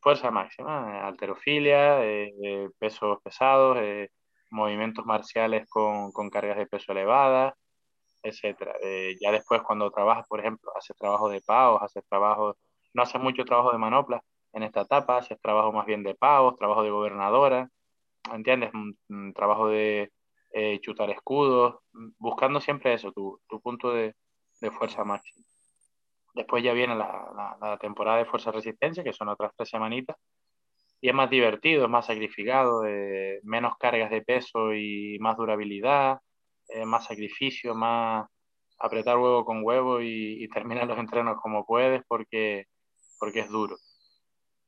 fuerza 0.00 0.30
máxima, 0.30 1.06
alterofilia, 1.06 2.04
eh, 2.04 2.68
pesos 2.78 3.18
pesados, 3.22 3.78
eh, 3.80 4.10
movimientos 4.50 5.04
marciales 5.04 5.68
con, 5.68 6.12
con, 6.12 6.30
cargas 6.30 6.56
de 6.56 6.66
peso 6.66 6.92
elevadas, 6.92 7.54
etc. 8.22 8.76
Eh, 8.82 9.16
ya 9.20 9.32
después 9.32 9.62
cuando 9.62 9.90
trabajas, 9.90 10.26
por 10.28 10.40
ejemplo, 10.40 10.70
haces 10.76 10.96
trabajo 10.96 11.28
de 11.28 11.40
pavos, 11.40 11.82
haces 11.82 12.04
trabajo, 12.08 12.56
no 12.94 13.02
haces 13.02 13.20
mucho 13.20 13.44
trabajo 13.44 13.72
de 13.72 13.78
manopla 13.78 14.22
en 14.52 14.62
esta 14.62 14.82
etapa, 14.82 15.18
haces 15.18 15.40
trabajo 15.40 15.72
más 15.72 15.86
bien 15.86 16.02
de 16.02 16.14
pavos, 16.14 16.56
trabajo 16.56 16.82
de 16.82 16.90
gobernadora, 16.90 17.68
¿entiendes? 18.32 18.70
Un, 18.74 19.32
trabajo 19.34 19.68
de 19.68 20.10
chutar 20.80 21.10
escudos, 21.10 21.76
buscando 22.18 22.60
siempre 22.60 22.94
eso, 22.94 23.12
tu, 23.12 23.40
tu 23.48 23.60
punto 23.60 23.92
de, 23.92 24.14
de 24.60 24.70
fuerza 24.70 25.04
máxima. 25.04 25.44
Después 26.34 26.62
ya 26.62 26.72
viene 26.72 26.94
la, 26.94 27.56
la, 27.60 27.78
temporada 27.78 28.18
de 28.18 28.24
fuerza 28.24 28.52
resistencia, 28.52 29.02
que 29.02 29.12
son 29.12 29.28
otras 29.28 29.52
tres 29.56 29.68
semanitas. 29.70 30.16
Y 31.00 31.08
es 31.08 31.14
más 31.14 31.30
divertido, 31.30 31.84
es 31.84 31.90
más 31.90 32.06
sacrificado, 32.06 32.84
eh, 32.86 33.40
menos 33.44 33.76
cargas 33.78 34.10
de 34.10 34.22
peso 34.22 34.74
y 34.74 35.18
más 35.20 35.36
durabilidad, 35.36 36.18
eh, 36.68 36.84
más 36.84 37.06
sacrificio, 37.06 37.74
más 37.74 38.26
apretar 38.78 39.18
huevo 39.18 39.44
con 39.44 39.64
huevo 39.64 40.00
y, 40.00 40.48
terminar 40.48 40.86
los 40.86 40.98
entrenos 40.98 41.38
como 41.42 41.66
puedes 41.66 42.02
porque, 42.08 42.66
porque 43.18 43.40
es 43.40 43.48
duro. 43.50 43.76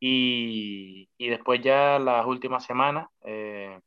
Y, 0.00 1.08
y 1.18 1.28
después 1.28 1.60
ya 1.62 1.98
las 1.98 2.26
últimas 2.26 2.64
semanas, 2.64 3.08
eh, 3.24 3.78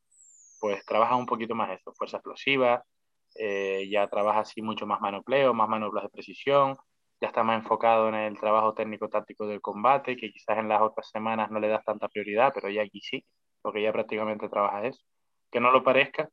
pues 0.60 0.86
trabajas 0.86 1.18
un 1.18 1.26
poquito 1.26 1.56
más 1.56 1.72
eso, 1.72 1.94
fuerza 1.94 2.18
explosiva, 2.18 2.84
eh, 3.36 3.88
ya 3.90 4.08
trabajas 4.08 4.50
así 4.50 4.62
mucho 4.62 4.86
más 4.86 5.02
manopleo, 5.02 5.54
más 5.54 5.70
manoplas 5.70 6.04
de 6.04 6.10
precisión, 6.10 6.78
ya 7.20 7.28
está 7.28 7.44
más 7.44 7.58
enfocado 7.62 8.10
en 8.10 8.16
el 8.16 8.40
trabajo 8.40 8.74
técnico-táctico 8.74 9.48
del 9.48 9.62
combate, 9.62 10.16
que 10.18 10.32
quizás 10.32 10.58
en 10.60 10.70
las 10.70 10.82
otras 10.82 11.10
semanas 11.10 11.50
no 11.52 11.60
le 11.60 11.68
das 11.70 11.84
tanta 11.86 12.10
prioridad, 12.10 12.52
pero 12.54 12.70
ya 12.70 12.84
aquí 12.84 13.02
sí, 13.02 13.26
porque 13.62 13.82
ya 13.82 13.92
prácticamente 13.94 14.50
trabaja 14.50 14.86
eso. 14.86 15.02
Que 15.52 15.60
no 15.60 15.72
lo 15.72 15.84
parezca, 15.84 16.30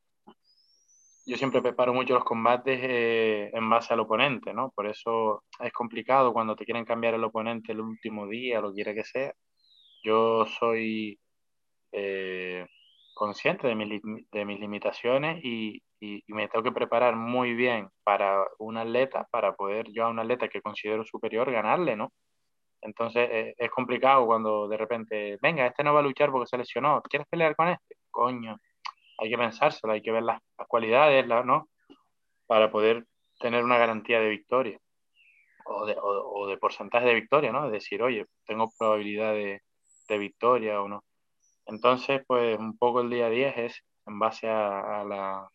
yo 1.26 1.36
siempre 1.36 1.62
preparo 1.62 1.94
mucho 1.94 2.14
los 2.14 2.24
combates 2.24 2.80
eh, 2.82 3.50
en 3.52 3.68
base 3.70 3.94
al 3.94 4.00
oponente, 4.00 4.52
¿no? 4.52 4.70
Por 4.74 4.86
eso 4.86 5.44
es 5.60 5.72
complicado 5.72 6.32
cuando 6.32 6.56
te 6.56 6.64
quieren 6.64 6.84
cambiar 6.84 7.14
el 7.14 7.24
oponente 7.24 7.72
el 7.72 7.80
último 7.80 8.26
día, 8.26 8.60
lo 8.60 8.72
quiera 8.72 8.94
que 8.94 9.04
sea. 9.04 9.32
Yo 10.02 10.46
soy 10.46 11.18
eh, 11.92 12.66
consciente 13.14 13.68
de, 13.68 13.74
mis, 13.74 14.00
de 14.32 14.44
mis 14.44 14.60
limitaciones 14.60 15.44
y, 15.44 15.82
y, 16.00 16.22
me 16.28 16.48
tengo 16.48 16.64
que 16.64 16.72
preparar 16.72 17.16
muy 17.16 17.54
bien 17.54 17.88
para 18.04 18.44
un 18.58 18.76
atleta, 18.78 19.26
para 19.30 19.54
poder 19.54 19.90
yo 19.92 20.06
a 20.06 20.10
un 20.10 20.18
atleta 20.18 20.48
que 20.48 20.62
considero 20.62 21.04
superior 21.04 21.50
ganarle, 21.52 21.96
¿no? 21.96 22.12
Entonces 22.82 23.28
eh, 23.30 23.54
es 23.58 23.70
complicado 23.70 24.26
cuando 24.26 24.68
de 24.68 24.76
repente, 24.76 25.38
venga, 25.42 25.66
este 25.66 25.84
no 25.84 25.92
va 25.94 26.00
a 26.00 26.02
luchar 26.02 26.30
porque 26.30 26.46
se 26.48 26.58
lesionó, 26.58 27.02
¿quieres 27.02 27.28
pelear 27.28 27.54
con 27.56 27.68
este? 27.68 27.96
Coño, 28.10 28.56
hay 29.20 29.30
que 29.30 29.38
pensárselo, 29.38 29.92
hay 29.92 30.02
que 30.02 30.12
ver 30.12 30.22
las, 30.22 30.40
cualidades, 30.68 31.26
¿no? 31.26 31.68
Para 32.46 32.70
poder 32.70 33.06
tener 33.38 33.64
una 33.64 33.78
garantía 33.78 34.20
de 34.20 34.28
victoria 34.28 34.78
o 35.66 35.86
de, 35.86 35.96
o, 36.00 36.46
de 36.46 36.56
porcentaje 36.56 37.06
de 37.06 37.14
victoria, 37.14 37.52
¿no? 37.52 37.66
Es 37.66 37.72
decir, 37.72 38.02
oye, 38.02 38.26
tengo 38.46 38.72
probabilidad 38.78 39.32
de, 39.32 39.62
de 40.08 40.18
victoria 40.18 40.80
o 40.80 40.88
no. 40.88 41.04
Entonces, 41.66 42.22
pues 42.26 42.58
un 42.58 42.76
poco 42.78 43.02
el 43.02 43.10
día 43.10 43.26
a 43.26 43.30
día 43.30 43.50
es 43.50 43.82
en 44.06 44.18
base 44.18 44.48
a, 44.48 45.04
la, 45.04 45.48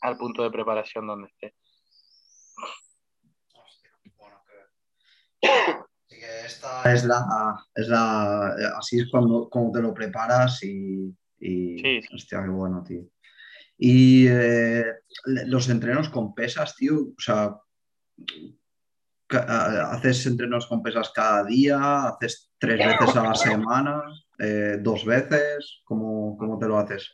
al 0.00 0.16
punto 0.16 0.42
de 0.42 0.50
preparación 0.50 1.06
donde 1.06 1.28
esté. 1.28 1.54
Bueno, 4.16 4.42
que... 6.08 6.46
esta 6.46 6.92
es 6.92 7.04
la, 7.04 7.64
es 7.74 7.86
la, 7.86 8.48
así 8.76 8.98
es 8.98 9.08
cuando, 9.10 9.48
como 9.48 9.70
te 9.70 9.80
lo 9.80 9.94
preparas 9.94 10.64
y, 10.64 11.14
y 11.40 11.78
Sí. 11.78 12.00
hostia, 12.14 12.42
qué 12.42 12.48
bueno, 12.48 12.84
tío. 12.84 13.02
Y 13.76 14.26
eh, 14.28 14.84
los 15.46 15.68
entrenos 15.68 16.08
con 16.08 16.34
pesas, 16.34 16.74
tío, 16.74 17.00
o 17.00 17.20
sea, 17.20 17.56
¿haces 19.28 20.26
entrenos 20.26 20.66
con 20.66 20.82
pesas 20.82 21.10
cada 21.10 21.44
día? 21.44 22.08
¿Haces 22.08 22.52
tres 22.58 22.78
veces 22.78 23.16
a 23.16 23.22
la 23.22 23.34
semana? 23.34 24.02
Eh, 24.38 24.78
¿dos 24.80 25.04
veces? 25.04 25.82
¿Cómo, 25.84 26.36
cómo 26.36 26.58
te 26.58 26.66
lo 26.66 26.78
haces? 26.78 27.12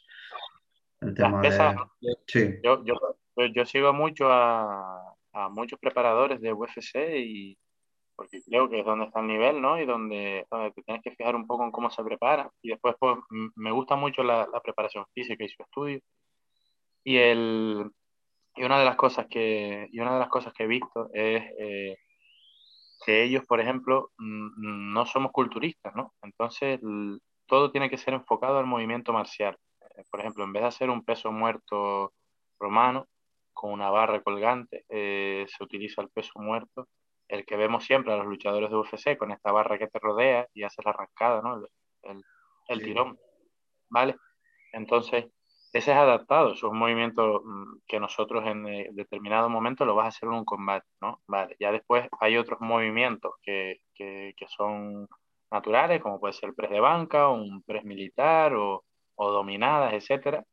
El 1.00 1.14
Las 1.14 1.42
pesas, 1.42 1.76
de... 2.00 2.16
Sí, 2.26 2.54
yo, 2.62 2.82
yo, 2.84 2.94
yo, 3.36 3.46
yo 3.46 3.66
sigo 3.66 3.92
mucho 3.92 4.30
a, 4.30 5.14
a 5.32 5.48
muchos 5.50 5.78
preparadores 5.78 6.40
de 6.40 6.52
UFC 6.52 6.96
y 7.18 7.58
porque 8.16 8.42
creo 8.42 8.68
que 8.68 8.80
es 8.80 8.86
donde 8.86 9.06
está 9.06 9.20
el 9.20 9.26
nivel, 9.28 9.60
¿no? 9.60 9.80
Y 9.80 9.86
donde, 9.86 10.46
donde 10.50 10.72
te 10.72 10.82
tienes 10.82 11.02
que 11.02 11.12
fijar 11.16 11.36
un 11.36 11.46
poco 11.46 11.64
en 11.64 11.72
cómo 11.72 11.90
se 11.90 12.04
prepara. 12.04 12.50
Y 12.62 12.70
después, 12.70 12.94
pues, 12.98 13.18
me 13.56 13.72
gusta 13.72 13.96
mucho 13.96 14.22
la, 14.22 14.48
la 14.52 14.60
preparación 14.60 15.04
física 15.14 15.44
y 15.44 15.48
su 15.48 15.62
estudio. 15.62 16.00
Y, 17.04 17.16
el, 17.18 17.90
y 18.56 18.64
una 18.64 18.78
de 18.78 18.84
las 18.84 18.96
cosas 18.96 19.26
que, 19.28 19.88
y 19.92 20.00
una 20.00 20.14
de 20.14 20.20
las 20.20 20.28
cosas 20.28 20.52
que 20.54 20.64
he 20.64 20.66
visto 20.66 21.10
es 21.12 21.42
eh, 21.58 21.96
que 23.04 23.22
ellos, 23.24 23.44
por 23.46 23.60
ejemplo, 23.60 24.10
no 24.18 25.06
somos 25.06 25.32
culturistas, 25.32 25.94
¿no? 25.94 26.14
Entonces, 26.22 26.80
todo 27.46 27.70
tiene 27.70 27.90
que 27.90 27.98
ser 27.98 28.14
enfocado 28.14 28.58
al 28.58 28.66
movimiento 28.66 29.12
marcial. 29.12 29.58
Eh, 29.96 30.04
Por 30.10 30.20
ejemplo, 30.20 30.44
en 30.44 30.52
vez 30.52 30.62
de 30.62 30.68
hacer 30.68 30.90
un 30.90 31.04
peso 31.04 31.30
muerto 31.32 32.12
romano 32.58 33.06
con 33.52 33.72
una 33.72 33.90
barra 33.90 34.22
colgante, 34.22 34.84
eh, 34.88 35.46
se 35.48 35.64
utiliza 35.64 36.02
el 36.02 36.10
peso 36.10 36.32
muerto, 36.40 36.88
el 37.34 37.44
que 37.46 37.56
vemos 37.56 37.84
siempre 37.84 38.12
a 38.12 38.16
los 38.16 38.26
luchadores 38.26 38.70
de 38.70 38.76
UFC, 38.76 39.16
con 39.18 39.32
esta 39.32 39.52
barra 39.52 39.78
que 39.78 39.88
te 39.88 39.98
rodea 39.98 40.46
y 40.54 40.62
haces 40.64 40.84
la 40.84 40.92
arrancada, 40.92 41.42
¿no? 41.42 41.56
El, 41.56 41.68
el- 42.04 42.24
el 42.68 42.78
Sí. 42.78 42.84
tirón, 42.84 43.18
¿vale? 43.90 44.16
Entonces, 44.72 45.26
ese 45.72 45.90
es 45.92 45.96
adaptado, 45.96 46.52
eso 46.52 46.66
es 46.68 46.72
un 46.72 46.78
movimiento 46.78 47.42
mm, 47.44 47.80
que 47.86 48.00
nosotros 48.00 48.46
en 48.46 48.66
eh, 48.68 48.88
determinado 48.92 49.48
momento 49.48 49.84
lo 49.84 49.94
vas 49.94 50.06
a 50.06 50.08
hacer 50.08 50.28
en 50.28 50.36
un 50.36 50.44
combate, 50.44 50.86
¿no? 51.00 51.20
Vale, 51.26 51.56
ya 51.60 51.72
después 51.72 52.08
hay 52.20 52.36
otros 52.38 52.60
movimientos 52.60 53.32
que, 53.42 53.80
que, 53.94 54.34
que 54.36 54.46
son 54.48 55.08
naturales, 55.50 56.00
como 56.02 56.20
puede 56.20 56.32
ser 56.32 56.54
press 56.54 56.70
de 56.70 56.80
banca, 56.80 57.28
o 57.28 57.34
un 57.34 57.62
press 57.62 57.84
militar, 57.84 58.54
o, 58.54 58.84
o 59.16 59.30
dominadas, 59.30 59.92
etcétera, 59.94 60.44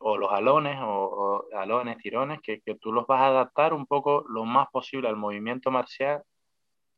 o 0.00 0.16
los 0.16 0.30
alones, 0.32 0.78
o, 0.80 0.86
o 1.50 1.56
alones, 1.56 1.98
tirones, 1.98 2.40
que, 2.42 2.60
que 2.60 2.76
tú 2.76 2.92
los 2.92 3.06
vas 3.06 3.20
a 3.22 3.26
adaptar 3.28 3.72
un 3.74 3.86
poco 3.86 4.24
lo 4.28 4.44
más 4.44 4.68
posible 4.70 5.08
al 5.08 5.16
movimiento 5.16 5.70
marcial 5.70 6.22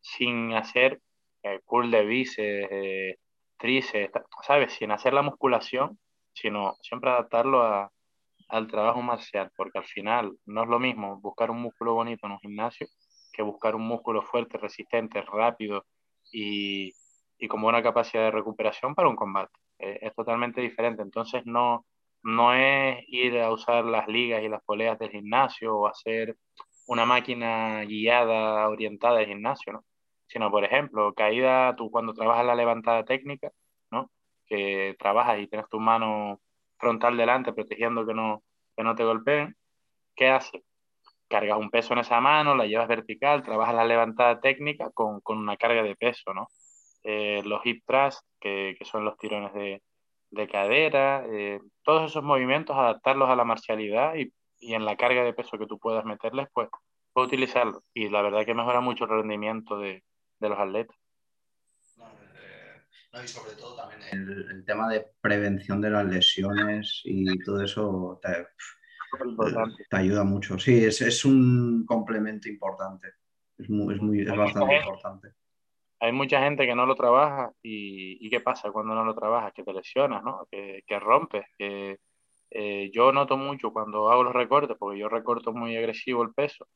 sin 0.01 0.55
hacer 0.55 1.01
eh, 1.43 1.61
curl 1.65 1.91
de 1.91 2.05
bíceps, 2.05 2.69
eh, 2.71 3.17
tríceps, 3.59 4.23
¿sabes? 4.43 4.73
Sin 4.75 4.91
hacer 4.91 5.13
la 5.13 5.23
musculación, 5.23 5.99
sino 6.33 6.77
siempre 6.81 7.11
adaptarlo 7.11 7.63
a, 7.63 7.91
al 8.49 8.67
trabajo 8.69 9.03
marcial, 9.03 9.51
porque 9.57 9.79
al 9.79 9.85
final 9.85 10.37
no 10.47 10.63
es 10.63 10.69
lo 10.69 10.79
mismo 10.79 11.21
buscar 11.21 11.51
un 11.51 11.61
músculo 11.63 11.95
bonito 11.95 12.27
en 12.27 12.33
un 12.33 12.41
gimnasio 12.41 12.87
que 13.33 13.43
buscar 13.43 13.75
un 13.75 13.87
músculo 13.87 14.23
fuerte, 14.23 14.59
resistente, 14.59 15.23
rápido 15.23 15.85
y, 16.33 16.93
y 17.39 17.49
con 17.49 17.63
buena 17.63 17.83
capacidad 17.83 18.25
de 18.25 18.31
recuperación 18.33 18.95
para 18.95 19.09
un 19.09 19.17
combate. 19.17 19.53
Eh, 19.79 19.99
es 20.03 20.15
totalmente 20.15 20.61
diferente. 20.61 21.03
Entonces 21.03 21.43
no, 21.47 21.87
no 22.23 22.55
es 22.55 23.05
ir 23.09 23.39
a 23.41 23.51
usar 23.53 23.85
las 23.85 24.09
ligas 24.09 24.43
y 24.43 24.49
las 24.49 24.63
poleas 24.65 24.99
del 24.99 25.11
gimnasio 25.11 25.77
o 25.77 25.87
hacer 25.87 26.37
una 26.87 27.05
máquina 27.07 27.85
guiada, 27.85 28.69
orientada 28.69 29.19
del 29.19 29.29
gimnasio, 29.29 29.73
¿no? 29.75 29.85
Sino, 30.27 30.51
por 30.51 30.65
ejemplo, 30.65 31.15
caída, 31.15 31.77
tú 31.77 31.91
cuando 31.91 32.15
trabajas 32.15 32.47
la 32.47 32.55
levantada 32.55 33.05
técnica, 33.05 33.51
¿no? 33.91 34.11
Que 34.47 34.97
trabajas 34.99 35.39
y 35.41 35.47
tienes 35.49 35.69
tu 35.69 35.81
mano 35.81 36.41
frontal 36.79 37.17
delante 37.17 37.53
protegiendo 37.53 38.07
que 38.07 38.15
no, 38.15 38.43
que 38.77 38.85
no 38.85 38.95
te 38.95 39.05
golpeen, 39.05 39.57
¿qué 40.17 40.29
haces? 40.29 40.63
Cargas 41.29 41.59
un 41.59 41.71
peso 41.71 41.93
en 41.93 42.01
esa 42.01 42.21
mano, 42.21 42.55
la 42.55 42.67
llevas 42.67 42.89
vertical, 42.89 43.43
trabajas 43.43 43.75
la 43.75 43.85
levantada 43.85 44.41
técnica 44.41 44.91
con, 44.93 45.21
con 45.21 45.39
una 45.39 45.57
carga 45.57 45.83
de 45.83 45.97
peso, 45.97 46.33
¿no? 46.35 46.49
Eh, 47.05 47.43
los 47.45 47.65
hip 47.67 47.85
thrust, 47.87 48.23
que, 48.41 48.77
que 48.79 48.85
son 48.85 49.05
los 49.05 49.17
tirones 49.19 49.53
de, 49.55 49.83
de 50.31 50.49
cadera, 50.49 51.25
eh, 51.27 51.61
todos 51.83 52.11
esos 52.11 52.23
movimientos, 52.23 52.77
adaptarlos 52.77 53.29
a 53.31 53.37
la 53.37 53.45
marcialidad 53.45 54.15
y, 54.17 54.33
y, 54.59 54.75
en 54.75 54.85
la 54.85 54.97
carga 54.97 55.25
de 55.25 55.33
peso 55.33 55.59
que 55.59 55.67
tú 55.67 55.79
puedas 55.79 56.05
meterles, 56.05 56.49
pues, 56.53 56.69
puedes 57.13 57.29
utilizarlo. 57.29 57.83
Y 57.95 58.09
la 58.09 58.23
verdad 58.23 58.45
que 58.45 58.55
mejora 58.55 58.81
mucho 58.81 59.05
el 59.05 59.11
rendimiento 59.11 59.79
de, 59.79 60.05
de 60.41 60.49
los 60.49 60.59
atletas. 60.59 60.97
No, 63.13 63.25
y 63.25 63.29
sobre 63.29 63.55
todo 63.55 63.75
también 63.75 64.03
el, 64.13 64.51
el, 64.51 64.65
tema 64.67 64.87
de 64.89 65.07
prevención 65.23 65.81
de 65.81 65.89
las 65.89 66.05
lesiones 66.05 67.01
y 67.05 67.39
todo 67.39 67.63
eso 67.63 68.21
te, 68.23 68.47
te 69.89 69.97
ayuda 69.97 70.25
mucho. 70.25 70.59
Sí, 70.59 70.85
es, 70.85 71.01
es, 71.01 71.25
un 71.25 71.87
complemento 71.87 72.51
importante. 72.51 73.09
Es, 73.57 73.71
muy, 73.71 73.95
es, 73.95 74.03
muy, 74.03 74.21
es 74.21 74.37
bastante 74.37 74.77
importante. 74.77 75.29
Hay 76.01 76.13
mucha 76.13 76.41
gente 76.41 76.67
que 76.67 76.75
no 76.75 76.87
lo 76.87 76.95
trabaja 76.95 77.53
y, 77.63 78.25
y, 78.25 78.31
¿qué 78.31 78.41
pasa 78.41 78.71
cuando 78.71 78.95
no 78.95 79.05
lo 79.05 79.15
trabajas? 79.15 79.53
Que 79.53 79.65
te 79.65 79.73
lesionas, 79.73 80.23
¿no? 80.23 80.47
Que, 80.51 80.83
que 80.87 80.99
rompes. 81.01 81.45
Que, 81.59 81.99
eh, 82.51 82.91
yo 82.93 83.13
noto 83.13 83.37
mucho 83.37 83.73
cuando 83.73 84.11
hago 84.11 84.23
los 84.25 84.33
recortes, 84.33 84.77
porque 84.79 84.99
yo 84.99 85.09
recorto 85.09 85.53
muy 85.53 85.77
agresivo 85.77 86.23
el 86.23 86.33
peso. 86.35 86.67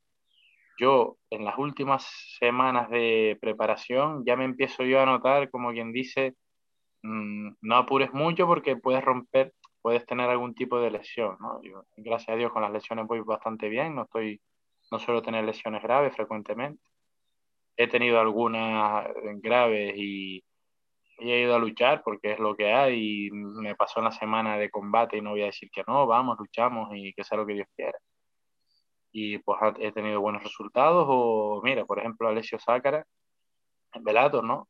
Yo 0.78 1.18
en 1.30 1.44
las 1.44 1.58
últimas 1.58 2.04
semanas 2.38 2.90
de 2.90 3.38
preparación 3.40 4.24
ya 4.24 4.36
me 4.36 4.44
empiezo 4.44 4.84
yo 4.84 5.00
a 5.00 5.06
notar, 5.06 5.50
como 5.50 5.72
quien 5.72 5.92
dice, 5.92 6.34
mmm, 7.02 7.50
no 7.62 7.76
apures 7.76 8.12
mucho 8.14 8.46
porque 8.46 8.76
puedes 8.76 9.04
romper, 9.04 9.54
puedes 9.82 10.06
tener 10.06 10.30
algún 10.30 10.54
tipo 10.54 10.80
de 10.80 10.90
lesión, 10.90 11.36
¿no? 11.40 11.62
Yo, 11.62 11.84
gracias 11.96 12.30
a 12.30 12.36
Dios 12.36 12.52
con 12.52 12.62
las 12.62 12.72
lesiones 12.72 13.06
voy 13.06 13.20
bastante 13.20 13.68
bien, 13.68 13.94
no 13.94 14.04
estoy, 14.04 14.40
no 14.90 14.98
suelo 14.98 15.22
tener 15.22 15.44
lesiones 15.44 15.82
graves 15.82 16.14
frecuentemente. 16.16 16.82
He 17.82 17.88
tenido 17.88 18.20
algunas 18.20 19.06
graves 19.42 19.94
y, 19.96 20.44
y, 21.18 21.32
he 21.32 21.40
ido 21.42 21.54
a 21.56 21.58
luchar 21.58 22.02
porque 22.04 22.32
es 22.32 22.38
lo 22.38 22.54
que 22.56 22.72
hay 22.72 23.26
y 23.26 23.30
me 23.32 23.74
pasó 23.74 24.00
una 24.00 24.12
semana 24.12 24.56
de 24.58 24.70
combate 24.70 25.16
y 25.16 25.20
no 25.20 25.30
voy 25.30 25.42
a 25.42 25.46
decir 25.46 25.68
que 25.72 25.82
no, 25.86 26.06
vamos, 26.06 26.38
luchamos 26.38 26.90
y 26.94 27.12
que 27.12 27.24
sea 27.24 27.38
lo 27.38 27.46
que 27.46 27.54
Dios 27.54 27.68
quiera. 27.76 27.98
Y 29.12 29.38
pues 29.38 29.58
he 29.80 29.92
tenido 29.92 30.20
buenos 30.20 30.42
resultados 30.42 31.06
o 31.08 31.60
mira, 31.64 31.84
por 31.84 31.98
ejemplo, 31.98 32.28
Alessio 32.28 32.58
Sácara 32.58 33.04
en 33.94 34.04
Velator, 34.04 34.44
¿no? 34.44 34.68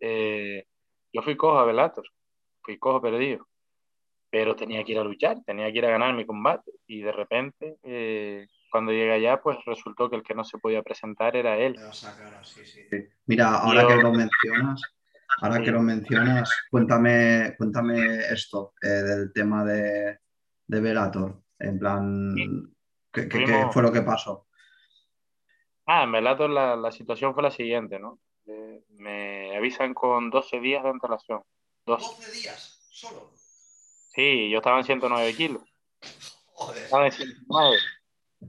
Eh, 0.00 0.64
yo 1.12 1.22
fui 1.22 1.36
cojo 1.36 1.58
a 1.58 1.64
Velator, 1.64 2.04
fui 2.62 2.78
cojo 2.78 3.00
perdido, 3.00 3.46
pero 4.30 4.56
tenía 4.56 4.84
que 4.84 4.92
ir 4.92 4.98
a 4.98 5.04
luchar, 5.04 5.38
tenía 5.46 5.72
que 5.72 5.78
ir 5.78 5.86
a 5.86 5.90
ganar 5.90 6.14
mi 6.14 6.26
combate 6.26 6.70
y 6.86 7.00
de 7.02 7.12
repente 7.12 7.78
eh, 7.82 8.46
cuando 8.72 8.90
llegué 8.90 9.12
allá, 9.12 9.40
pues 9.42 9.58
resultó 9.66 10.08
que 10.08 10.16
el 10.16 10.22
que 10.22 10.34
no 10.34 10.44
se 10.44 10.56
podía 10.56 10.82
presentar 10.82 11.36
era 11.36 11.58
él. 11.58 11.78
Sí, 12.42 12.64
sí. 12.64 12.80
Mira, 13.26 13.58
ahora 13.58 13.82
Yo... 13.82 13.88
que 13.88 13.96
lo 13.96 14.12
mencionas, 14.12 14.82
ahora 15.42 15.56
sí. 15.58 15.62
que 15.64 15.70
lo 15.70 15.82
mencionas, 15.82 16.50
cuéntame, 16.70 17.54
cuéntame 17.58 18.20
esto 18.32 18.72
eh, 18.80 18.88
del 18.88 19.30
tema 19.30 19.62
de, 19.62 20.20
de 20.66 20.80
Velator, 20.80 21.42
en 21.58 21.78
plan, 21.78 22.32
sí. 22.34 22.48
¿qué, 23.12 23.28
qué, 23.28 23.44
¿qué, 23.44 23.66
fue 23.70 23.82
lo 23.82 23.92
que 23.92 24.00
pasó? 24.00 24.48
Ah, 25.84 26.04
en 26.04 26.12
Velator 26.12 26.48
la, 26.48 26.74
la 26.74 26.90
situación 26.90 27.34
fue 27.34 27.42
la 27.42 27.50
siguiente, 27.50 27.98
¿no? 27.98 28.20
Eh, 28.46 28.82
me 28.96 29.54
avisan 29.54 29.92
con 29.92 30.30
12 30.30 30.60
días 30.60 30.82
de 30.82 30.88
antelación. 30.88 31.42
12, 31.84 32.06
12 32.06 32.32
días, 32.32 32.88
solo. 32.90 33.32
Sí, 34.14 34.48
yo 34.48 34.58
estaba 34.58 34.78
en 34.78 34.84
109 34.84 35.34
kilos. 35.34 35.62
Joder. 36.54 36.84
Estaba 36.84 37.04
en 37.04 37.12
109. 37.12 37.76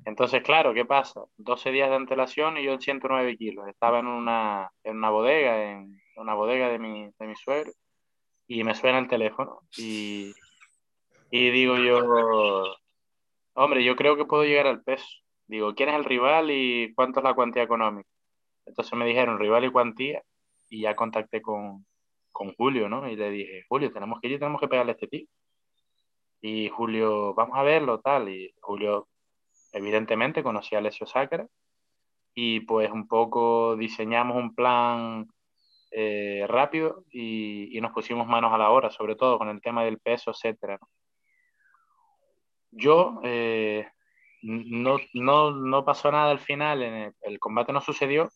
Entonces, 0.05 0.43
claro, 0.43 0.73
¿qué 0.73 0.85
pasa? 0.85 1.21
12 1.37 1.71
días 1.71 1.89
de 1.89 1.95
antelación 1.95 2.57
y 2.57 2.63
yo 2.63 2.73
en 2.73 2.81
109 2.81 3.37
kilos. 3.37 3.67
Estaba 3.67 3.99
en 3.99 4.07
una, 4.07 4.71
en 4.83 4.97
una 4.97 5.09
bodega, 5.09 5.71
en 5.71 5.99
una 6.15 6.33
bodega 6.33 6.69
de 6.69 6.79
mi, 6.79 7.09
de 7.17 7.27
mi 7.27 7.35
suegro, 7.35 7.71
y 8.47 8.63
me 8.63 8.75
suena 8.75 8.99
el 8.99 9.07
teléfono. 9.07 9.59
Y, 9.77 10.33
y 11.31 11.49
digo 11.51 11.77
yo, 11.77 12.75
hombre, 13.53 13.83
yo 13.83 13.95
creo 13.95 14.17
que 14.17 14.25
puedo 14.25 14.43
llegar 14.43 14.67
al 14.67 14.83
peso. 14.83 15.07
Digo, 15.47 15.73
¿quién 15.75 15.89
es 15.89 15.95
el 15.95 16.05
rival 16.05 16.51
y 16.51 16.93
cuánto 16.95 17.19
es 17.19 17.23
la 17.23 17.35
cuantía 17.35 17.63
económica? 17.63 18.09
Entonces 18.65 18.93
me 18.97 19.05
dijeron 19.05 19.39
rival 19.39 19.65
y 19.65 19.71
cuantía, 19.71 20.23
y 20.69 20.81
ya 20.81 20.95
contacté 20.95 21.41
con, 21.41 21.85
con 22.31 22.53
Julio, 22.55 22.89
¿no? 22.89 23.09
Y 23.09 23.15
le 23.15 23.29
dije, 23.29 23.63
Julio, 23.69 23.91
tenemos 23.91 24.19
que 24.19 24.27
ir 24.27 24.39
tenemos 24.39 24.59
que 24.59 24.67
pegarle 24.67 24.91
a 24.91 24.95
este 24.95 25.07
tipo. 25.07 25.31
Y 26.41 26.69
Julio, 26.69 27.33
vamos 27.33 27.57
a 27.57 27.63
verlo, 27.63 27.99
tal. 28.01 28.29
Y 28.29 28.53
Julio 28.59 29.07
evidentemente 29.73 30.43
conocí 30.43 30.75
a 30.75 30.77
Alessio 30.79 31.05
Sacra 31.05 31.47
y 32.33 32.61
pues 32.61 32.91
un 32.91 33.07
poco 33.07 33.75
diseñamos 33.75 34.37
un 34.37 34.55
plan 34.55 35.27
eh, 35.91 36.45
rápido 36.47 37.03
y, 37.11 37.77
y, 37.77 37.81
nos 37.81 37.91
pusimos 37.91 38.27
manos 38.27 38.51
a 38.53 38.57
la 38.57 38.71
obra, 38.71 38.89
sobre 38.89 39.15
todo 39.15 39.37
con 39.37 39.49
el 39.49 39.61
tema 39.61 39.83
del 39.83 39.99
peso, 39.99 40.31
etcétera. 40.31 40.79
Yo 42.71 43.19
eh, 43.23 43.87
no, 44.41 44.97
no, 45.13 45.51
no 45.51 45.85
pasó 45.85 46.11
nada 46.11 46.31
al 46.31 46.39
final, 46.39 46.81
en 46.81 46.93
el, 46.95 47.13
el, 47.21 47.39
combate 47.39 47.71
no 47.73 47.81
sucedió, 47.81 48.31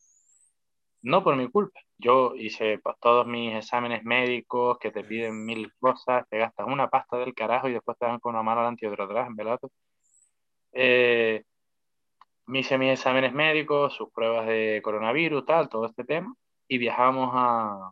no 1.02 1.24
por 1.24 1.36
mi 1.36 1.50
culpa. 1.50 1.80
Yo 1.98 2.36
hice 2.36 2.80
pues, 2.80 2.96
todos 3.00 3.26
mis 3.26 3.56
exámenes 3.56 4.04
médicos 4.04 4.78
que 4.80 4.92
te 4.92 5.04
piden 5.04 5.46
mil 5.46 5.74
cosas, 5.80 6.28
te 6.30 6.38
gastas 6.38 6.68
una 6.68 6.90
pasta 6.90 7.18
del 7.18 7.34
carajo 7.34 7.68
y 7.70 7.74
después 7.74 7.98
te 7.98 8.06
dan 8.06 8.20
con 8.20 8.36
una 8.36 8.44
mano 8.44 8.62
otra 8.62 9.06
atrás 9.06 9.28
en 9.28 9.36
velato. 9.36 9.72
Eh, 10.80 11.44
hice 12.54 12.78
mis 12.78 12.92
exámenes 12.92 13.34
médicos, 13.34 13.96
sus 13.96 14.12
pruebas 14.12 14.46
de 14.48 14.80
coronavirus, 14.84 15.44
tal, 15.46 15.70
todo 15.70 15.88
este 15.88 16.04
tema, 16.04 16.36
y 16.68 16.78
viajamos 16.78 17.32
a, 17.34 17.92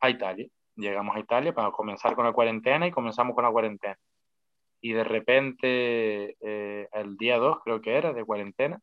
a 0.00 0.10
Italia. 0.10 0.46
Llegamos 0.76 1.16
a 1.16 1.20
Italia 1.20 1.54
para 1.54 1.70
comenzar 1.70 2.14
con 2.14 2.26
la 2.26 2.32
cuarentena 2.32 2.86
y 2.86 2.92
comenzamos 2.92 3.34
con 3.34 3.44
la 3.44 3.50
cuarentena. 3.50 3.96
Y 4.82 4.92
de 4.92 5.04
repente, 5.04 6.36
eh, 6.40 6.88
el 6.92 7.16
día 7.16 7.38
2 7.38 7.58
creo 7.64 7.80
que 7.80 7.96
era 7.96 8.12
de 8.12 8.24
cuarentena, 8.24 8.80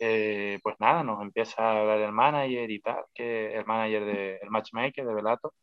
eh, 0.00 0.58
pues 0.62 0.76
nada, 0.80 1.04
nos 1.04 1.22
empieza 1.22 1.62
a 1.62 1.80
hablar 1.80 2.00
el 2.00 2.12
manager 2.12 2.70
y 2.70 2.80
tal, 2.80 3.04
que 3.14 3.54
el 3.54 3.64
manager, 3.66 4.04
de, 4.04 4.36
el 4.42 4.50
matchmaker 4.50 5.06
de 5.06 5.14
Velato, 5.14 5.54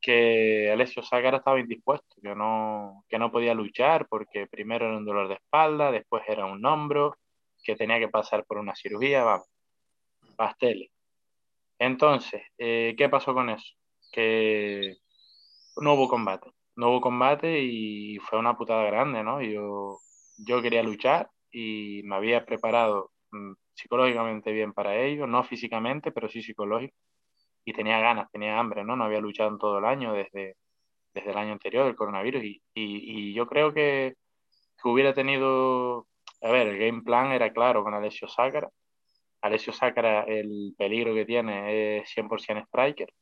que 0.00 0.70
Alessio 0.72 1.02
Ságara 1.02 1.38
estaba 1.38 1.60
indispuesto, 1.60 2.16
que 2.22 2.34
no, 2.34 3.04
que 3.08 3.18
no 3.18 3.30
podía 3.32 3.54
luchar 3.54 4.06
porque 4.08 4.46
primero 4.46 4.86
era 4.86 4.96
un 4.96 5.04
dolor 5.04 5.28
de 5.28 5.34
espalda, 5.34 5.90
después 5.92 6.22
era 6.28 6.46
un 6.46 6.64
hombro, 6.64 7.16
que 7.62 7.76
tenía 7.76 7.98
que 7.98 8.08
pasar 8.08 8.44
por 8.46 8.58
una 8.58 8.74
cirugía, 8.74 9.24
vamos, 9.24 9.48
pasteles. 10.36 10.90
Entonces, 11.78 12.42
eh, 12.58 12.94
¿qué 12.98 13.08
pasó 13.08 13.34
con 13.34 13.50
eso? 13.50 13.74
Que 14.12 14.96
no 15.76 15.94
hubo 15.94 16.08
combate, 16.08 16.50
no 16.76 16.90
hubo 16.90 17.00
combate 17.00 17.60
y 17.62 18.18
fue 18.18 18.38
una 18.38 18.56
putada 18.56 18.84
grande, 18.84 19.22
¿no? 19.24 19.42
Yo, 19.42 20.00
yo 20.38 20.62
quería 20.62 20.82
luchar 20.82 21.30
y 21.52 22.02
me 22.04 22.16
había 22.16 22.44
preparado 22.46 23.10
Mm, 23.32 23.52
psicológicamente 23.74 24.52
bien 24.52 24.72
para 24.72 24.96
ello, 24.96 25.26
no 25.26 25.44
físicamente, 25.44 26.12
pero 26.12 26.28
sí 26.28 26.42
psicológico. 26.42 26.94
Y 27.64 27.72
tenía 27.72 28.00
ganas, 28.00 28.30
tenía 28.30 28.58
hambre, 28.58 28.84
¿no? 28.84 28.96
No 28.96 29.04
había 29.04 29.20
luchado 29.20 29.50
en 29.50 29.58
todo 29.58 29.78
el 29.78 29.84
año 29.84 30.12
desde, 30.12 30.56
desde 31.14 31.30
el 31.30 31.38
año 31.38 31.52
anterior 31.52 31.86
del 31.86 31.96
coronavirus. 31.96 32.42
Y, 32.44 32.62
y, 32.74 33.34
yo 33.34 33.46
creo 33.46 33.72
que, 33.74 34.14
que, 34.82 34.88
hubiera 34.88 35.14
tenido, 35.14 36.06
a 36.42 36.50
ver, 36.50 36.68
el 36.68 36.78
game 36.78 37.02
plan 37.02 37.32
era 37.32 37.52
claro 37.52 37.84
con 37.84 37.94
Alessio 37.94 38.28
Sácara. 38.28 38.70
Alessio 39.42 39.72
Sácara, 39.72 40.22
el 40.24 40.74
peligro 40.78 41.14
que 41.14 41.26
tiene 41.26 41.98
es 41.98 42.10
100% 42.16 42.64
striker. 42.66 43.12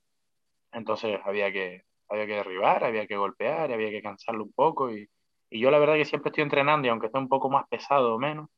Entonces 0.73 1.21
había 1.25 1.53
que, 1.53 1.85
había 2.09 2.27
que 2.27 2.35
derribar, 2.35 2.85
había 2.85 3.07
que 3.07 3.17
golpear, 3.17 3.73
había 3.73 3.91
que 3.91 4.03
cansarlo 4.03 4.45
un 4.45 4.53
poco. 4.53 4.91
Y, 4.93 5.09
y 5.51 5.61
yo 5.61 5.71
la 5.71 5.79
verdad 5.79 5.95
que 5.95 6.05
siempre 6.05 6.31
estoy 6.31 6.43
entrenando 6.45 6.87
y 6.87 6.91
aunque 6.91 7.07
esté 7.07 7.19
un 7.19 7.29
poco 7.29 7.51
más 7.51 7.67
pesado 7.69 8.15
o 8.15 8.19
menos, 8.19 8.49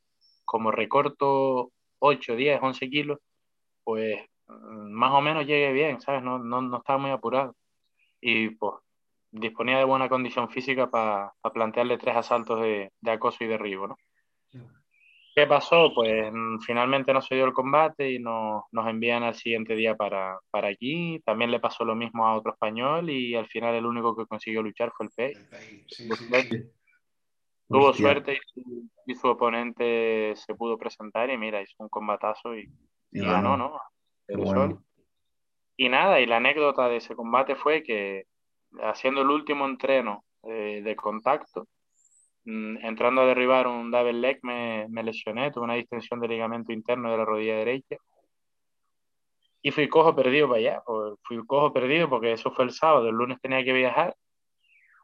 como 0.44 0.70
recorto 0.72 1.72
8, 2.00 2.36
10, 2.36 2.60
11 2.62 2.90
kilos, 2.90 3.18
pues 3.84 4.29
más 4.90 5.12
o 5.12 5.20
menos 5.20 5.46
llegué 5.46 5.72
bien, 5.72 6.00
¿sabes? 6.00 6.22
No, 6.22 6.38
no, 6.38 6.62
no 6.62 6.78
estaba 6.78 6.98
muy 6.98 7.10
apurado. 7.10 7.54
Y 8.20 8.50
pues 8.50 8.74
disponía 9.30 9.78
de 9.78 9.84
buena 9.84 10.08
condición 10.08 10.50
física 10.50 10.90
para 10.90 11.32
plantearle 11.54 11.98
tres 11.98 12.16
asaltos 12.16 12.60
de, 12.60 12.92
de, 13.00 13.10
acoso 13.10 13.44
y 13.44 13.46
derribo, 13.46 13.88
¿no? 13.88 13.96
¿Qué 15.34 15.46
pasó? 15.46 15.92
Pues 15.94 16.30
mm, 16.32 16.58
finalmente 16.60 17.12
no 17.12 17.22
se 17.22 17.36
dio 17.36 17.44
el 17.44 17.52
combate 17.52 18.10
y 18.10 18.18
nos, 18.18 18.64
nos 18.72 18.86
envían 18.88 19.22
al 19.22 19.34
siguiente 19.34 19.74
día 19.76 19.94
para, 19.94 20.38
para 20.50 20.68
allí. 20.68 21.20
También 21.20 21.50
le 21.50 21.60
pasó 21.60 21.84
lo 21.84 21.94
mismo 21.94 22.26
a 22.26 22.34
otro 22.36 22.52
español 22.52 23.08
y 23.08 23.36
al 23.36 23.46
final 23.46 23.74
el 23.74 23.86
único 23.86 24.16
que 24.16 24.26
consiguió 24.26 24.62
luchar 24.62 24.92
fue 24.96 25.06
el 25.06 25.12
Pei. 25.12 25.34
Sí, 25.86 26.08
sí, 26.16 26.28
Tuvo 27.68 27.94
suerte 27.94 28.40
y 29.06 29.14
su, 29.14 29.28
oponente 29.28 30.34
se 30.34 30.54
pudo 30.56 30.76
presentar 30.76 31.30
y 31.30 31.38
mira, 31.38 31.62
hizo 31.62 31.76
un 31.78 31.88
combatazo 31.88 32.56
y, 32.56 32.68
ganó, 33.12 33.56
¿no? 33.56 33.80
Y 35.76 35.88
nada, 35.88 36.20
y 36.20 36.26
la 36.26 36.36
anécdota 36.36 36.88
de 36.88 36.96
ese 36.96 37.14
combate 37.14 37.54
fue 37.56 37.82
que 37.82 38.24
haciendo 38.82 39.22
el 39.22 39.30
último 39.30 39.66
entreno 39.66 40.24
eh, 40.42 40.82
de 40.82 40.96
contacto, 40.96 41.66
mm, 42.44 42.84
entrando 42.84 43.22
a 43.22 43.26
derribar 43.26 43.66
un 43.66 43.90
double 43.90 44.12
leg 44.12 44.38
me, 44.42 44.86
me, 44.88 45.02
lesioné, 45.02 45.50
tuve 45.50 45.64
una 45.64 45.74
distensión 45.74 46.20
de 46.20 46.28
ligamento 46.28 46.72
interno 46.72 47.10
de 47.10 47.18
la 47.18 47.24
rodilla 47.24 47.56
derecha. 47.56 47.96
Y 49.62 49.70
fui 49.72 49.88
cojo 49.88 50.14
perdido 50.14 50.48
para 50.48 50.60
allá, 50.60 50.82
fui 51.22 51.44
cojo 51.46 51.72
perdido 51.72 52.08
porque 52.08 52.32
eso 52.32 52.50
fue 52.52 52.64
el 52.64 52.70
sábado, 52.70 53.08
el 53.08 53.14
lunes 53.14 53.40
tenía 53.40 53.62
que 53.64 53.72
viajar 53.72 54.14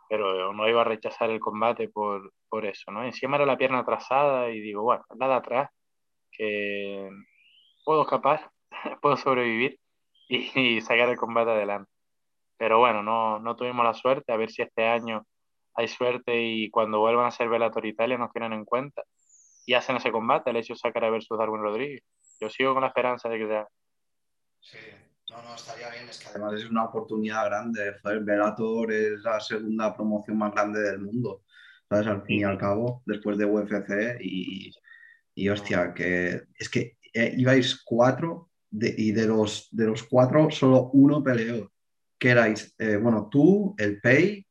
pero 0.09 0.53
no 0.53 0.69
iba 0.69 0.83
a 0.83 0.85
rechazar 0.85 1.31
el 1.31 1.41
combate 1.41 1.89
por, 1.89 2.33
por 2.49 2.65
eso, 2.65 2.91
¿no? 2.91 3.05
Encima 3.05 3.37
era 3.37 3.47
la 3.47 3.57
pierna 3.57 3.81
atrasada 3.81 4.51
y 4.51 4.61
digo, 4.61 4.83
bueno, 4.83 5.05
nada 5.17 5.37
atrás, 5.37 5.71
que 6.31 7.09
puedo 7.85 8.03
escapar, 8.03 8.51
puedo 9.03 9.17
sobrevivir 9.17 9.79
y, 10.29 10.81
sacar 10.81 11.09
el 11.09 11.17
combate 11.17 11.51
adelante. 11.51 11.91
Pero 12.59 12.79
bueno, 12.79 13.03
no, 13.03 13.39
no 13.39 13.57
tuvimos 13.57 13.85
la 13.85 13.95
suerte, 13.95 14.33
a 14.33 14.37
ver 14.37 14.51
si 14.51 14.63
este 14.63 14.87
año 14.87 15.27
hay 15.75 15.89
suerte 15.89 16.43
y 16.43 16.71
cuando 16.71 17.01
vuelvan 17.01 17.27
a 17.27 17.31
ser 17.31 17.49
Velator 17.49 17.85
Italia 17.85 18.17
nos 18.17 18.33
tienen 18.33 18.55
en 18.55 18.65
cuenta 18.65 19.03
y 19.67 19.75
hacen 19.75 19.97
ese 19.97 20.11
combate, 20.11 20.51
el 20.51 20.57
hecho 20.57 20.75
Sacara 20.75 21.11
versus 21.11 21.39
Darwin 21.39 21.61
Rodríguez. 21.61 22.03
Yo 22.41 22.49
sigo 22.49 22.73
con 22.73 22.83
la 22.83 22.89
esperanza 22.89 23.29
de 23.29 23.39
que 23.39 23.47
sea. 23.47 23.69
Sí, 24.61 24.79
no, 25.31 25.43
no, 25.43 25.55
estaría 25.55 25.91
bien, 25.91 26.09
es 26.09 26.19
que 26.19 26.29
además 26.29 26.55
es 26.55 26.71
una 26.71 26.85
oportunidad 26.85 27.47
grande. 27.47 27.97
Joder, 28.03 28.21
Velator 28.21 28.93
es 28.93 29.23
la 29.23 29.41
segunda 29.41 29.95
promoción 29.95 30.39
más 30.39 30.53
grande 30.53 30.81
del 30.81 31.01
mundo, 31.01 31.43
¿sabes? 31.89 32.07
Al 32.07 32.23
fin 32.23 32.41
y 32.41 32.45
al 32.45 32.59
cabo, 32.59 33.03
después 33.05 33.37
de 33.37 33.45
UFC 33.45 34.19
y, 34.21 34.73
y 35.35 35.49
hostia, 35.49 35.93
que 35.93 36.43
es 36.59 36.69
que 36.71 36.97
eh, 37.13 37.35
ibais 37.37 37.83
cuatro 37.85 38.51
y 38.81 39.13
de 39.13 39.27
los, 39.27 39.69
de 39.71 39.87
los 39.87 40.03
cuatro 40.05 40.51
solo 40.51 40.91
uno 40.93 41.23
peleó. 41.23 41.71
Que 42.19 42.31
erais, 42.31 42.75
eh, 42.79 42.97
bueno, 42.97 43.29
tú, 43.31 43.75
el 43.79 44.01
Pei, 44.01 44.47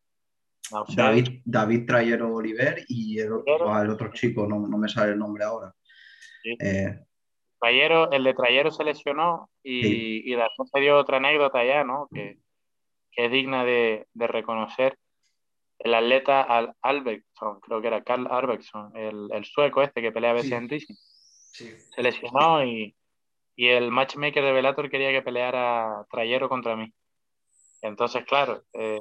ah, 0.72 0.84
David, 0.96 1.42
David 1.44 1.86
Trayero 1.86 2.34
Oliver 2.34 2.86
y 2.88 3.20
el, 3.20 3.32
el 3.46 3.90
otro 3.90 4.12
chico, 4.14 4.48
no, 4.48 4.68
no, 4.68 4.78
me 4.78 4.88
sale 4.88 5.14
el 5.14 5.20
nombre 5.20 5.44
ahora. 5.44 5.74
Eh, 6.44 7.00
el 7.62 8.24
de 8.24 8.34
Trayero 8.36 8.70
se 8.70 8.84
lesionó 8.84 9.50
y, 9.64 10.32
y 10.32 10.38
se 10.72 10.80
dio 10.80 10.98
otra 10.98 11.18
anécdota 11.18 11.66
ya, 11.66 11.84
¿no? 11.84 12.08
Que, 12.14 12.38
que 13.12 13.26
es 13.26 13.32
digna 13.32 13.66
de, 13.66 14.08
de, 14.14 14.28
reconocer. 14.28 14.98
El 15.80 15.94
atleta 15.94 16.42
Al 16.42 16.74
Albertson, 16.82 17.60
creo 17.62 17.82
que 17.82 17.88
era 17.88 18.04
Carl 18.04 18.28
Albertson, 18.30 18.96
el, 18.96 19.30
el 19.32 19.46
sueco 19.46 19.82
este 19.82 20.02
que 20.02 20.12
pelea 20.12 20.32
a 20.32 20.34
veces 20.34 20.52
en 20.52 20.70
Racing, 20.70 20.96
se 21.52 22.02
lesionó 22.04 22.64
y, 22.64 22.96
y, 23.56 23.68
el 23.68 23.92
matchmaker 23.92 24.44
de 24.44 24.52
Bellator 24.52 24.90
quería 24.90 25.12
que 25.12 25.22
peleara 25.22 26.06
Trayero 26.12 26.50
contra 26.50 26.76
mí. 26.76 26.92
Entonces, 27.82 28.26
claro, 28.26 28.64
eh, 28.74 29.00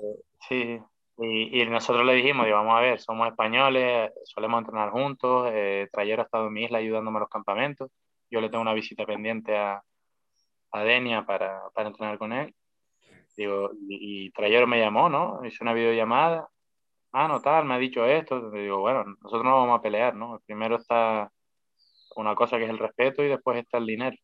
sí, 0.49 0.79
y, 1.19 1.63
y, 1.63 1.67
nosotros 1.67 2.05
le 2.07 2.15
dijimos, 2.15 2.47
digo, 2.47 2.59
vamos 2.59 2.77
a 2.77 2.81
ver, 2.81 3.01
somos 3.01 3.29
españoles, 3.29 4.13
solemos 4.25 4.61
entrenar 4.61 4.91
juntos, 4.91 5.51
eh, 5.53 5.89
Trayero 5.93 6.23
ha 6.23 6.25
estado 6.27 6.49
en 6.49 6.53
mi 6.53 6.65
isla 6.65 6.79
ayudándome 6.79 7.19
a 7.19 7.21
los 7.21 7.31
campamentos 7.31 7.91
yo 8.35 8.41
le 8.41 8.51
tengo 8.51 8.63
una 8.63 8.75
visita 8.75 9.07
pendiente 9.07 9.57
a, 9.57 9.83
a 10.73 10.85
Denia 10.85 11.25
para, 11.25 11.63
para 11.73 11.89
entrenar 11.89 12.19
con 12.19 12.33
él. 12.33 12.55
Digo, 13.37 13.71
y, 13.89 14.27
y 14.27 14.67
me 14.67 14.81
llamó, 14.81 15.09
¿no? 15.09 15.45
Hizo 15.45 15.63
una 15.63 15.73
videollamada. 15.73 16.49
Ah, 17.13 17.29
no 17.29 17.41
tal, 17.41 17.65
me 17.65 17.75
ha 17.75 17.79
dicho 17.79 18.05
esto. 18.05 18.51
Digo, 18.51 18.81
bueno, 18.81 19.05
nosotros 19.05 19.45
no 19.45 19.57
vamos 19.57 19.79
a 19.79 19.83
pelear, 19.83 20.17
¿no? 20.17 20.41
Primero 20.47 20.77
está 20.77 21.31
una 22.17 22.35
cosa 22.35 22.59
que 22.59 22.65
es 22.65 22.71
el 22.71 22.79
respeto 22.79 23.23
y 23.23 23.29
después 23.29 23.59
está 23.59 23.79
el 23.79 23.87
dinero. 23.87 24.17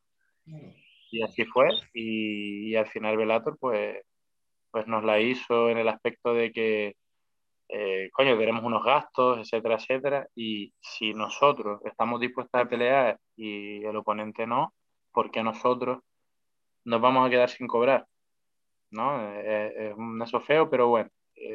Y 1.11 1.23
así 1.23 1.45
fue. 1.45 1.69
Y, 1.95 2.71
y 2.71 2.77
al 2.77 2.87
final 2.89 3.17
Velator, 3.17 3.59
pues, 3.59 3.99
pues 4.71 4.87
nos 4.87 5.05
la 5.05 5.21
hizo 5.21 5.71
en 5.71 5.79
el 5.79 5.89
aspecto 5.89 6.35
de 6.35 6.53
que 6.53 6.97
eh, 7.73 8.11
coño, 8.13 8.37
tenemos 8.37 8.65
unos 8.65 8.85
gastos, 8.85 9.39
etcétera, 9.39 9.77
etcétera, 9.77 10.29
y 10.35 10.73
si 10.81 11.15
nosotros 11.15 11.81
estamos 11.85 12.21
dispuestos 12.21 12.61
a 12.61 12.69
pelear 12.69 13.19
y 13.37 13.85
el 13.85 13.95
oponente 13.97 14.45
no, 14.45 14.75
¿por 15.13 15.31
qué 15.31 15.43
nosotros 15.43 16.01
nos 16.85 17.01
vamos 17.01 17.27
a 17.27 17.31
quedar 17.31 17.49
sin 17.49 17.69
cobrar? 17.69 18.07
¿No? 18.91 19.21
Eh, 19.23 19.43
eh, 19.45 19.91
es 19.91 19.97
un 19.97 20.21
eso 20.21 20.41
feo, 20.41 20.69
pero 20.69 20.89
bueno, 20.89 21.11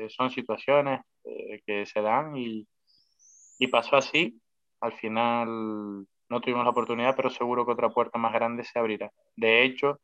son 0.09 0.29
situaciones 0.31 1.01
que 1.65 1.85
se 1.85 2.01
dan 2.01 2.37
y, 2.37 2.65
y 3.59 3.67
pasó 3.67 3.97
así. 3.97 4.39
Al 4.79 4.93
final 4.93 6.07
no 6.29 6.41
tuvimos 6.41 6.63
la 6.63 6.71
oportunidad, 6.71 7.15
pero 7.15 7.29
seguro 7.29 7.65
que 7.65 7.71
otra 7.71 7.89
puerta 7.89 8.17
más 8.17 8.33
grande 8.33 8.63
se 8.63 8.79
abrirá. 8.79 9.11
De 9.35 9.63
hecho, 9.63 9.99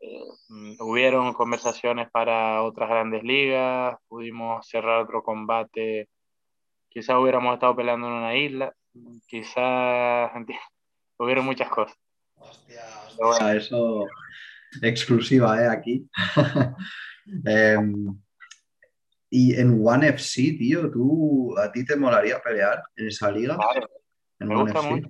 eh, 0.00 0.76
hubieron 0.80 1.32
conversaciones 1.32 2.10
para 2.10 2.62
otras 2.62 2.88
grandes 2.88 3.22
ligas, 3.22 3.96
pudimos 4.08 4.66
cerrar 4.66 5.02
otro 5.02 5.22
combate, 5.22 6.08
quizás 6.88 7.16
hubiéramos 7.16 7.54
estado 7.54 7.76
peleando 7.76 8.08
en 8.08 8.12
una 8.14 8.36
isla, 8.36 8.74
quizás 9.26 10.30
hubieron 11.18 11.44
muchas 11.44 11.68
cosas. 11.68 11.96
Hostia, 13.18 13.54
eso 13.54 14.06
exclusiva, 14.80 15.62
¿eh? 15.62 15.68
Aquí. 15.68 16.08
Em, 17.44 18.20
y 19.30 19.54
en 19.54 19.80
One 19.86 20.08
FC, 20.08 20.56
tío, 20.58 20.90
¿tú, 20.90 21.56
¿a 21.56 21.70
ti 21.70 21.84
te 21.84 21.94
molaría 21.94 22.40
pelear 22.40 22.82
en 22.96 23.06
esa 23.06 23.30
liga? 23.30 23.56
me 24.40 24.60
gusta 24.60 24.82
mucho. 24.82 25.08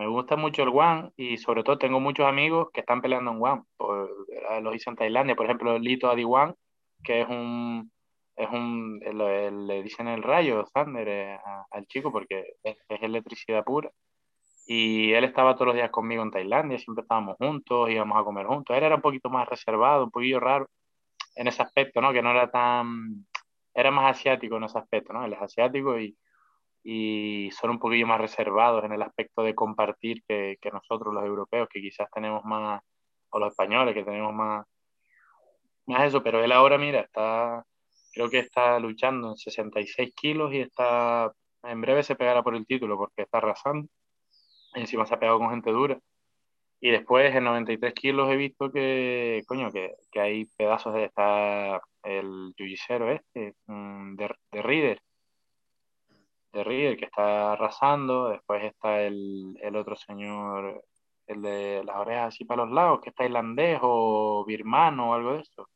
Me 0.00 0.06
gusta 0.06 0.34
mucho 0.34 0.62
el 0.62 0.70
One 0.70 1.12
y 1.18 1.36
sobre 1.36 1.62
todo 1.62 1.76
tengo 1.76 2.00
muchos 2.00 2.26
amigos 2.26 2.68
que 2.72 2.80
están 2.80 3.02
peleando 3.02 3.32
en 3.32 3.42
One. 3.42 3.62
Por, 3.76 4.08
lo 4.62 4.74
hice 4.74 4.88
en 4.88 4.96
Tailandia, 4.96 5.36
por 5.36 5.44
ejemplo, 5.44 5.78
Lito 5.78 6.10
Adiwan, 6.10 6.54
que 7.04 7.20
es 7.20 7.28
un, 7.28 7.92
es 8.34 8.48
un, 8.50 8.98
le 8.98 9.82
dicen 9.82 10.08
el 10.08 10.22
rayo 10.22 10.64
Thunder 10.72 11.06
eh, 11.06 11.38
al 11.70 11.86
chico 11.86 12.10
porque 12.10 12.54
es, 12.62 12.78
electricidad 12.88 13.62
pura. 13.62 13.90
Y 14.66 15.12
él 15.12 15.24
estaba 15.24 15.54
todos 15.54 15.66
los 15.66 15.74
días 15.74 15.90
conmigo 15.90 16.22
en 16.22 16.30
Tailandia, 16.30 16.78
siempre 16.78 17.02
estábamos 17.02 17.36
juntos, 17.36 17.90
íbamos 17.90 18.18
a 18.18 18.24
comer 18.24 18.46
juntos. 18.46 18.74
Él 18.74 18.84
era 18.84 18.96
un 18.96 19.02
poquito 19.02 19.28
más 19.28 19.46
reservado, 19.50 20.04
un 20.04 20.10
poquillo 20.10 20.40
raro 20.40 20.66
en 21.34 21.46
ese 21.46 21.62
aspecto, 21.62 22.00
¿no? 22.00 22.14
Que 22.14 22.22
no 22.22 22.30
era 22.30 22.50
tan, 22.50 23.26
era 23.74 23.90
más 23.90 24.16
asiático 24.16 24.56
en 24.56 24.64
ese 24.64 24.78
aspecto, 24.78 25.12
¿no? 25.12 25.26
Él 25.26 25.34
es 25.34 25.42
asiático 25.42 25.98
y, 26.00 26.16
y 26.82 27.50
son 27.52 27.70
un 27.70 27.78
poquillo 27.78 28.06
más 28.06 28.20
reservados 28.20 28.84
en 28.84 28.92
el 28.92 29.02
aspecto 29.02 29.42
de 29.42 29.54
compartir 29.54 30.22
que, 30.26 30.56
que 30.60 30.70
nosotros 30.70 31.14
los 31.14 31.24
europeos, 31.24 31.68
que 31.70 31.80
quizás 31.80 32.08
tenemos 32.12 32.44
más, 32.44 32.82
o 33.30 33.38
los 33.38 33.50
españoles, 33.50 33.94
que 33.94 34.04
tenemos 34.04 34.32
más, 34.32 34.66
más 35.86 36.04
eso, 36.04 36.22
pero 36.22 36.42
él 36.42 36.52
ahora, 36.52 36.78
mira, 36.78 37.00
está, 37.00 37.64
creo 38.12 38.30
que 38.30 38.40
está 38.40 38.78
luchando 38.78 39.30
en 39.30 39.36
66 39.36 40.14
kilos 40.14 40.52
y 40.52 40.60
está, 40.60 41.32
en 41.64 41.80
breve 41.80 42.02
se 42.02 42.16
pegará 42.16 42.42
por 42.42 42.54
el 42.56 42.66
título 42.66 42.96
porque 42.96 43.22
está 43.22 43.38
arrasando. 43.38 43.88
Encima 44.74 45.06
se 45.06 45.14
ha 45.14 45.18
pegado 45.20 45.38
con 45.38 45.50
gente 45.50 45.70
dura. 45.72 45.98
Y 46.80 46.90
después 46.90 47.34
en 47.34 47.44
93 47.44 47.92
kilos 47.94 48.30
he 48.30 48.36
visto 48.36 48.70
que, 48.72 49.42
coño, 49.46 49.70
que, 49.70 49.94
que 50.10 50.20
hay 50.20 50.46
pedazos 50.56 50.94
de 50.94 51.04
está 51.04 51.80
el 52.02 52.54
yujicero 52.56 53.10
este, 53.12 53.54
de, 53.66 54.34
de 54.52 54.62
Reader, 54.62 55.02
de 56.52 56.64
Reader 56.64 56.96
que 56.96 57.04
está 57.06 57.52
arrasando. 57.52 58.28
Después 58.28 58.64
está 58.64 59.02
el, 59.02 59.58
el 59.60 59.76
otro 59.76 59.96
señor, 59.96 60.84
el 61.26 61.42
de 61.42 61.82
las 61.84 61.96
orejas 61.96 62.34
así 62.34 62.44
para 62.44 62.64
los 62.64 62.74
lados, 62.74 63.00
que 63.00 63.10
está 63.10 63.24
irlandés 63.24 63.78
o 63.82 64.44
birmano 64.46 65.10
o 65.10 65.14
algo 65.14 65.32
de 65.34 65.40
eso. 65.40 65.68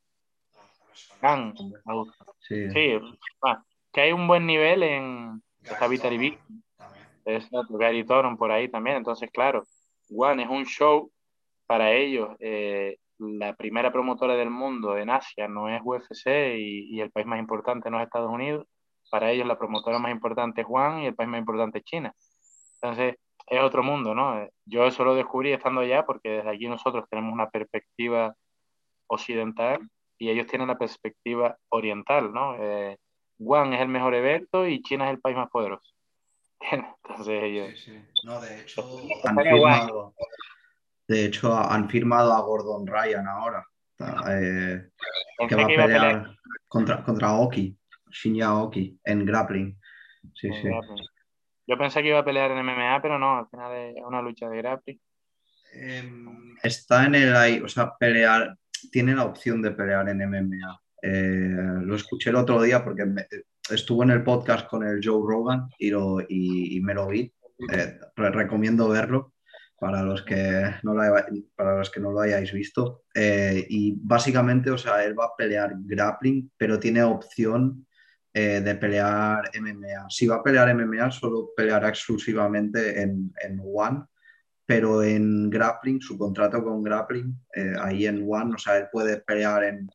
Sí, 2.40 2.70
sí 2.70 3.00
ah, 3.42 3.62
que 3.92 4.02
hay 4.02 4.12
un 4.12 4.26
buen 4.26 4.46
nivel 4.46 4.82
en 4.82 5.42
esta 5.62 5.88
Vitali 5.88 6.18
Vic. 6.18 6.40
Gary 7.70 8.04
Toron 8.04 8.36
por 8.36 8.50
ahí 8.50 8.68
también. 8.68 8.96
Entonces, 8.98 9.30
claro, 9.32 9.64
One 10.14 10.42
es 10.42 10.48
un 10.48 10.66
show 10.66 11.10
para 11.66 11.92
ellos. 11.92 12.30
Eh, 12.38 12.98
la 13.18 13.54
primera 13.54 13.92
promotora 13.92 14.34
del 14.34 14.50
mundo 14.50 14.98
en 14.98 15.10
Asia 15.10 15.48
no 15.48 15.68
es 15.68 15.80
UFC 15.82 16.26
y, 16.58 16.96
y, 16.96 17.00
el 17.00 17.10
país 17.10 17.26
más 17.26 17.38
importante 17.38 17.90
no 17.90 17.98
es 17.98 18.04
Estados 18.04 18.30
Unidos. 18.30 18.66
Para 19.14 19.30
ellos 19.30 19.46
la 19.46 19.56
promotora 19.56 20.00
más 20.00 20.10
importante 20.10 20.62
es 20.62 20.66
Juan 20.66 20.98
y 20.98 21.06
el 21.06 21.14
país 21.14 21.30
más 21.30 21.38
importante 21.38 21.78
es 21.78 21.84
China. 21.84 22.12
Entonces, 22.82 23.14
es 23.46 23.62
otro 23.62 23.84
mundo, 23.84 24.12
¿no? 24.12 24.44
Yo 24.64 24.86
eso 24.86 25.04
lo 25.04 25.14
descubrí 25.14 25.52
estando 25.52 25.82
allá 25.82 26.04
porque 26.04 26.30
desde 26.30 26.50
aquí 26.50 26.66
nosotros 26.66 27.04
tenemos 27.08 27.32
una 27.32 27.48
perspectiva 27.48 28.34
occidental 29.06 29.88
y 30.18 30.30
ellos 30.30 30.48
tienen 30.48 30.66
la 30.66 30.76
perspectiva 30.76 31.56
oriental, 31.68 32.32
¿no? 32.32 32.56
Eh, 32.58 32.98
es 33.38 33.80
el 33.80 33.86
mejor 33.86 34.16
evento 34.16 34.66
y 34.66 34.82
China 34.82 35.04
es 35.04 35.12
el 35.12 35.20
país 35.20 35.36
más 35.36 35.48
poderoso. 35.48 35.94
Entonces 36.72 37.40
ellos... 37.40 37.68
Sí, 37.78 37.92
sí. 37.92 38.04
No, 38.24 38.40
de 38.40 38.62
hecho, 38.62 38.82
han 39.22 39.36
firmado, 39.36 40.14
de 41.06 41.24
hecho, 41.24 41.54
han 41.56 41.88
firmado 41.88 42.32
a 42.32 42.40
Gordon 42.40 42.84
Ryan 42.84 43.28
ahora, 43.28 43.64
eh, 44.28 44.90
que 45.48 45.54
va 45.54 45.62
a 45.62 45.66
pelear, 45.66 46.36
Contra, 46.66 47.04
contra 47.04 47.34
Oki, 47.34 47.78
Shinya 48.14 48.54
Oki, 48.54 48.98
en 49.04 49.26
grappling. 49.26 49.76
Sí, 50.34 50.48
sí. 50.62 50.68
Yo 51.66 51.78
pensé 51.78 52.02
que 52.02 52.08
iba 52.08 52.20
a 52.20 52.24
pelear 52.24 52.50
en 52.50 52.64
MMA, 52.64 53.00
pero 53.02 53.18
no, 53.18 53.38
al 53.38 53.48
final 53.48 53.72
es 53.76 54.02
una 54.06 54.22
lucha 54.22 54.48
de 54.48 54.56
grappling. 54.58 55.00
Em, 55.72 56.56
está 56.62 57.06
en 57.06 57.14
el, 57.16 57.64
o 57.64 57.68
sea, 57.68 57.94
pelear, 57.98 58.56
tiene 58.92 59.14
la 59.14 59.24
opción 59.24 59.60
de 59.60 59.72
pelear 59.72 60.08
en 60.08 60.22
MMA. 60.22 60.80
Eh, 61.02 61.80
lo 61.82 61.96
escuché 61.96 62.30
el 62.30 62.36
otro 62.36 62.62
día 62.62 62.84
porque 62.84 63.04
estuvo 63.70 64.02
en 64.02 64.10
el 64.10 64.22
podcast 64.22 64.68
con 64.68 64.86
el 64.86 65.00
Joe 65.02 65.22
Rogan 65.26 65.68
y, 65.78 65.90
y, 66.76 66.80
me 66.80 66.94
lo 66.94 67.08
vi. 67.08 67.32
Eh, 67.72 67.98
recomiendo 68.16 68.88
verlo 68.88 69.34
para 69.78 70.02
los 70.02 70.22
que 70.22 70.74
no 70.82 70.94
lo, 70.94 71.02
para 71.54 71.78
los 71.78 71.90
que 71.90 72.00
no 72.00 72.10
lo 72.10 72.20
hayáis 72.20 72.52
visto. 72.52 73.02
Eh, 73.14 73.66
y 73.68 73.94
básicamente, 74.00 74.70
o 74.70 74.78
sea, 74.78 75.04
él 75.04 75.18
va 75.18 75.26
a 75.26 75.36
pelear 75.36 75.72
grappling, 75.76 76.50
pero 76.56 76.78
tiene 76.78 77.02
opción 77.02 77.86
de 78.34 78.74
pelear 78.74 79.50
MMA. 79.60 80.06
Si 80.08 80.26
va 80.26 80.36
a 80.36 80.42
pelear 80.42 80.74
MMA, 80.74 81.10
solo 81.12 81.50
peleará 81.56 81.88
exclusivamente 81.88 83.00
en, 83.00 83.32
en 83.40 83.60
One 83.62 84.04
pero 84.66 85.02
en 85.02 85.50
grappling, 85.50 86.00
su 86.00 86.16
contrato 86.16 86.62
con 86.64 86.82
grappling, 86.82 87.38
eh, 87.54 87.74
ahí 87.80 88.06
en 88.06 88.24
One, 88.28 88.54
o 88.54 88.58
sea, 88.58 88.78
él 88.78 88.86
puede 88.90 89.20
pelear 89.20 89.64
en, 89.64 89.90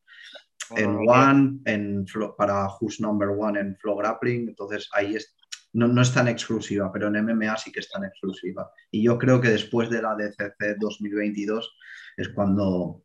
en 0.76 0.98
One, 1.08 1.60
en 1.66 2.06
para 2.38 2.68
Who's 2.80 3.00
Number 3.00 3.30
One 3.30 3.60
en 3.60 3.76
Flow 3.78 3.98
Grappling, 3.98 4.50
entonces 4.50 4.88
ahí 4.94 5.16
es, 5.16 5.36
no, 5.74 5.88
no, 5.88 6.02
es 6.02 6.14
tan 6.14 6.28
exclusiva, 6.28 6.92
pero 6.92 7.08
en 7.08 7.26
MMA 7.26 7.58
sí 7.58 7.72
que 7.72 7.80
es 7.80 7.90
tan 7.90 8.04
exclusiva. 8.04 8.72
Y 8.92 9.04
yo 9.04 9.18
creo 9.18 9.42
que 9.42 9.50
después 9.50 9.90
de 9.90 10.02
la 10.02 10.16
DCC 10.16 10.78
2022 10.80 11.78
es 12.18 12.30
cuando 12.30 13.04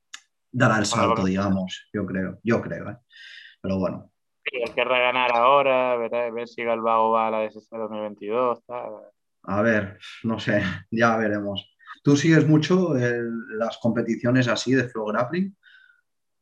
dará 0.50 0.78
el 0.78 0.86
salto, 0.86 1.24
digamos, 1.24 1.88
yo 1.92 2.04
creo, 2.04 2.40
yo 2.42 2.60
creo, 2.60 2.90
¿eh? 2.90 2.96
pero 3.60 3.78
bueno. 3.78 4.10
Hay 4.52 4.72
que 4.72 4.84
reganar 4.84 5.32
ahora, 5.32 5.96
ver, 5.96 6.32
ver 6.32 6.48
si 6.48 6.62
Galbao 6.62 7.10
va 7.10 7.28
a 7.28 7.30
la 7.30 7.40
DCC 7.40 7.68
2022, 7.70 8.64
tal. 8.66 8.94
A 9.44 9.62
ver, 9.62 9.98
no 10.22 10.38
sé, 10.38 10.62
ya 10.90 11.16
veremos. 11.16 11.70
¿Tú 12.02 12.16
sigues 12.16 12.46
mucho 12.46 12.94
las 12.94 13.78
competiciones 13.78 14.48
así 14.48 14.74
de 14.74 14.88
flow 14.88 15.06
grappling? 15.06 15.56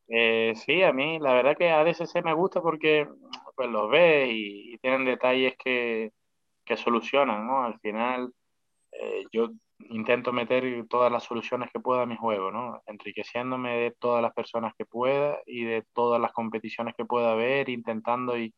Eh, 0.09 0.53
sí, 0.57 0.83
a 0.83 0.93
mí 0.93 1.19
la 1.19 1.33
verdad 1.35 1.57
que 1.57 1.71
ADCC 1.71 2.23
me 2.25 2.35
gusta 2.35 2.61
porque 2.61 3.09
pues 3.55 3.69
los 3.71 3.91
ves 3.91 4.29
y, 4.31 4.77
tienen 4.79 5.05
detalles 5.05 5.55
que, 5.63 6.13
que, 6.65 6.77
solucionan, 6.77 7.47
¿no? 7.47 7.65
Al 7.65 7.79
final 7.81 8.33
eh, 8.93 9.25
yo 9.31 9.51
intento 9.91 10.33
meter 10.33 10.87
todas 10.89 11.11
las 11.13 11.25
soluciones 11.25 11.71
que 11.73 11.81
pueda 11.81 12.03
a 12.03 12.07
mi 12.07 12.17
juego, 12.17 12.51
¿no? 12.51 12.83
Enriqueciéndome 12.87 13.77
de 13.77 13.91
todas 13.93 14.23
las 14.23 14.33
personas 14.33 14.75
que 14.77 14.87
pueda 14.87 15.39
y 15.47 15.65
de 15.65 15.85
todas 15.93 16.21
las 16.21 16.33
competiciones 16.33 16.95
que 16.97 17.05
pueda 17.05 17.33
haber, 17.33 17.69
intentando 17.69 18.39
y, 18.39 18.55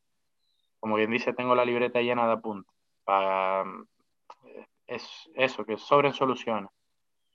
como 0.80 0.96
bien 0.96 1.10
dice, 1.10 1.32
tengo 1.32 1.54
la 1.54 1.64
libreta 1.64 2.00
llena 2.00 2.26
de 2.26 2.32
apuntes 2.32 2.74
para 3.04 3.64
es 4.86 5.30
eso, 5.34 5.64
que 5.64 5.78
sobren 5.78 6.12
soluciones 6.12 6.70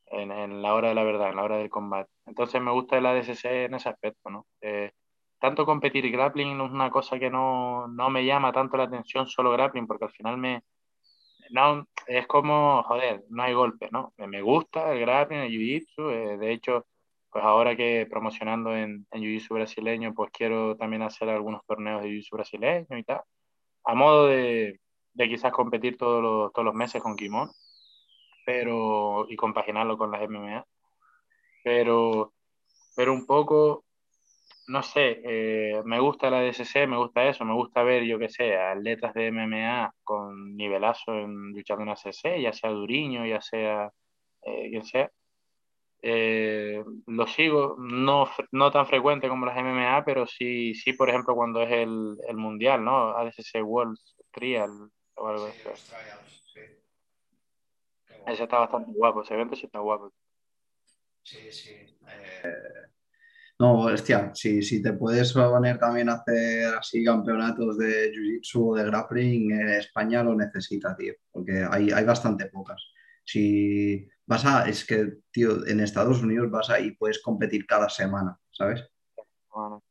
en, 0.07 0.61
la 0.61 0.73
hora 0.73 0.89
de 0.89 0.95
la 0.95 1.03
verdad, 1.03 1.29
en 1.29 1.35
la 1.35 1.43
hora 1.43 1.57
del 1.57 1.69
combate. 1.69 2.09
Entonces 2.25 2.61
me 2.61 2.71
gusta 2.71 2.97
el 2.97 3.05
ADCC 3.05 3.45
en 3.45 3.75
ese 3.75 3.89
aspecto, 3.89 4.29
¿no? 4.29 4.47
Eh, 4.61 4.91
tanto 5.39 5.65
competir 5.65 6.05
y 6.05 6.11
grappling 6.11 6.59
es 6.61 6.71
una 6.71 6.89
cosa 6.89 7.19
que 7.19 7.29
no, 7.29 7.87
no, 7.87 8.09
me 8.09 8.25
llama 8.25 8.51
tanto 8.51 8.77
la 8.77 8.83
atención 8.83 9.27
solo 9.27 9.51
grappling, 9.51 9.87
porque 9.87 10.05
al 10.05 10.11
final 10.11 10.37
me... 10.37 10.63
No, 11.49 11.87
es 12.07 12.27
como, 12.27 12.83
joder, 12.83 13.23
no 13.29 13.43
hay 13.43 13.53
golpe, 13.53 13.89
¿no? 13.91 14.13
Me 14.17 14.41
gusta 14.41 14.91
el 14.93 14.99
grappling, 14.99 15.39
el 15.39 15.51
jiu-jitsu, 15.51 16.11
eh, 16.11 16.37
de 16.37 16.51
hecho, 16.51 16.85
pues 17.31 17.43
ahora 17.43 17.75
que 17.75 18.07
promocionando 18.09 18.75
en, 18.75 19.07
en 19.11 19.21
jiu-jitsu 19.21 19.53
brasileño, 19.55 20.13
pues 20.13 20.31
quiero 20.31 20.77
también 20.77 21.01
hacer 21.01 21.29
algunos 21.29 21.65
torneos 21.65 22.01
de 22.03 22.09
jiu-jitsu 22.09 22.31
brasileño 22.31 22.97
y 22.97 23.03
tal, 23.03 23.21
a 23.85 23.95
modo 23.95 24.27
de, 24.27 24.79
de 25.13 25.29
quizás 25.29 25.51
competir 25.51 25.97
todos 25.97 26.21
los, 26.21 26.53
todos 26.53 26.65
los 26.65 26.75
meses 26.75 27.01
con 27.01 27.15
Kimon 27.15 27.49
pero, 28.49 29.27
y 29.29 29.35
compaginarlo 29.35 29.95
con 29.95 30.09
las 30.09 30.23
MMA. 30.23 30.65
Pero, 31.63 32.33
pero 32.95 33.13
un 33.13 33.27
poco, 33.27 33.85
no 34.69 34.83
sé, 34.83 35.21
eh, 35.25 35.81
me 35.85 35.99
gusta 35.99 36.29
la 36.29 36.41
DSC, 36.41 36.87
me 36.87 36.97
gusta 36.97 37.27
eso, 37.27 37.45
me 37.45 37.53
gusta 37.55 37.83
ver, 37.83 38.03
yo 38.05 38.19
que 38.19 38.29
sé, 38.29 38.55
atletas 38.57 39.13
de 39.13 39.27
MMA 39.27 39.93
con 40.03 40.55
nivelazo 40.57 41.13
en 41.15 41.51
luchando 41.53 41.83
en 41.83 41.89
ACC, 41.89 42.41
ya 42.41 42.53
sea 42.53 42.71
Duriño, 42.71 43.25
ya 43.25 43.41
sea 43.41 43.91
eh, 44.43 44.69
quien 44.69 44.83
sea. 44.85 45.11
Eh, 46.01 46.83
lo 47.07 47.27
sigo, 47.27 47.75
no, 47.79 48.27
no 48.51 48.71
tan 48.71 48.87
frecuente 48.87 49.29
como 49.29 49.45
las 49.45 49.57
MMA, 49.57 50.05
pero 50.05 50.25
sí, 50.27 50.73
sí 50.75 50.93
por 50.93 51.09
ejemplo, 51.09 51.35
cuando 51.35 51.61
es 51.63 51.71
el, 51.71 52.17
el 52.27 52.37
Mundial, 52.37 52.83
¿no? 52.85 53.17
ADCC 53.17 53.61
World 53.63 53.97
Trial, 54.31 54.71
ese 58.25 58.43
está 58.43 58.59
bastante 58.59 58.91
guapo, 58.93 59.21
ese 59.23 59.33
evento 59.33 59.55
sí 59.57 59.65
está 59.65 59.79
guapo. 59.79 60.13
Sí, 61.23 61.39
sí. 61.51 61.69
Eh, 62.43 62.98
no, 63.59 63.81
hostia, 63.81 64.31
si, 64.33 64.61
si 64.61 64.81
te 64.81 64.93
puedes 64.93 65.33
poner 65.33 65.77
también 65.77 66.07
a 66.07 66.13
hacer 66.13 66.73
así 66.75 67.03
campeonatos 67.03 67.77
de 67.77 68.09
Jiu-Jitsu 68.13 68.69
o 68.69 68.75
de 68.75 68.85
grappling, 68.85 69.51
en 69.51 69.69
España 69.71 70.23
lo 70.23 70.33
necesita, 70.33 70.95
tío, 70.95 71.13
porque 71.29 71.67
hay, 71.69 71.91
hay 71.91 72.05
bastante 72.05 72.45
pocas. 72.45 72.81
Si 73.25 74.07
vas 74.25 74.45
a, 74.45 74.69
es 74.69 74.85
que, 74.85 75.17
tío, 75.29 75.67
en 75.67 75.81
Estados 75.81 76.23
Unidos 76.23 76.49
vas 76.49 76.69
ahí, 76.69 76.91
puedes 76.91 77.21
competir 77.21 77.67
cada 77.67 77.89
semana, 77.89 78.39
¿sabes? 78.49 78.89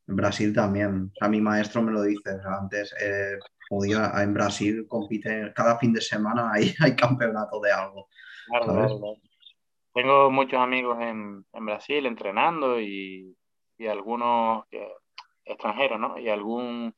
En 0.07 0.15
Brasil 0.15 0.51
también. 0.51 1.11
O 1.13 1.15
sea, 1.19 1.29
mi 1.29 1.39
maestro 1.39 1.83
me 1.83 1.91
lo 1.91 2.01
dice. 2.01 2.37
antes, 2.43 2.91
eh, 2.99 3.37
podía, 3.69 4.11
en 4.23 4.33
Brasil 4.33 4.87
compite 4.87 5.53
cada 5.53 5.77
fin 5.77 5.93
de 5.93 6.01
semana, 6.01 6.51
hay, 6.51 6.73
hay 6.79 6.95
campeonato 6.95 7.59
de 7.59 7.71
algo. 7.71 8.07
Tengo 9.93 10.31
muchos 10.31 10.59
amigos 10.59 10.97
en, 11.01 11.45
en 11.53 11.65
Brasil 11.65 12.07
entrenando 12.07 12.79
y, 12.79 13.35
y 13.79 13.87
algunos 13.87 14.65
extranjeros, 15.45 15.99
¿no? 15.99 16.19
Y 16.19 16.29
algún 16.29 16.93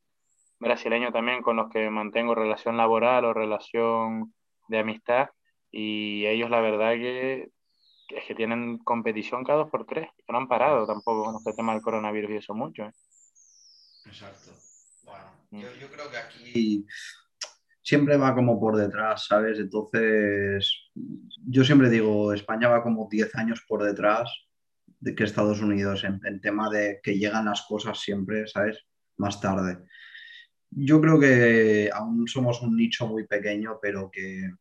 brasileño 0.60 1.12
también 1.12 1.42
con 1.42 1.56
los 1.56 1.70
que 1.70 1.90
mantengo 1.90 2.36
relación 2.36 2.76
laboral 2.76 3.24
o 3.26 3.34
relación 3.34 4.34
de 4.68 4.80
amistad 4.80 5.30
y 5.72 6.26
ellos 6.26 6.50
la 6.50 6.60
verdad 6.60 6.92
que 6.94 7.50
es 8.10 8.26
que 8.26 8.36
tienen 8.36 8.78
competición 8.80 9.44
cada 9.44 9.60
dos 9.60 9.70
por 9.70 9.86
tres, 9.86 10.10
no 10.28 10.38
han 10.38 10.48
parado 10.48 10.86
tampoco 10.86 11.24
con 11.24 11.36
este 11.36 11.54
tema 11.54 11.74
del 11.74 11.82
coronavirus 11.82 12.32
y 12.32 12.36
eso 12.36 12.54
mucho. 12.54 12.84
¿eh? 12.84 12.92
Exacto. 14.06 14.52
Bueno, 15.04 15.26
mm. 15.52 15.60
yo, 15.60 15.76
yo, 15.80 15.90
creo 15.90 16.12
que 16.12 16.18
aquí 16.18 16.86
siempre 17.82 18.18
va 18.18 18.36
como 18.36 18.60
por 18.60 18.76
detrás, 18.76 19.28
¿sabes? 19.28 19.60
Entonces, 19.60 20.92
yo 21.48 21.64
siempre 21.64 21.90
digo, 21.90 22.34
España 22.34 22.68
va 22.68 22.84
como 22.84 23.08
10 23.10 23.34
años 23.36 23.64
por 23.66 23.84
detrás 23.84 24.30
de 25.02 25.16
que 25.16 25.24
Estados 25.24 25.62
Unidos 25.62 26.04
en, 26.04 26.22
en 26.24 26.40
tema 26.40 26.70
de 26.70 27.00
que 27.04 27.18
llegan 27.18 27.46
las 27.46 27.64
cosas 27.64 28.00
siempre, 28.00 28.48
¿sabes? 28.48 28.86
Más 29.18 29.42
tarde. 29.42 29.80
Yo 30.70 31.02
creo 31.02 31.20
que 31.20 31.90
aún 31.92 32.28
somos 32.28 32.62
un 32.62 32.78
nicho 32.78 33.08
muy 33.08 33.28
pequeño, 33.28 33.80
pero 33.82 34.10
que, 34.10 34.52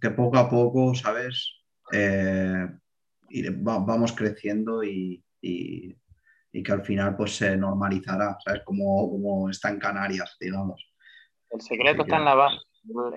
que 0.00 0.10
poco 0.10 0.38
a 0.38 0.48
poco, 0.48 0.94
¿sabes? 0.94 1.52
Eh, 1.92 2.66
vamos 3.56 4.12
creciendo 4.12 4.84
y, 4.84 5.22
y, 5.40 5.94
que 6.62 6.72
al 6.72 6.84
final 6.84 7.16
pues 7.16 7.36
se 7.36 7.56
normalizará, 7.56 8.36
¿sabes? 8.44 8.62
Como, 8.64 9.10
como 9.10 9.50
está 9.50 9.68
en 9.70 9.80
Canarias, 9.80 10.36
digamos. 10.40 10.92
El 11.50 11.60
secreto 11.60 12.02
está 12.02 12.16
en 12.18 12.24
la 12.24 12.34
base. 12.34 12.58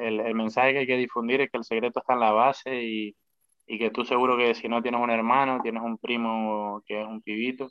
El, 0.02 0.20
el, 0.20 0.36
mensaje 0.36 0.74
que 0.74 0.80
hay 0.80 0.88
que 0.88 0.98
difundir 0.98 1.42
es 1.42 1.50
que 1.52 1.58
el 1.58 1.64
secreto 1.64 2.00
está 2.00 2.14
en 2.14 2.20
la 2.20 2.32
base 2.32 2.84
y, 2.84 3.16
y, 3.68 3.78
que 3.80 3.90
tú 3.90 4.06
seguro 4.06 4.38
que 4.38 4.56
si 4.56 4.68
no 4.68 4.82
tienes 4.82 5.02
un 5.02 5.10
hermano, 5.10 5.60
tienes 5.62 5.84
un 5.84 5.98
primo 5.98 6.82
que 6.86 7.02
es 7.02 7.08
un 7.08 7.22
pibito, 7.22 7.70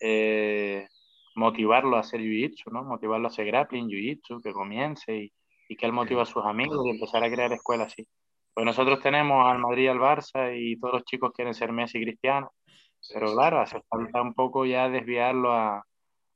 eh, 0.00 0.88
motivarlo 1.34 1.96
a 1.96 2.00
hacer 2.00 2.20
jiu-jitsu, 2.20 2.70
¿no? 2.70 2.84
Motivarlo 2.84 3.28
a 3.28 3.30
hacer 3.30 3.46
grappling, 3.46 3.88
jiu-jitsu, 3.88 4.42
que 4.42 4.52
comience 4.52 5.16
y, 5.16 5.32
y, 5.68 5.76
que 5.76 5.86
él 5.86 5.92
motive 5.92 6.22
a 6.22 6.26
sus 6.26 6.44
amigos 6.44 6.84
y 6.86 6.90
empezar 6.90 7.22
a 7.24 7.30
crear 7.30 7.52
escuelas 7.52 7.88
así. 7.88 8.06
Pues 8.52 8.64
nosotros 8.64 9.00
tenemos 9.00 9.44
al 9.46 9.58
Madrid 9.58 9.88
al 9.88 9.98
Barça 9.98 10.56
y 10.56 10.78
todos 10.78 10.94
los 10.94 11.04
chicos 11.04 11.32
quieren 11.34 11.54
ser 11.54 11.72
Messi 11.72 11.98
y 11.98 12.04
Cristiano. 12.04 12.52
Pero 13.12 13.34
claro, 13.34 13.60
hace 13.60 13.80
falta 13.88 14.22
un 14.22 14.32
poco 14.32 14.64
ya 14.64 14.88
desviarlo 14.88 15.52
a, 15.52 15.84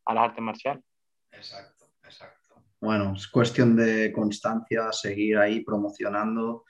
a 0.04 0.14
las 0.14 0.24
artes 0.24 0.42
marciales. 0.42 0.84
Exacto, 1.30 1.86
exacto. 2.04 2.38
Bueno, 2.80 3.14
es 3.16 3.26
cuestión 3.28 3.76
de 3.76 4.12
constancia, 4.12 4.92
seguir 4.92 5.38
ahí 5.38 5.60
promocionando. 5.60 6.64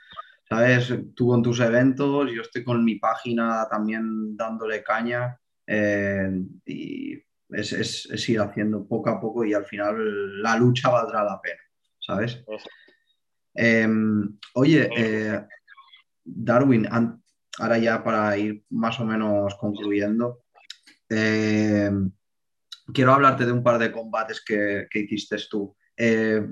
¿Sabes? 0.48 0.94
Tú 1.14 1.28
con 1.28 1.42
tus 1.42 1.60
eventos, 1.60 2.30
yo 2.32 2.42
estoy 2.42 2.64
con 2.64 2.84
mi 2.84 2.96
página 2.96 3.66
también 3.70 4.36
dándole 4.36 4.82
caña. 4.82 5.38
Eh, 5.66 6.30
y 6.64 7.12
es, 7.50 7.72
es, 7.72 8.08
es, 8.10 8.28
ir 8.28 8.40
haciendo 8.40 8.86
poco 8.86 9.10
a 9.10 9.20
poco 9.20 9.44
y 9.44 9.52
al 9.52 9.66
final 9.66 10.42
la 10.42 10.56
lucha 10.56 10.88
valdrá 10.88 11.22
la 11.22 11.40
pena, 11.40 11.60
¿sabes? 12.00 12.42
Em, 13.54 14.38
oye, 14.54 14.88
eh, 14.96 15.46
Darwin, 16.24 16.88
ahora 17.58 17.78
ya 17.78 18.02
para 18.02 18.36
ir 18.38 18.64
más 18.70 18.98
o 19.00 19.04
menos 19.04 19.54
concluyendo, 19.56 20.44
em, 21.08 22.10
quiero 22.92 23.12
hablarte 23.12 23.44
de 23.44 23.52
un 23.52 23.62
par 23.62 23.78
de 23.78 23.92
combates 23.92 24.42
que, 24.44 24.86
que 24.90 25.00
hiciste 25.00 25.36
tú. 25.50 25.76
Eh, 25.96 26.46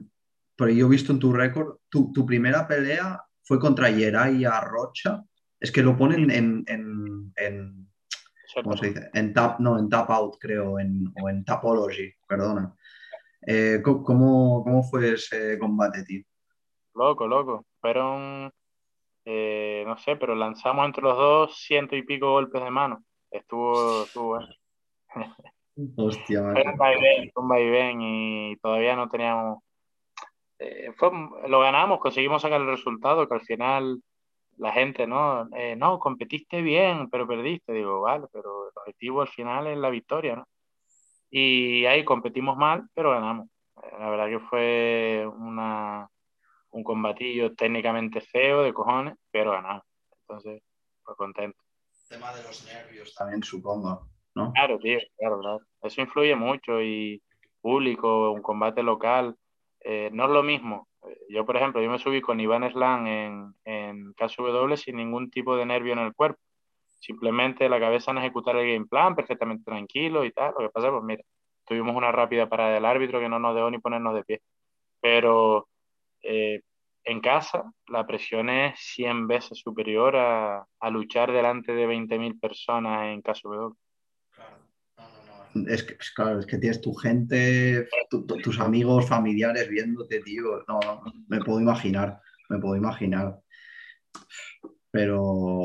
pero 0.56 0.70
yo 0.70 0.86
he 0.86 0.90
visto 0.90 1.12
en 1.12 1.18
tu 1.18 1.32
récord, 1.32 1.78
tu, 1.88 2.12
tu, 2.12 2.26
primera 2.26 2.66
pelea 2.66 3.22
fue 3.46 3.58
contra 3.58 3.88
Yeray 3.88 4.44
Rocha. 4.62 5.22
Es 5.58 5.70
que 5.72 5.82
lo 5.82 5.96
ponen 5.96 6.30
en, 6.30 6.64
en, 6.66 7.32
en 7.36 7.88
¿cómo 8.62 8.76
se 8.76 8.88
dice? 8.88 9.10
En 9.14 9.32
tap, 9.32 9.60
no, 9.60 9.78
en 9.78 9.88
tap 9.88 10.10
out, 10.10 10.36
creo, 10.38 10.78
en, 10.78 11.12
o 11.22 11.28
en 11.28 11.44
tapology, 11.44 12.12
perdona. 12.28 12.74
Eh, 13.46 13.80
¿cómo, 13.82 14.64
¿Cómo 14.64 14.82
fue 14.82 15.14
ese 15.14 15.58
combate, 15.58 16.04
tío? 16.04 16.24
Loco, 16.94 17.26
loco. 17.28 17.66
Fueron, 17.80 18.52
eh, 19.24 19.84
no 19.86 19.96
sé, 19.98 20.16
pero 20.16 20.34
lanzamos 20.34 20.84
entre 20.84 21.02
los 21.02 21.16
dos 21.16 21.56
ciento 21.56 21.94
y 21.94 22.02
pico 22.02 22.32
golpes 22.32 22.62
de 22.62 22.70
mano. 22.70 23.04
Estuvo, 23.30 24.02
estuvo 24.04 24.38
Hostia, 25.96 26.52
Fue 26.52 26.62
un 26.64 26.76
vaivén, 26.78 27.30
un 27.34 27.48
vaivén 27.48 28.00
y 28.00 28.56
todavía 28.56 28.96
no 28.96 29.08
teníamos. 29.08 29.58
Eh, 30.58 30.92
fue, 30.96 31.10
lo 31.48 31.60
ganamos, 31.60 32.00
conseguimos 32.00 32.42
sacar 32.42 32.60
el 32.60 32.66
resultado, 32.66 33.28
que 33.28 33.34
al 33.34 33.42
final 33.42 34.02
la 34.58 34.72
gente, 34.72 35.06
¿no? 35.06 35.48
Eh, 35.54 35.76
no, 35.76 35.98
competiste 35.98 36.62
bien, 36.62 37.10
pero 37.10 37.26
perdiste. 37.26 37.72
Digo, 37.72 38.00
vale, 38.00 38.26
pero 38.32 38.68
el 38.68 38.72
objetivo 38.74 39.22
al 39.22 39.28
final 39.28 39.66
es 39.66 39.78
la 39.78 39.90
victoria, 39.90 40.36
¿no? 40.36 40.48
Y 41.30 41.84
ahí 41.84 42.04
competimos 42.04 42.56
mal, 42.56 42.88
pero 42.94 43.10
ganamos. 43.10 43.48
La 43.98 44.08
verdad 44.08 44.28
que 44.28 44.40
fue 44.40 45.26
una, 45.38 46.08
un 46.70 46.84
combatillo 46.84 47.54
técnicamente 47.54 48.20
feo 48.20 48.62
de 48.62 48.72
cojones, 48.72 49.14
pero 49.30 49.52
ganado. 49.52 49.84
Entonces, 50.20 50.62
pues 51.04 51.16
contento. 51.16 51.58
El 52.02 52.16
tema 52.16 52.34
de 52.34 52.42
los 52.42 52.64
nervios 52.64 53.14
también, 53.14 53.42
supongo, 53.42 54.08
¿no? 54.34 54.52
Claro, 54.52 54.78
tío, 54.78 54.98
claro, 55.18 55.40
claro. 55.40 55.60
Eso 55.82 56.00
influye 56.00 56.34
mucho 56.34 56.80
y 56.80 57.22
público, 57.60 58.30
un 58.30 58.42
combate 58.42 58.82
local, 58.82 59.36
eh, 59.88 60.10
no 60.12 60.24
es 60.24 60.30
lo 60.30 60.42
mismo. 60.42 60.88
Yo, 61.28 61.46
por 61.46 61.56
ejemplo, 61.56 61.80
yo 61.80 61.88
me 61.88 62.00
subí 62.00 62.20
con 62.20 62.40
Iván 62.40 62.68
Slan 62.68 63.06
en, 63.06 63.54
en 63.64 64.12
KSW 64.14 64.74
sin 64.74 64.96
ningún 64.96 65.30
tipo 65.30 65.56
de 65.56 65.64
nervio 65.64 65.92
en 65.92 66.00
el 66.00 66.12
cuerpo. 66.12 66.40
Simplemente 66.98 67.68
la 67.68 67.78
cabeza 67.78 68.10
en 68.10 68.18
ejecutar 68.18 68.56
el 68.56 68.72
game 68.72 68.86
plan 68.86 69.14
perfectamente 69.14 69.62
tranquilo 69.64 70.24
y 70.24 70.32
tal. 70.32 70.54
Lo 70.58 70.66
que 70.66 70.70
pasa, 70.70 70.90
pues 70.90 71.04
mira, 71.04 71.22
tuvimos 71.64 71.94
una 71.94 72.10
rápida 72.10 72.48
parada 72.48 72.74
del 72.74 72.84
árbitro 72.84 73.20
que 73.20 73.28
no 73.28 73.38
nos 73.38 73.54
dejó 73.54 73.70
ni 73.70 73.78
ponernos 73.78 74.12
de 74.16 74.24
pie. 74.24 74.42
Pero 75.00 75.68
eh, 76.20 76.62
en 77.04 77.20
casa 77.20 77.72
la 77.86 78.04
presión 78.08 78.50
es 78.50 78.80
100 78.80 79.28
veces 79.28 79.56
superior 79.56 80.16
a, 80.16 80.66
a 80.80 80.90
luchar 80.90 81.30
delante 81.30 81.72
de 81.72 81.86
20.000 81.86 82.40
personas 82.40 83.04
en 83.06 83.22
caso 83.22 83.50
de 83.50 83.70
Claro. 84.34 84.58
No, 84.98 85.04
no, 85.26 85.45
Es 85.68 85.82
que, 85.82 85.94
pues, 85.94 86.10
claro, 86.10 86.40
es 86.40 86.46
que 86.46 86.58
tienes 86.58 86.80
tu 86.80 86.94
gente, 86.94 87.88
tu, 88.10 88.26
tu, 88.26 88.36
tus 88.36 88.60
amigos, 88.60 89.08
familiares 89.08 89.68
viéndote, 89.68 90.20
tío. 90.20 90.64
No, 90.68 90.80
no, 90.80 91.02
me 91.28 91.38
puedo 91.40 91.60
imaginar, 91.60 92.20
me 92.48 92.58
puedo 92.58 92.76
imaginar. 92.76 93.38
Pero 94.90 95.22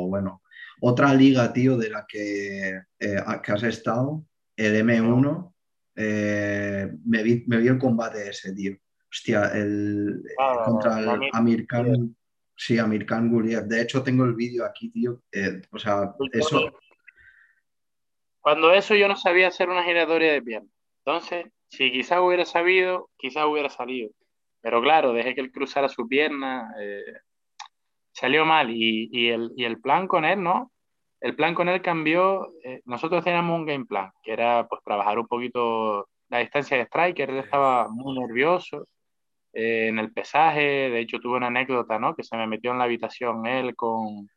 bueno, 0.08 0.42
otra 0.82 1.14
liga, 1.14 1.54
tío, 1.54 1.78
de 1.78 1.90
la 1.90 2.06
que, 2.08 2.82
eh, 3.00 3.24
que 3.44 3.52
has 3.52 3.64
estado, 3.64 4.26
el 4.56 4.76
M1, 4.84 5.54
eh, 5.96 6.92
me, 7.06 7.24
vi, 7.24 7.44
me 7.48 7.58
vi 7.58 7.68
el 7.68 7.78
combate 7.78 8.30
ese, 8.30 8.54
tío. 8.54 8.76
Hostia, 9.10 9.52
el, 9.54 10.24
ah, 10.40 10.64
contra 10.66 11.00
el 11.00 11.30
Amir 11.34 11.68
Khan. 11.68 12.16
Sí, 12.56 12.78
Amir 12.78 13.06
Khan 13.06 13.30
Guliev. 13.30 13.66
De 13.66 13.82
hecho, 13.82 14.02
tengo 14.02 14.24
el 14.24 14.34
vídeo 14.34 14.66
aquí, 14.66 14.90
tío. 14.90 15.24
Eh, 15.32 15.62
o 15.72 15.80
sea, 15.80 16.16
eso. 16.32 16.72
Cuando 18.42 18.74
eso 18.74 18.96
yo 18.96 19.08
no 19.08 19.16
sabía 19.16 19.48
hacer 19.48 19.70
una 19.70 19.84
giratoria 19.84 20.34
de 20.34 20.42
pierna. 20.42 20.70
Entonces, 21.06 21.46
si 21.70 21.92
quizás 21.92 22.20
hubiera 22.20 22.46
sabido, 22.46 23.10
quizás 23.18 23.46
hubiera 23.46 23.70
salido. 23.70 24.10
Pero 24.62 24.82
claro, 24.82 25.14
dejé 25.14 25.36
que 25.36 25.42
él 25.42 25.52
cruzara 25.52 25.90
su 25.90 26.08
pierna. 26.08 26.74
Eh, 26.80 27.04
salió 28.14 28.46
mal. 28.46 28.72
Y, 28.72 29.10
y, 29.12 29.30
el, 29.30 29.52
y, 29.56 29.66
el, 29.66 29.80
plan 29.80 30.08
con 30.08 30.26
él, 30.26 30.42
¿no? 30.44 30.72
El 31.22 31.36
plan 31.36 31.54
con 31.56 31.70
él 31.70 31.82
cambió. 31.82 32.52
Eh, 32.64 32.82
nosotros 32.86 33.24
teníamos 33.24 33.60
un 33.60 33.66
game 33.66 33.86
plan, 33.86 34.12
que 34.24 34.34
era 34.34 34.68
pues 34.68 34.82
trabajar 34.84 35.20
un 35.20 35.28
poquito 35.28 36.08
la 36.30 36.40
distancia 36.40 36.78
de 36.78 36.84
striker. 36.86 37.30
Él 37.30 37.38
estaba 37.38 37.88
muy 37.90 38.20
nervioso 38.20 38.88
eh, 39.54 39.88
en 39.90 40.00
el 40.00 40.12
pesaje. 40.14 40.90
De 40.90 41.00
hecho, 41.00 41.20
tuve 41.20 41.38
una 41.38 41.48
anécdota, 41.48 42.00
¿no? 42.00 42.16
Que 42.16 42.24
se 42.24 42.38
me 42.38 42.48
metió 42.48 42.72
en 42.72 42.80
la 42.80 42.86
habitación 42.86 43.46
él 43.48 43.76
con, 43.76 44.30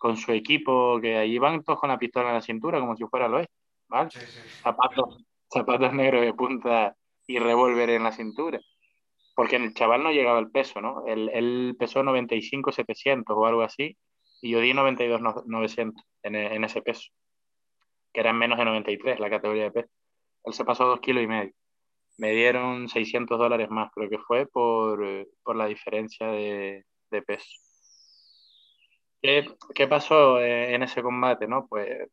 con 0.00 0.16
su 0.16 0.32
equipo, 0.32 0.98
que 1.00 1.16
allí 1.16 1.38
van 1.38 1.62
todos 1.62 1.78
con 1.78 1.90
la 1.90 1.98
pistola 1.98 2.30
en 2.30 2.34
la 2.36 2.40
cintura, 2.40 2.80
como 2.80 2.96
si 2.96 3.04
fuera 3.04 3.28
lo 3.28 3.36
oeste, 3.36 3.52
¿vale? 3.88 4.10
Sí, 4.10 4.20
sí. 4.20 4.40
Zapatos, 4.62 5.24
zapatos 5.52 5.92
negros 5.92 6.22
de 6.22 6.32
punta 6.32 6.96
y 7.26 7.38
revólver 7.38 7.90
en 7.90 8.04
la 8.04 8.12
cintura. 8.12 8.58
Porque 9.36 9.56
el 9.56 9.74
chaval 9.74 10.02
no 10.02 10.10
llegaba 10.10 10.38
al 10.38 10.50
peso, 10.50 10.80
¿no? 10.80 11.06
Él, 11.06 11.30
él 11.34 11.76
pesó 11.78 12.02
95, 12.02 12.72
700 12.72 13.36
o 13.36 13.46
algo 13.46 13.62
así, 13.62 13.96
y 14.40 14.50
yo 14.50 14.60
di 14.60 14.72
92, 14.72 15.20
900 15.44 16.02
en, 16.22 16.34
en 16.34 16.64
ese 16.64 16.80
peso, 16.80 17.10
que 18.12 18.20
eran 18.20 18.38
menos 18.38 18.58
de 18.58 18.64
93 18.64 19.20
la 19.20 19.28
categoría 19.28 19.64
de 19.64 19.70
peso. 19.70 19.90
Él 20.44 20.54
se 20.54 20.64
pasó 20.64 20.86
dos 20.86 21.00
kilos 21.00 21.22
y 21.22 21.26
medio 21.26 21.52
me 22.20 22.32
dieron 22.32 22.86
600 22.86 23.38
dólares 23.38 23.70
más, 23.70 23.90
creo 23.94 24.10
que 24.10 24.18
fue 24.18 24.46
por, 24.46 25.26
por 25.42 25.56
la 25.56 25.66
diferencia 25.66 26.26
de, 26.26 26.84
de 27.10 27.22
peso. 27.22 27.48
¿Qué, 29.22 29.46
¿Qué, 29.74 29.86
pasó 29.86 30.40
eh, 30.40 30.74
en 30.74 30.82
ese 30.82 31.02
combate? 31.02 31.46
No? 31.46 31.66
Pues 31.68 32.08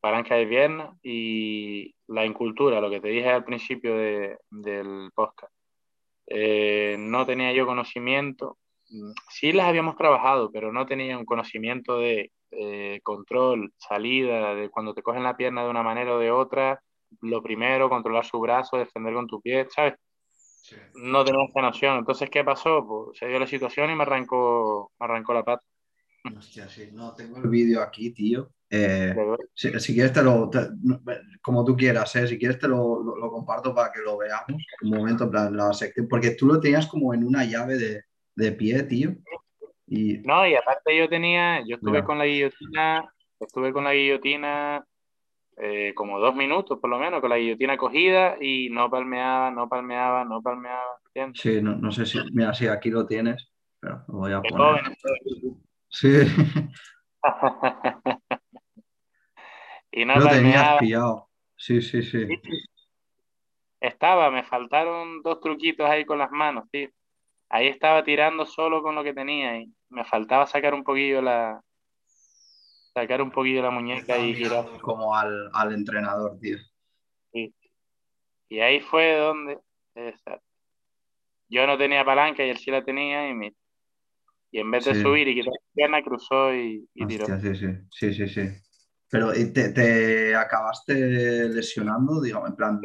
palanca 0.00 0.34
de 0.36 0.46
pierna 0.46 0.96
y 1.02 1.94
la 2.08 2.26
incultura, 2.26 2.80
lo 2.80 2.90
que 2.90 3.00
te 3.00 3.08
dije 3.08 3.30
al 3.30 3.44
principio 3.44 3.96
de, 3.96 4.38
del 4.50 5.10
podcast. 5.14 5.52
eh, 6.26 6.96
no 6.98 7.26
tenía 7.26 7.52
yo 7.52 7.66
conocimiento. 7.66 8.58
Sí 9.30 9.52
las 9.52 9.66
habíamos 9.66 9.96
trabajado, 9.96 10.50
pero 10.52 10.72
no 10.72 10.86
tenía 10.86 11.18
un 11.18 11.24
conocimiento 11.24 11.98
de 11.98 12.30
control, 13.02 13.72
salida, 13.78 14.54
de 14.54 14.68
cuando 14.70 14.94
te 14.94 15.02
cogen 15.02 15.22
la 15.22 15.36
pierna 15.36 15.64
de 15.64 15.70
una 15.70 15.82
manera 15.82 16.14
o 16.14 16.18
de 16.18 16.30
otra, 16.30 16.82
lo 17.20 17.42
primero, 17.42 17.88
controlar 17.88 18.24
su 18.24 18.38
brazo, 18.40 18.76
defender 18.76 19.14
con 19.14 19.26
tu 19.26 19.40
pie, 19.40 19.66
¿sabes? 19.70 19.94
No 20.94 21.24
tenía 21.24 21.44
esa 21.44 21.60
noción. 21.60 21.98
Entonces, 21.98 22.30
¿qué 22.30 22.44
pasó? 22.44 22.86
Pues 22.86 23.18
se 23.18 23.26
dio 23.26 23.38
la 23.38 23.46
situación 23.46 23.90
y 23.90 23.94
me 23.96 24.02
arrancó, 24.02 24.92
me 24.98 25.06
arrancó 25.06 25.34
la 25.34 25.44
pata. 25.44 25.64
Hostia, 26.24 26.68
sí, 26.68 26.90
no, 26.92 27.14
tengo 27.14 27.38
el 27.38 27.48
vídeo 27.48 27.82
aquí, 27.82 28.10
tío. 28.10 28.50
Eh, 28.70 29.14
si, 29.52 29.92
quieres 29.92 30.12
te 30.12 30.22
lo, 30.22 30.50
como 31.42 31.64
tú 31.64 31.76
quieras, 31.76 32.16
¿eh? 32.16 32.26
si 32.26 32.38
quieres 32.38 32.58
te 32.58 32.68
lo, 32.68 33.02
lo, 33.02 33.30
comparto 33.30 33.74
para 33.74 33.92
que 33.92 34.00
lo 34.00 34.16
veamos 34.16 34.62
un 34.82 34.90
momento, 34.90 35.30
plan, 35.30 35.54
la 35.54 35.74
sección, 35.74 36.08
porque 36.08 36.30
tú 36.30 36.46
lo 36.46 36.58
tenías 36.58 36.86
como 36.86 37.12
en 37.12 37.22
una 37.22 37.44
llave 37.44 37.76
de, 37.76 38.04
de 38.34 38.52
pie, 38.52 38.82
tío. 38.84 39.14
Y... 39.86 40.18
No, 40.20 40.46
y 40.46 40.54
aparte 40.54 40.96
yo 40.96 41.06
tenía, 41.08 41.60
yo 41.66 41.76
estuve 41.76 42.02
con 42.02 42.16
la 42.16 42.24
guillotina, 42.24 43.12
estuve 43.38 43.74
con 43.74 43.84
la 43.84 43.92
guillotina 43.92 44.86
eh, 45.58 45.92
como 45.94 46.18
dos 46.18 46.34
minutos 46.34 46.78
por 46.80 46.88
lo 46.88 46.98
menos, 46.98 47.20
con 47.20 47.28
la 47.28 47.36
guillotina 47.36 47.76
cogida 47.76 48.36
y 48.40 48.70
no 48.70 48.88
palmeaba, 48.88 49.50
no 49.50 49.68
palmeaba, 49.68 50.24
no 50.24 50.40
palmeaba. 50.40 50.98
Sí, 51.34 51.60
no, 51.60 51.76
no, 51.76 51.92
sé 51.92 52.06
si, 52.06 52.18
mira, 52.32 52.54
sí, 52.54 52.68
aquí 52.68 52.88
lo 52.88 53.06
tienes, 53.06 53.52
pero 53.78 54.02
lo 54.08 54.14
voy 54.14 54.32
a 54.32 54.40
poner. 54.40 54.94
Sí. 55.92 56.08
y 59.92 60.04
no 60.04 60.16
lo 60.16 60.28
tenías 60.28 60.78
pillado. 60.78 61.28
Sí, 61.56 61.80
sí, 61.80 62.02
sí. 62.02 62.26
Estaba, 63.78 64.30
me 64.30 64.42
faltaron 64.42 65.22
dos 65.22 65.40
truquitos 65.40 65.88
ahí 65.88 66.04
con 66.04 66.18
las 66.18 66.30
manos, 66.30 66.64
tío. 66.70 66.88
Ahí 67.48 67.68
estaba 67.68 68.02
tirando 68.02 68.46
solo 68.46 68.82
con 68.82 68.94
lo 68.94 69.04
que 69.04 69.12
tenía 69.12 69.58
y 69.58 69.70
me 69.90 70.04
faltaba 70.04 70.46
sacar 70.46 70.72
un 70.72 70.82
poquillo 70.82 71.20
la, 71.20 71.60
sacar 72.94 73.20
un 73.20 73.30
poquillo 73.30 73.62
la 73.62 73.70
muñeca 73.70 74.18
y 74.18 74.34
girar. 74.34 74.64
Como 74.80 75.14
al, 75.14 75.50
al, 75.52 75.72
entrenador, 75.72 76.38
tío. 76.40 76.56
Sí. 77.32 77.54
Y 78.48 78.60
ahí 78.60 78.80
fue 78.80 79.16
donde. 79.16 79.58
Yo 81.48 81.66
no 81.66 81.76
tenía 81.76 82.04
palanca 82.04 82.44
y 82.44 82.50
él 82.50 82.56
sí 82.56 82.70
la 82.70 82.82
tenía 82.82 83.28
y 83.28 83.34
me, 83.34 83.52
y 84.52 84.60
en 84.60 84.70
vez 84.70 84.84
de 84.84 84.94
subir 84.94 85.26
y 85.28 85.34
quitar 85.34 85.52
la 85.52 85.72
pierna, 85.74 86.02
cruzó 86.02 86.54
y, 86.54 86.86
tiró. 87.08 87.26
Sí, 87.26 87.54
sí, 87.54 87.68
sí, 87.90 88.14
sí, 88.14 88.28
sí. 88.28 88.48
Pero 89.08 89.32
te, 89.32 89.70
te, 89.70 90.36
acabaste 90.36 91.48
lesionando, 91.48 92.20
digamos, 92.20 92.50
en 92.50 92.56
plan. 92.56 92.80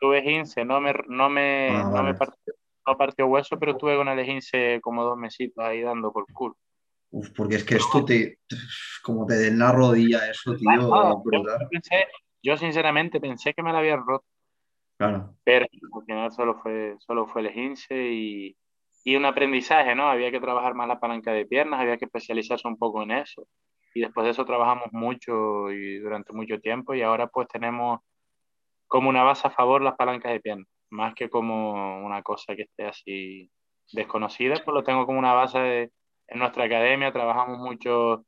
Tuve, 0.00 0.22
15, 0.22 0.64
no 0.64 0.80
me, 0.80 0.94
no 1.08 1.28
me, 1.28 1.70
ah, 1.70 1.90
no 1.92 2.02
me 2.04 2.14
partió, 2.14 2.54
no 2.86 2.96
partió, 2.96 3.26
hueso, 3.26 3.58
pero 3.58 3.76
tuve 3.76 3.96
con 3.96 4.08
el 4.08 4.24
15 4.24 4.80
como 4.80 5.04
dos 5.04 5.16
mesitos 5.16 5.64
ahí 5.64 5.82
dando 5.82 6.12
por 6.12 6.24
culo. 6.32 6.56
Uf, 7.10 7.30
porque 7.30 7.56
es 7.56 7.64
que 7.64 7.76
esto 7.76 8.04
te, 8.04 8.38
como 9.02 9.26
te 9.26 9.34
den 9.34 9.58
la 9.58 9.72
rodilla, 9.72 10.30
eso, 10.30 10.56
tío, 10.56 10.70
yo, 10.72 11.22
pensé, 11.70 12.06
yo, 12.42 12.56
sinceramente 12.56 13.20
pensé 13.20 13.54
que 13.54 13.62
me 13.62 13.72
la 13.72 13.78
había 13.78 13.96
roto. 13.96 14.24
Claro. 14.96 15.34
Pero 15.44 15.66
al 15.66 16.04
final 16.06 16.32
solo 16.32 16.60
fue, 16.62 16.96
solo 17.00 17.26
fue 17.26 17.42
el 17.42 17.52
15 17.52 17.94
y, 17.94 18.56
y 19.04 19.16
un 19.16 19.24
aprendizaje, 19.24 19.94
¿no? 19.94 20.08
Había 20.08 20.30
que 20.30 20.40
trabajar 20.40 20.74
más 20.74 20.88
la 20.88 21.00
palanca 21.00 21.32
de 21.32 21.46
piernas, 21.46 21.80
había 21.80 21.98
que 21.98 22.04
especializarse 22.06 22.68
un 22.68 22.78
poco 22.78 23.02
en 23.02 23.12
eso. 23.12 23.46
Y 23.94 24.00
después 24.00 24.24
de 24.24 24.30
eso 24.30 24.44
trabajamos 24.44 24.88
mucho 24.92 25.70
y 25.70 25.98
durante 25.98 26.32
mucho 26.32 26.60
tiempo 26.60 26.94
y 26.94 27.02
ahora 27.02 27.26
pues 27.26 27.48
tenemos 27.48 28.00
como 28.86 29.08
una 29.08 29.22
base 29.22 29.48
a 29.48 29.50
favor 29.50 29.82
las 29.82 29.96
palancas 29.96 30.32
de 30.32 30.40
piernas, 30.40 30.68
más 30.90 31.14
que 31.14 31.28
como 31.30 32.04
una 32.04 32.22
cosa 32.22 32.54
que 32.56 32.62
esté 32.62 32.86
así 32.86 33.50
desconocida, 33.92 34.54
pues 34.64 34.74
lo 34.74 34.82
tengo 34.84 35.06
como 35.06 35.18
una 35.18 35.32
base 35.34 35.90
en 36.28 36.38
nuestra 36.38 36.64
academia, 36.64 37.12
trabajamos 37.12 37.58
mucho 37.58 38.24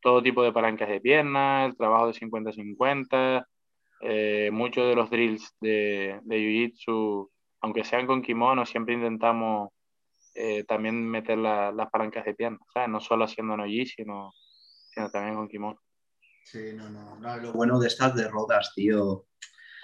todo 0.00 0.22
tipo 0.22 0.42
de 0.42 0.52
palancas 0.52 0.88
de 0.88 1.00
piernas, 1.00 1.70
el 1.70 1.76
trabajo 1.76 2.06
de 2.06 2.14
50-50, 2.14 3.46
eh, 4.02 4.50
muchos 4.52 4.88
de 4.88 4.94
los 4.94 5.10
drills 5.10 5.54
de, 5.60 6.20
de 6.22 6.36
Jiu-Jitsu, 6.38 7.28
aunque 7.60 7.84
sean 7.84 8.06
con 8.06 8.22
kimono, 8.22 8.64
siempre 8.66 8.94
intentamos 8.94 9.70
eh, 10.34 10.64
también 10.64 11.08
meter 11.08 11.38
las 11.38 11.90
palancas 11.90 12.24
de 12.24 12.34
pierna, 12.34 12.58
¿sabes? 12.72 12.88
No 12.88 13.00
solo 13.00 13.24
haciendo 13.24 13.56
no 13.56 13.64
sino, 13.66 14.32
sino 14.92 15.10
también 15.10 15.36
con 15.36 15.48
kimono. 15.48 15.80
Sí, 16.44 16.72
no, 16.74 16.88
no, 16.88 17.36
Lo 17.38 17.52
bueno 17.52 17.78
de 17.78 17.88
estas 17.88 18.14
derrotas, 18.14 18.72
tío. 18.74 19.26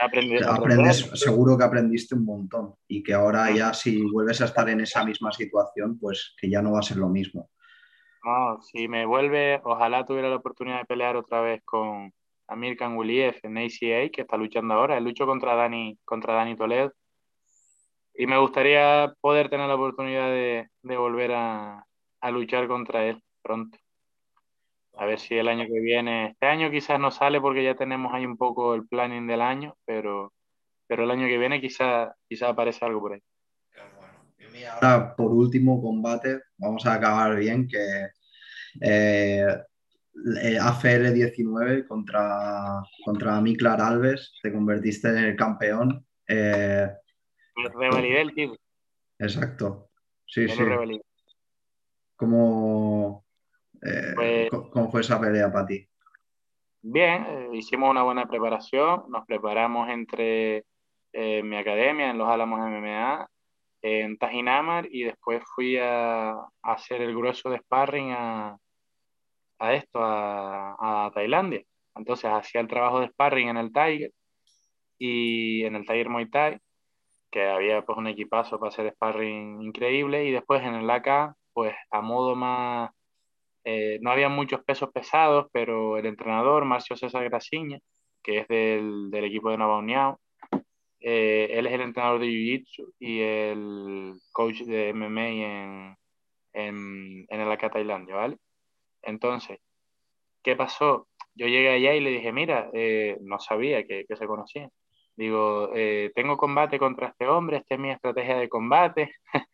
aprendes, 0.00 1.10
seguro 1.14 1.56
que 1.56 1.64
aprendiste 1.64 2.14
un 2.14 2.24
montón 2.24 2.74
y 2.88 3.02
que 3.02 3.14
ahora 3.14 3.50
ya 3.50 3.72
si 3.74 4.02
vuelves 4.02 4.40
a 4.40 4.46
estar 4.46 4.68
en 4.68 4.80
esa 4.80 5.04
misma 5.04 5.32
situación, 5.32 5.98
pues 5.98 6.34
que 6.40 6.48
ya 6.48 6.62
no 6.62 6.72
va 6.72 6.80
a 6.80 6.82
ser 6.82 6.96
lo 6.96 7.08
mismo. 7.08 7.50
No, 8.24 8.60
si 8.62 8.88
me 8.88 9.06
vuelve, 9.06 9.60
ojalá 9.64 10.04
tuviera 10.04 10.28
la 10.28 10.36
oportunidad 10.36 10.78
de 10.78 10.86
pelear 10.86 11.16
otra 11.16 11.40
vez 11.40 11.62
con 11.64 12.12
Amir 12.48 12.76
Kanguliev 12.76 13.38
en 13.42 13.58
ACA, 13.58 14.10
que 14.12 14.22
está 14.22 14.36
luchando 14.36 14.74
ahora. 14.74 14.98
Él 14.98 15.04
luchó 15.04 15.26
contra 15.26 15.54
Dani, 15.54 15.96
contra 16.04 16.34
Dani 16.34 16.56
Toledo 16.56 16.92
y 18.18 18.26
me 18.26 18.38
gustaría 18.38 19.14
poder 19.20 19.50
tener 19.50 19.68
la 19.68 19.74
oportunidad 19.74 20.28
de, 20.28 20.68
volver 20.82 21.32
a, 21.32 21.84
luchar 22.32 22.66
contra 22.66 23.04
él 23.04 23.22
pronto. 23.42 23.78
A 24.94 25.04
ver 25.04 25.20
si 25.20 25.36
el 25.36 25.46
año 25.48 25.66
que 25.66 25.78
viene, 25.78 26.30
este 26.30 26.46
año 26.46 26.70
quizás 26.70 26.98
no 26.98 27.10
sale 27.10 27.40
porque 27.40 27.62
ya 27.62 27.76
tenemos 27.76 28.12
ahí 28.12 28.24
un 28.26 28.36
poco 28.36 28.74
el 28.74 28.88
planning 28.88 29.26
del 29.26 29.42
año, 29.42 29.76
pero, 29.84 30.32
pero 30.88 31.04
el 31.04 31.10
año 31.10 31.26
que 31.26 31.38
viene 31.38 31.60
quizás 31.60 32.08
quizá 32.28 32.48
aparece 32.48 32.84
algo 32.84 33.00
por 33.00 33.12
ahí. 33.12 33.20
ahora, 34.64 35.14
por 35.14 35.30
último 35.30 35.80
combate, 35.80 36.40
vamos 36.56 36.84
a 36.86 36.94
acabar 36.94 37.36
bien, 37.36 37.68
que 37.68 38.08
eh, 38.80 39.46
eh 40.42 40.58
AFL 40.58 41.12
19 41.12 41.86
contra, 41.86 42.82
contra 43.04 43.40
Miklar 43.40 43.80
Alves, 43.80 44.32
te 44.42 44.50
convertiste 44.50 45.10
en 45.10 45.18
el 45.18 45.36
campeón. 45.36 46.04
Eh, 46.26 46.88
Revalidé 47.56 48.20
el 48.20 48.34
título. 48.34 48.60
Exacto. 49.18 49.90
Sí, 50.26 50.48
sí. 50.48 50.62
¿Cómo, 52.16 53.24
eh, 53.82 54.48
pues 54.48 54.50
¿Cómo 54.70 54.90
fue 54.90 55.00
esa 55.00 55.20
pelea 55.20 55.52
para 55.52 55.66
ti? 55.66 55.88
Bien, 56.82 57.26
eh, 57.26 57.48
hicimos 57.52 57.90
una 57.90 58.02
buena 58.02 58.26
preparación. 58.26 59.04
Nos 59.08 59.26
preparamos 59.26 59.88
entre 59.88 60.64
eh, 61.12 61.42
mi 61.42 61.56
academia, 61.56 62.10
en 62.10 62.18
Los 62.18 62.28
Álamos 62.28 62.60
MMA, 62.60 63.28
en 63.82 64.18
Tajinamar, 64.18 64.88
y 64.90 65.04
después 65.04 65.42
fui 65.54 65.78
a, 65.78 66.36
hacer 66.62 67.02
el 67.02 67.14
grueso 67.14 67.50
de 67.50 67.58
sparring 67.58 68.12
a, 68.12 68.56
a 69.58 69.74
esto, 69.74 69.98
a, 70.02 71.06
a, 71.06 71.10
Tailandia. 71.12 71.62
Entonces 71.94 72.30
hacía 72.30 72.60
el 72.60 72.68
trabajo 72.68 73.00
de 73.00 73.08
sparring 73.08 73.48
en 73.48 73.56
el 73.56 73.72
Tiger 73.72 74.12
y 74.98 75.64
en 75.64 75.76
el 75.76 75.86
Tiger 75.86 76.08
Muay 76.08 76.28
Thai 76.30 76.60
que 77.36 77.44
había 77.44 77.82
pues 77.82 77.98
un 77.98 78.06
equipazo 78.06 78.58
para 78.58 78.70
hacer 78.70 78.90
sparring 78.94 79.60
increíble 79.60 80.24
y 80.24 80.30
después 80.30 80.62
en 80.62 80.74
el 80.74 80.88
AK 80.88 81.34
pues 81.52 81.74
a 81.90 82.00
modo 82.00 82.34
más 82.34 82.90
eh, 83.62 83.98
no 84.00 84.10
había 84.10 84.30
muchos 84.30 84.64
pesos 84.64 84.88
pesados 84.90 85.46
pero 85.52 85.98
el 85.98 86.06
entrenador 86.06 86.64
Marcio 86.64 86.96
César 86.96 87.24
Graciña 87.24 87.78
que 88.22 88.38
es 88.38 88.48
del, 88.48 89.10
del 89.10 89.24
equipo 89.26 89.50
de 89.50 89.58
Navauniao 89.58 90.18
eh, 90.98 91.48
él 91.50 91.66
es 91.66 91.74
el 91.74 91.82
entrenador 91.82 92.20
de 92.20 92.26
Jiu-Jitsu 92.26 92.94
y 93.00 93.20
el 93.20 94.14
coach 94.32 94.62
de 94.62 94.94
MMA 94.94 95.28
en, 95.28 95.96
en, 96.54 97.26
en 97.28 97.40
el 97.40 97.52
AK 97.52 97.70
Tailandia, 97.70 98.16
¿vale? 98.16 98.38
Entonces, 99.02 99.58
¿qué 100.42 100.56
pasó? 100.56 101.06
Yo 101.34 101.46
llegué 101.46 101.68
allá 101.68 101.94
y 101.94 102.00
le 102.00 102.10
dije, 102.10 102.32
mira, 102.32 102.70
eh, 102.72 103.18
no 103.20 103.38
sabía 103.38 103.86
que, 103.86 104.06
que 104.08 104.16
se 104.16 104.26
conocían 104.26 104.70
Digo, 105.16 105.70
eh, 105.74 106.12
tengo 106.14 106.36
combate 106.36 106.78
contra 106.78 107.08
este 107.08 107.26
hombre, 107.26 107.58
esta 107.58 107.74
es 107.74 107.80
mi 107.80 107.90
estrategia 107.90 108.36
de 108.36 108.48
combate, 108.50 109.14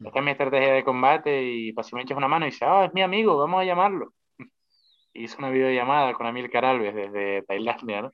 esta 0.00 0.18
es 0.18 0.24
mi 0.24 0.30
estrategia 0.30 0.72
de 0.72 0.84
combate 0.84 1.42
y 1.42 1.72
pues 1.72 1.86
si 1.88 1.94
me 1.94 2.02
echas 2.02 2.16
una 2.16 2.28
mano 2.28 2.46
y 2.46 2.50
dice, 2.50 2.64
ah, 2.64 2.86
es 2.86 2.94
mi 2.94 3.02
amigo, 3.02 3.36
vamos 3.36 3.60
a 3.60 3.64
llamarlo. 3.64 4.14
Hice 5.12 5.36
una 5.38 5.50
videollamada 5.50 6.14
con 6.14 6.26
Amil 6.26 6.50
Caralves 6.50 6.94
desde 6.94 7.42
Tailandia, 7.42 8.02
¿no? 8.02 8.10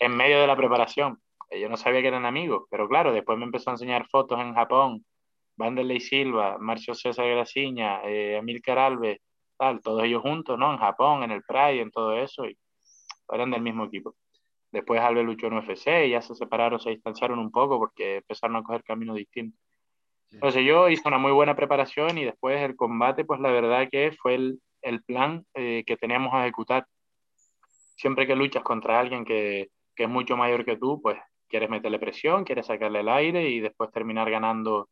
En 0.00 0.16
medio 0.16 0.40
de 0.40 0.46
la 0.46 0.56
preparación. 0.56 1.20
Yo 1.50 1.68
no 1.68 1.76
sabía 1.76 2.02
que 2.02 2.08
eran 2.08 2.26
amigos, 2.26 2.64
pero 2.70 2.88
claro, 2.88 3.12
después 3.12 3.38
me 3.38 3.44
empezó 3.44 3.70
a 3.70 3.74
enseñar 3.74 4.06
fotos 4.08 4.40
en 4.40 4.54
Japón. 4.54 5.04
Vanderlei 5.56 6.00
Silva, 6.00 6.56
Marcio 6.58 6.94
César 6.94 7.26
Graciña, 7.26 8.02
eh, 8.04 8.38
Amil 8.38 8.60
Caralves, 8.62 9.18
tal, 9.56 9.80
todos 9.80 10.04
ellos 10.04 10.22
juntos, 10.22 10.58
¿no? 10.58 10.72
En 10.72 10.78
Japón, 10.78 11.22
en 11.24 11.32
el 11.32 11.42
Pride, 11.42 11.80
en 11.80 11.90
todo 11.90 12.16
eso, 12.16 12.46
y 12.46 12.56
eran 13.30 13.50
del 13.50 13.62
mismo 13.62 13.84
equipo. 13.84 14.14
Después 14.70 15.00
Alves 15.00 15.24
luchó 15.24 15.46
en 15.46 15.54
UFC 15.54 16.06
y 16.06 16.10
ya 16.10 16.20
se 16.20 16.34
separaron, 16.34 16.78
se 16.78 16.90
distanciaron 16.90 17.38
un 17.38 17.50
poco 17.50 17.78
porque 17.78 18.16
empezaron 18.16 18.56
a 18.56 18.62
coger 18.62 18.82
caminos 18.84 19.16
distintos. 19.16 19.58
Entonces 20.30 20.64
yo 20.64 20.88
hice 20.88 21.08
una 21.08 21.18
muy 21.18 21.32
buena 21.32 21.56
preparación 21.56 22.18
y 22.18 22.24
después 22.24 22.60
el 22.60 22.76
combate, 22.76 23.24
pues 23.24 23.40
la 23.40 23.50
verdad 23.50 23.88
que 23.90 24.12
fue 24.12 24.34
el, 24.34 24.60
el 24.82 25.02
plan 25.02 25.44
eh, 25.54 25.84
que 25.86 25.96
teníamos 25.96 26.34
a 26.34 26.42
ejecutar. 26.42 26.86
Siempre 27.96 28.26
que 28.26 28.36
luchas 28.36 28.62
contra 28.62 29.00
alguien 29.00 29.24
que, 29.24 29.70
que, 29.96 30.04
es 30.04 30.08
mucho 30.08 30.36
mayor 30.36 30.64
que 30.64 30.76
tú, 30.76 31.00
pues 31.02 31.18
quieres 31.48 31.70
meterle 31.70 31.98
presión, 31.98 32.44
quieres 32.44 32.66
sacarle 32.66 33.00
el 33.00 33.08
aire 33.08 33.48
y 33.48 33.60
después 33.60 33.90
terminar 33.90 34.30
ganando 34.30 34.88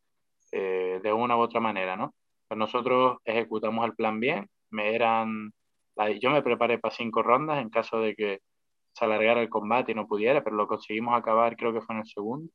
eh, 0.51 0.99
de 1.03 1.13
una 1.13 1.37
u 1.37 1.41
otra 1.41 1.59
manera, 1.59 1.95
¿no? 1.95 2.13
Pues 2.47 2.57
nosotros 2.57 3.17
ejecutamos 3.23 3.85
el 3.85 3.93
plan 3.93 4.19
bien, 4.19 4.49
me 4.71 4.95
eran, 4.95 5.51
yo 6.19 6.31
me 6.31 6.41
preparé 6.41 6.79
para 6.79 6.95
cinco 6.95 7.21
rondas 7.21 7.61
en 7.61 7.69
caso 7.69 7.99
de 7.99 8.15
que 8.15 8.39
se 8.97 9.05
alargara 9.05 9.41
el 9.41 9.49
combate 9.49 9.91
y 9.91 9.95
no 9.95 10.07
pudiera, 10.07 10.43
pero 10.43 10.55
lo 10.55 10.67
conseguimos 10.67 11.15
acabar, 11.15 11.55
creo 11.55 11.73
que 11.73 11.81
fue 11.81 11.95
en 11.95 12.01
el 12.01 12.07
segundo. 12.07 12.51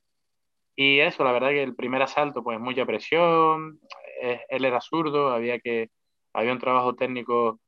Y 0.74 1.01
eso, 1.01 1.24
la 1.24 1.32
verdad 1.32 1.51
que 1.51 1.62
el 1.62 1.76
primer 1.76 2.03
asalto, 2.03 2.43
pues 2.43 2.59
mucha 2.59 2.86
presión, 2.86 3.78
él 4.49 4.64
era 4.64 4.80
zurdo, 4.80 5.30
había 5.30 5.59
que, 5.61 5.90
había 6.32 6.53
un 6.53 6.59
trabajo 6.59 6.95
técnico 6.95 7.61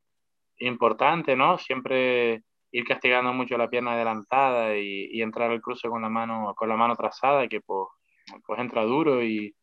importante, 0.59 1.37
¿no? 1.37 1.59
Siempre 1.59 2.43
ir 2.73 2.85
castigando 2.85 3.33
mucho 3.33 3.57
la 3.57 3.71
pierna 3.71 3.93
adelantada 3.93 4.77
y, 4.77 5.09
y, 5.13 5.23
entrar 5.23 5.51
al 5.51 5.61
cruce 5.61 5.89
con 5.89 6.03
la 6.03 6.09
mano, 6.09 6.55
con 6.57 6.69
la 6.69 6.77
mano 6.77 6.97
trazada, 6.97 7.47
que 7.49 7.61
pues, 7.61 7.89
pues 8.47 8.61
entra 8.61 8.85
duro 8.85 9.23
y, 9.23 9.55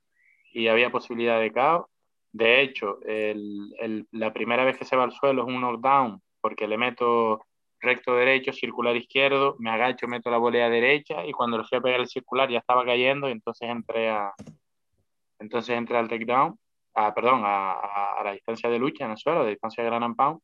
y 0.54 0.68
había 0.68 0.92
posibilidad 0.92 1.40
de 1.40 1.52
caos. 1.52 1.86
De 2.32 2.62
hecho, 2.62 3.02
el, 3.04 3.74
el, 3.80 4.08
la 4.12 4.32
primera 4.32 4.64
vez 4.64 4.78
que 4.78 4.86
se 4.86 4.96
va 4.96 5.04
al 5.04 5.12
suelo 5.12 5.42
es 5.42 5.48
un 5.48 5.60
knockdown, 5.60 6.22
porque 6.40 6.68
le 6.68 6.78
meto 6.78 7.42
recto 7.82 8.16
derecho, 8.16 8.54
circular 8.54 8.96
izquierdo, 8.96 9.56
me 9.60 9.72
agacho, 9.72 10.08
meto 10.08 10.30
la 10.30 10.38
volea 10.38 10.70
derecha 10.70 11.26
y 11.26 11.32
cuando 11.32 11.58
le 11.58 11.64
fui 11.66 11.78
a 11.78 11.82
pegar 11.82 12.00
el 12.00 12.08
circular 12.08 12.50
ya 12.50 12.60
estaba 12.60 12.86
cayendo 12.86 13.28
y 13.28 13.32
entonces 13.32 13.70
entré 13.70 14.12
entonces 15.42 15.76
entré 15.76 15.98
al 15.98 16.08
takedown, 16.08 16.58
a, 16.94 17.14
perdón, 17.14 17.42
a, 17.44 18.22
la 18.24 18.32
distancia 18.34 18.70
de 18.70 18.78
lucha 18.78 19.06
en 19.06 19.12
el 19.12 19.18
suelo, 19.18 19.44
de 19.44 19.52
distancia 19.52 19.84
de 19.84 19.90
gran 19.90 20.04
and. 20.04 20.40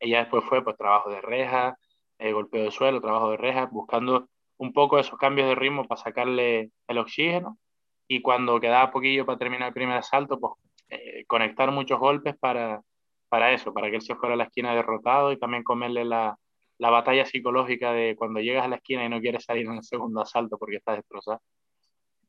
Y 0.00 0.10
ya 0.10 0.20
después 0.20 0.44
fue 0.44 0.62
pues 0.62 0.76
trabajo 0.76 1.10
de 1.10 1.20
reja, 1.20 1.76
eh, 2.18 2.32
golpeo 2.32 2.64
de 2.64 2.70
suelo, 2.70 3.00
trabajo 3.00 3.32
de 3.32 3.36
reja, 3.36 3.66
buscando 3.66 4.28
un 4.58 4.72
poco 4.72 4.98
esos 4.98 5.18
cambios 5.18 5.48
de 5.48 5.56
ritmo 5.56 5.84
para 5.84 6.00
sacarle 6.00 6.70
el 6.86 6.98
oxígeno. 6.98 7.58
Y 8.06 8.22
cuando 8.22 8.60
quedaba 8.60 8.92
poquillo 8.92 9.26
para 9.26 9.38
terminar 9.38 9.68
el 9.68 9.74
primer 9.74 9.96
asalto, 9.96 10.38
pues 10.38 10.52
eh, 10.88 11.24
conectar 11.26 11.70
muchos 11.72 11.98
golpes 11.98 12.36
para, 12.38 12.80
para 13.28 13.52
eso, 13.52 13.72
para 13.74 13.90
que 13.90 13.96
él 13.96 14.02
se 14.02 14.14
fuera 14.14 14.34
a 14.34 14.36
la 14.36 14.44
esquina 14.44 14.74
derrotado 14.74 15.32
y 15.32 15.38
también 15.38 15.64
comerle 15.64 16.04
la, 16.04 16.36
la 16.80 16.88
batalla 16.88 17.26
psicológica 17.26 17.92
de 17.92 18.16
cuando 18.16 18.40
llegas 18.40 18.64
a 18.64 18.68
la 18.68 18.76
esquina 18.76 19.04
y 19.04 19.08
no 19.10 19.20
quieres 19.20 19.44
salir 19.44 19.66
en 19.66 19.74
el 19.74 19.84
segundo 19.84 20.22
asalto 20.22 20.56
porque 20.56 20.76
estás 20.76 20.96
destrozado. 20.96 21.42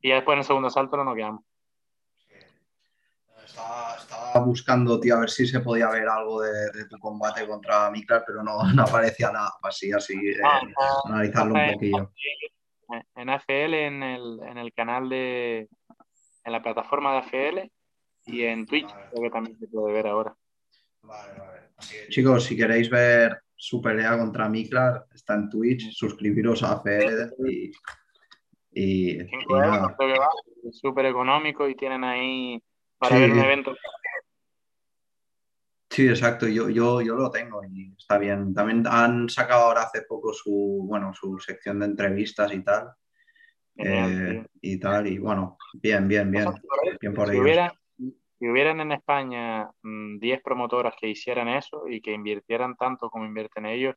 Y 0.02 0.10
ya 0.10 0.16
después 0.16 0.36
en 0.36 0.40
el 0.40 0.46
segundo 0.46 0.68
asalto 0.68 0.98
no 0.98 1.06
nos 1.06 1.16
quedamos. 1.16 1.46
Estaba, 3.46 3.96
estaba, 3.98 4.46
buscando, 4.46 5.00
tío, 5.00 5.16
a 5.16 5.22
ver 5.22 5.30
si 5.30 5.48
se 5.48 5.62
podía 5.62 5.90
ver 5.90 6.08
algo 6.08 6.42
de, 6.42 6.70
de 6.72 6.86
tu 6.86 6.98
combate 7.00 7.48
contra 7.48 7.90
Miklar, 7.92 8.24
pero 8.28 8.44
no, 8.44 8.62
no, 8.74 8.84
aparecía 8.84 9.32
nada. 9.32 9.54
Así, 9.64 9.92
así, 9.94 10.16
eh, 10.16 10.42
ah, 10.44 10.62
analizarlo 11.06 11.54
un 11.54 11.74
poquillo. 11.74 12.12
En 13.16 13.30
AFL, 13.30 13.74
en 13.74 14.04
el, 14.04 14.40
en 14.44 14.58
el 14.58 14.74
canal 14.74 15.08
de. 15.08 15.70
en 16.44 16.52
la 16.52 16.62
plataforma 16.62 17.14
de 17.14 17.18
AFL 17.20 17.72
y 18.26 18.44
en 18.44 18.66
Twitch, 18.66 18.90
creo 18.90 19.24
que 19.24 19.30
también 19.30 19.58
se 19.58 19.68
puede 19.68 19.94
ver 19.94 20.08
ahora. 20.08 20.36
Vale, 21.04 21.40
vale. 21.40 21.62
Chicos, 22.10 22.44
si 22.44 22.58
queréis 22.58 22.90
ver 22.90 23.42
su 23.62 23.80
pelea 23.80 24.18
contra 24.18 24.50
Miklar, 24.50 25.06
está 25.14 25.36
en 25.36 25.48
Twitch, 25.48 25.92
suscribiros 25.92 26.64
a 26.64 26.72
AFL 26.74 27.32
y. 27.48 27.72
y, 28.72 29.22
y 29.22 29.54
nada. 29.54 29.96
Es 30.64 30.80
súper 30.80 31.06
económico 31.06 31.70
y 31.70 31.76
tienen 31.76 32.04
ahí 32.04 32.60
para 32.98 33.16
sí. 33.16 33.22
ver 33.22 33.32
un 33.34 33.40
evento. 33.40 33.76
Sí, 35.92 36.08
exacto, 36.08 36.48
yo, 36.48 36.70
yo, 36.70 37.02
yo 37.02 37.16
lo 37.16 37.30
tengo 37.30 37.64
y 37.64 37.94
está 37.96 38.18
bien. 38.18 38.52
También 38.56 38.84
han 38.88 39.30
sacado 39.30 39.66
ahora 39.66 39.84
hace 39.84 40.02
poco 40.10 40.34
su, 40.34 40.84
bueno, 40.88 41.14
su 41.14 41.38
sección 41.38 41.82
de 41.82 41.86
entrevistas 41.86 42.52
y 42.54 42.64
tal. 42.64 42.90
Eh, 43.76 44.44
y 44.60 44.80
tal, 44.80 45.06
y 45.06 45.20
bueno, 45.20 45.60
bien, 45.74 46.08
bien, 46.08 46.32
bien. 46.32 46.50
bien 47.00 47.14
por 47.14 47.28
si, 47.28 47.34
ellos. 47.34 47.44
Hubiera, 47.44 47.81
si 48.42 48.50
hubieran 48.50 48.82
en 48.82 48.92
España 48.92 49.70
10 49.84 50.40
mm, 50.40 50.44
promotoras 50.44 50.96
que 51.00 51.08
hicieran 51.08 51.48
eso 51.48 51.88
y 51.88 52.02
que 52.02 52.12
invirtieran 52.12 52.76
tanto 52.76 53.12
como 53.12 53.24
invierten 53.24 53.68
ellos 53.68 53.94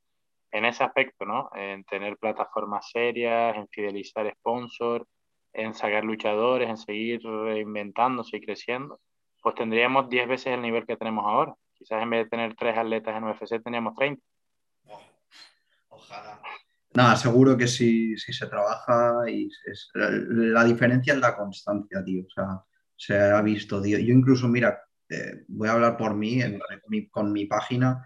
en 0.50 0.66
ese 0.66 0.84
aspecto, 0.84 1.24
¿no? 1.24 1.48
En 1.54 1.82
tener 1.84 2.18
plataformas 2.18 2.90
serias, 2.90 3.56
en 3.56 3.66
fidelizar 3.68 4.30
sponsors, 4.34 5.06
en 5.54 5.72
sacar 5.72 6.04
luchadores, 6.04 6.68
en 6.68 6.76
seguir 6.76 7.22
reinventándose 7.22 8.36
y 8.36 8.42
creciendo, 8.42 9.00
pues 9.42 9.54
tendríamos 9.54 10.10
10 10.10 10.28
veces 10.28 10.48
el 10.48 10.60
nivel 10.60 10.84
que 10.84 10.98
tenemos 10.98 11.24
ahora. 11.24 11.54
Quizás 11.72 12.02
en 12.02 12.10
vez 12.10 12.24
de 12.24 12.28
tener 12.28 12.54
3 12.54 12.76
atletas 12.76 13.16
en 13.16 13.24
UFC 13.24 13.62
teníamos 13.64 13.94
30. 13.94 14.22
Oh, 14.88 15.00
ojalá. 15.88 16.38
Nada, 16.92 17.16
seguro 17.16 17.56
que 17.56 17.66
si, 17.66 18.14
si 18.18 18.34
se 18.34 18.46
trabaja 18.46 19.22
y 19.26 19.48
es, 19.64 19.90
la 19.94 20.64
diferencia 20.64 21.14
es 21.14 21.18
la 21.18 21.34
constancia, 21.34 22.04
tío. 22.04 22.24
O 22.26 22.30
sea, 22.30 22.62
se 22.96 23.18
ha 23.18 23.40
visto, 23.42 23.80
tío. 23.80 23.98
Yo 23.98 24.12
incluso, 24.12 24.48
mira, 24.48 24.82
eh, 25.08 25.44
voy 25.48 25.68
a 25.68 25.72
hablar 25.72 25.96
por 25.96 26.14
mí, 26.14 26.40
en, 26.40 26.54
en 26.54 26.80
mi, 26.88 27.08
con 27.08 27.32
mi 27.32 27.46
página, 27.46 28.04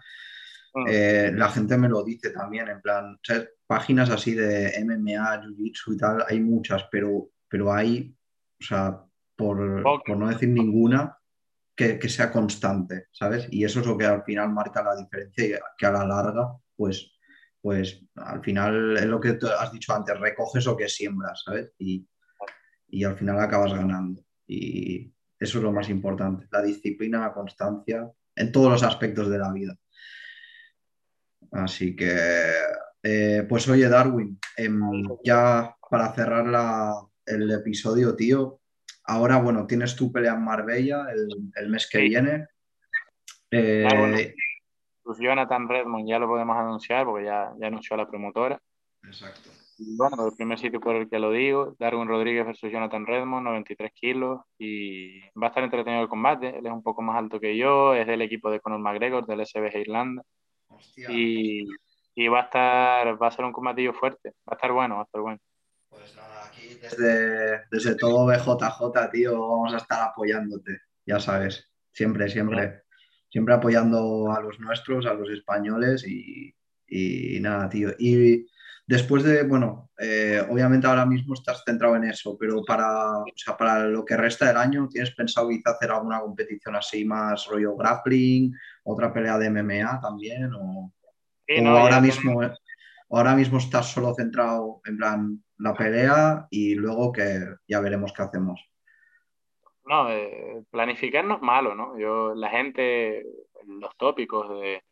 eh, 0.87 1.31
la 1.33 1.49
gente 1.49 1.77
me 1.77 1.89
lo 1.89 2.03
dice 2.03 2.29
también, 2.29 2.69
en 2.69 2.81
plan, 2.81 3.17
páginas 3.65 4.09
así 4.09 4.33
de 4.33 4.71
MMA, 4.83 5.41
Jiu-Jitsu 5.41 5.93
y 5.93 5.97
tal, 5.97 6.23
hay 6.27 6.39
muchas, 6.39 6.85
pero 6.91 7.29
pero 7.49 7.73
hay, 7.73 8.15
o 8.61 8.63
sea, 8.63 9.03
por, 9.35 9.83
por 10.05 10.17
no 10.17 10.29
decir 10.29 10.49
ninguna, 10.49 11.17
que, 11.75 11.97
que, 11.97 12.09
sea 12.09 12.31
constante, 12.31 13.07
¿sabes? 13.11 13.47
Y 13.51 13.63
eso 13.63 13.79
es 13.79 13.87
lo 13.87 13.97
que 13.97 14.05
al 14.05 14.23
final 14.23 14.51
marca 14.51 14.83
la 14.83 14.95
diferencia 14.95 15.45
y 15.45 15.53
que 15.77 15.85
a 15.85 15.91
la 15.91 16.05
larga, 16.05 16.53
pues, 16.75 17.13
pues 17.61 18.01
al 18.15 18.43
final 18.43 18.97
es 18.97 19.05
lo 19.05 19.19
que 19.19 19.37
has 19.57 19.71
dicho 19.71 19.93
antes, 19.93 20.19
recoges 20.19 20.65
lo 20.65 20.75
que 20.75 20.89
siembras, 20.89 21.41
¿sabes? 21.45 21.71
Y, 21.79 22.05
y 22.89 23.03
al 23.03 23.17
final 23.17 23.39
acabas 23.39 23.73
ganando. 23.73 24.21
Y 24.51 25.13
eso 25.39 25.59
es 25.59 25.63
lo 25.63 25.71
más 25.71 25.89
importante, 25.89 26.47
la 26.51 26.63
disciplina, 26.63 27.19
la 27.19 27.33
constancia, 27.33 28.09
en 28.35 28.51
todos 28.51 28.71
los 28.71 28.83
aspectos 28.83 29.29
de 29.29 29.37
la 29.37 29.53
vida. 29.53 29.75
Así 31.51 31.95
que, 31.95 32.15
eh, 33.03 33.45
pues 33.47 33.69
oye, 33.69 33.87
Darwin, 33.87 34.39
eh, 34.57 34.69
ya 35.23 35.75
para 35.89 36.11
cerrar 36.13 36.47
la, 36.47 36.95
el 37.25 37.51
episodio, 37.51 38.15
tío. 38.15 38.59
Ahora, 39.05 39.37
bueno, 39.37 39.67
tienes 39.67 39.95
tu 39.95 40.11
pelea 40.11 40.33
en 40.33 40.43
Marbella 40.43 41.05
el, 41.13 41.27
el 41.55 41.69
mes 41.69 41.87
que 41.87 41.99
viene. 41.99 42.47
Eh... 43.51 43.87
Ah, 43.87 43.99
bueno. 43.99 44.17
Pues 45.03 45.17
Jonathan 45.19 45.67
Redmond 45.67 46.07
ya 46.07 46.19
lo 46.19 46.27
podemos 46.27 46.55
anunciar 46.57 47.05
porque 47.05 47.25
ya, 47.25 47.51
ya 47.59 47.67
anunció 47.67 47.95
a 47.95 47.97
la 47.97 48.07
promotora. 48.07 48.59
Exacto. 49.03 49.49
Bueno, 49.79 50.27
el 50.27 50.35
primer 50.35 50.59
sitio 50.59 50.79
por 50.79 50.95
el 50.95 51.09
que 51.09 51.19
lo 51.19 51.31
digo, 51.31 51.75
Darwin 51.79 52.07
Rodríguez 52.07 52.45
versus 52.45 52.71
Jonathan 52.71 53.05
Redmond, 53.05 53.45
93 53.45 53.91
kilos, 53.93 54.41
y 54.57 55.21
va 55.31 55.45
a 55.45 55.47
estar 55.47 55.63
entretenido 55.63 56.01
el 56.01 56.09
combate. 56.09 56.57
Él 56.57 56.65
es 56.65 56.71
un 56.71 56.83
poco 56.83 57.01
más 57.01 57.17
alto 57.17 57.39
que 57.39 57.57
yo, 57.57 57.93
es 57.93 58.05
del 58.05 58.21
equipo 58.21 58.51
de 58.51 58.59
Conor 58.59 58.79
McGregor, 58.79 59.25
del 59.25 59.45
SBG 59.45 59.77
Irlanda. 59.77 60.23
Hostia. 60.67 61.09
Y, 61.09 61.65
y 62.15 62.27
va 62.27 62.41
a 62.41 62.43
estar, 62.43 63.21
va 63.21 63.27
a 63.27 63.31
ser 63.31 63.45
un 63.45 63.53
combatillo 63.53 63.93
fuerte, 63.93 64.29
va 64.47 64.51
a 64.51 64.55
estar 64.55 64.71
bueno, 64.71 64.95
va 64.95 65.01
a 65.01 65.05
estar 65.05 65.21
bueno. 65.21 65.39
Pues 65.89 66.15
nada, 66.15 66.45
aquí 66.45 66.75
desde, 66.75 67.61
desde 67.71 67.95
todo 67.95 68.27
BJJ, 68.27 69.09
tío, 69.11 69.47
vamos 69.47 69.73
a 69.73 69.77
estar 69.77 70.09
apoyándote, 70.09 70.81
ya 71.05 71.19
sabes, 71.19 71.71
siempre, 71.91 72.29
siempre, 72.29 72.83
siempre 73.29 73.53
apoyando 73.53 74.31
a 74.31 74.41
los 74.41 74.59
nuestros, 74.59 75.05
a 75.05 75.13
los 75.13 75.29
españoles 75.29 76.05
y, 76.05 76.53
y 76.87 77.39
nada, 77.39 77.69
tío. 77.69 77.91
Y 77.97 78.45
después 78.89 79.23
de, 79.23 79.43
bueno, 79.43 79.91
eh, 79.99 80.43
obviamente 80.49 80.87
ahora 80.87 81.05
mismo 81.05 81.35
estás 81.35 81.61
centrado 81.63 81.95
en 81.95 82.05
eso, 82.05 82.35
pero 82.39 82.63
para, 82.65 83.19
o 83.19 83.25
sea, 83.35 83.55
para 83.55 83.85
lo 83.85 84.03
que 84.03 84.17
resta 84.17 84.47
del 84.47 84.57
año, 84.57 84.89
¿tienes 84.89 85.13
pensado 85.13 85.49
quizá 85.49 85.71
hacer 85.71 85.91
alguna 85.91 86.19
competición 86.19 86.75
así 86.75 87.05
más 87.05 87.45
rollo 87.45 87.75
grappling, 87.75 88.51
otra 88.83 89.13
pelea 89.13 89.37
de 89.37 89.51
MMA 89.51 89.99
también? 90.01 90.51
¿O, 90.55 90.91
Sí, 91.47 91.59
o 91.59 91.63
no, 91.63 91.77
ahora 91.77 91.99
mismo, 91.99 92.41
ahora 93.09 93.35
mismo 93.35 93.57
estás 93.57 93.91
solo 93.91 94.13
centrado 94.13 94.81
en 94.85 94.97
plan 94.97 95.43
la 95.57 95.73
pelea 95.73 96.47
y 96.51 96.75
luego 96.75 97.11
que 97.11 97.41
ya 97.67 97.79
veremos 97.79 98.13
qué 98.13 98.21
hacemos? 98.21 98.63
No, 99.85 100.11
eh, 100.11 100.63
planificar 100.69 101.25
no 101.25 101.35
es 101.35 101.41
malo, 101.41 101.73
¿no? 101.73 101.97
Yo, 101.97 102.35
la 102.35 102.49
gente, 102.49 103.25
los 103.65 103.97
tópicos 103.97 104.47
de, 104.49 104.83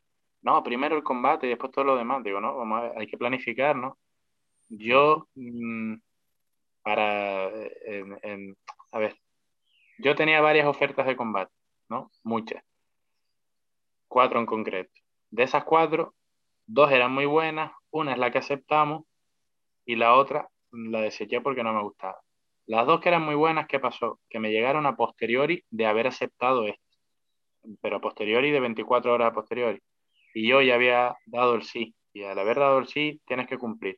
no, 0.41 0.63
primero 0.63 0.95
el 0.95 1.03
combate 1.03 1.47
y 1.47 1.49
después 1.49 1.71
todo 1.71 1.85
lo 1.85 1.97
demás, 1.97 2.23
digo, 2.23 2.39
no, 2.41 2.55
vamos 2.57 2.83
a 2.83 2.99
hay 2.99 3.07
que 3.07 3.17
planificar, 3.17 3.75
¿no? 3.75 3.97
Yo, 4.69 5.27
mm, 5.35 5.95
para, 6.81 7.49
en, 7.49 8.19
en, 8.23 8.57
a 8.91 8.99
ver, 8.99 9.17
yo 9.99 10.15
tenía 10.15 10.41
varias 10.41 10.67
ofertas 10.67 11.05
de 11.05 11.15
combate, 11.15 11.51
¿no? 11.89 12.11
Muchas. 12.23 12.63
Cuatro 14.07 14.39
en 14.39 14.45
concreto. 14.45 14.91
De 15.29 15.43
esas 15.43 15.63
cuatro, 15.63 16.13
dos 16.65 16.91
eran 16.91 17.13
muy 17.13 17.25
buenas, 17.25 17.71
una 17.91 18.13
es 18.13 18.17
la 18.17 18.31
que 18.31 18.37
aceptamos 18.37 19.03
y 19.85 19.95
la 19.95 20.13
otra 20.15 20.49
la 20.71 21.01
deseché 21.01 21.41
porque 21.41 21.63
no 21.63 21.73
me 21.73 21.81
gustaba. 21.81 22.19
Las 22.67 22.85
dos 22.85 22.99
que 22.99 23.09
eran 23.09 23.23
muy 23.23 23.35
buenas, 23.35 23.67
¿qué 23.67 23.79
pasó? 23.79 24.19
Que 24.29 24.39
me 24.39 24.51
llegaron 24.51 24.85
a 24.85 24.95
posteriori 24.95 25.63
de 25.69 25.85
haber 25.85 26.07
aceptado 26.07 26.65
esto, 26.65 26.83
pero 27.81 27.97
a 27.97 28.01
posteriori 28.01 28.51
de 28.51 28.59
24 28.59 29.13
horas 29.13 29.31
a 29.31 29.33
posteriori. 29.33 29.81
Y 30.37 30.47
yo 30.47 30.61
ya 30.61 30.75
había 30.75 31.17
dado 31.25 31.55
el 31.55 31.63
sí, 31.63 31.95
y 32.13 32.21
al 32.21 32.37
haber 32.37 32.59
dado 32.59 32.77
el 32.77 32.85
sí, 32.85 33.19
tienes 33.25 33.47
que 33.47 33.57
cumplir. 33.57 33.97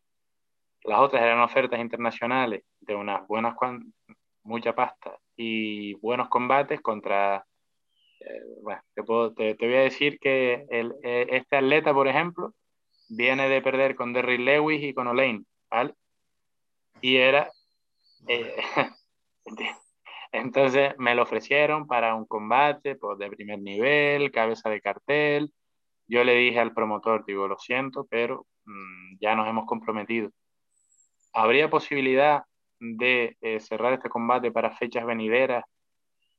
Las 0.86 1.00
otras 1.02 1.22
eran 1.22 1.42
ofertas 1.42 1.82
internacionales 1.82 2.64
de 2.80 2.96
unas 2.96 3.28
buenas, 3.28 3.56
mucha 4.44 4.74
pasta 4.74 5.20
y 5.36 5.96
buenos 5.96 6.30
combates 6.30 6.80
contra... 6.80 7.46
Eh, 8.22 8.42
bueno, 8.64 8.82
te, 8.94 9.04
puedo, 9.04 9.34
te, 9.34 9.54
voy 9.60 9.76
a 9.76 9.82
decir 9.82 10.18
que 10.18 10.66
el, 10.70 10.96
eh, 11.04 11.28
este 11.30 11.58
atleta, 11.58 11.94
por 11.94 12.08
ejemplo, 12.08 12.54
viene 13.10 13.50
de 13.50 13.62
perder 13.62 13.98
con 13.98 14.14
Derry 14.14 14.38
Lewis 14.38 14.82
y 14.82 14.94
con 14.94 15.08
Olaine. 15.08 15.44
Y 17.02 17.18
era... 17.18 17.52
Eh, 18.30 18.56
entonces 20.32 20.94
me 21.00 21.16
lo 21.16 21.24
ofrecieron 21.24 21.86
para 21.86 22.16
un 22.16 22.26
combate 22.26 22.96
pues, 22.96 23.18
de 23.18 23.30
primer 23.30 23.60
nivel, 23.60 24.32
cabeza 24.32 24.70
de 24.70 24.80
cartel. 24.80 25.52
Yo 26.10 26.24
le 26.24 26.34
dije 26.34 26.60
al 26.60 26.74
promotor, 26.74 27.24
digo, 27.24 27.48
lo 27.48 27.58
siento, 27.60 28.06
pero 28.10 28.48
mm, 28.66 29.18
ya 29.22 29.36
nos 29.36 29.48
hemos 29.48 29.66
comprometido. 29.66 30.32
¿Habría 31.34 31.70
posibilidad 31.70 32.44
de 32.80 33.38
eh, 33.42 33.60
cerrar 33.60 33.94
este 33.94 34.10
combate 34.10 34.52
para 34.52 34.76
fechas 34.76 35.06
venideras 35.06 35.64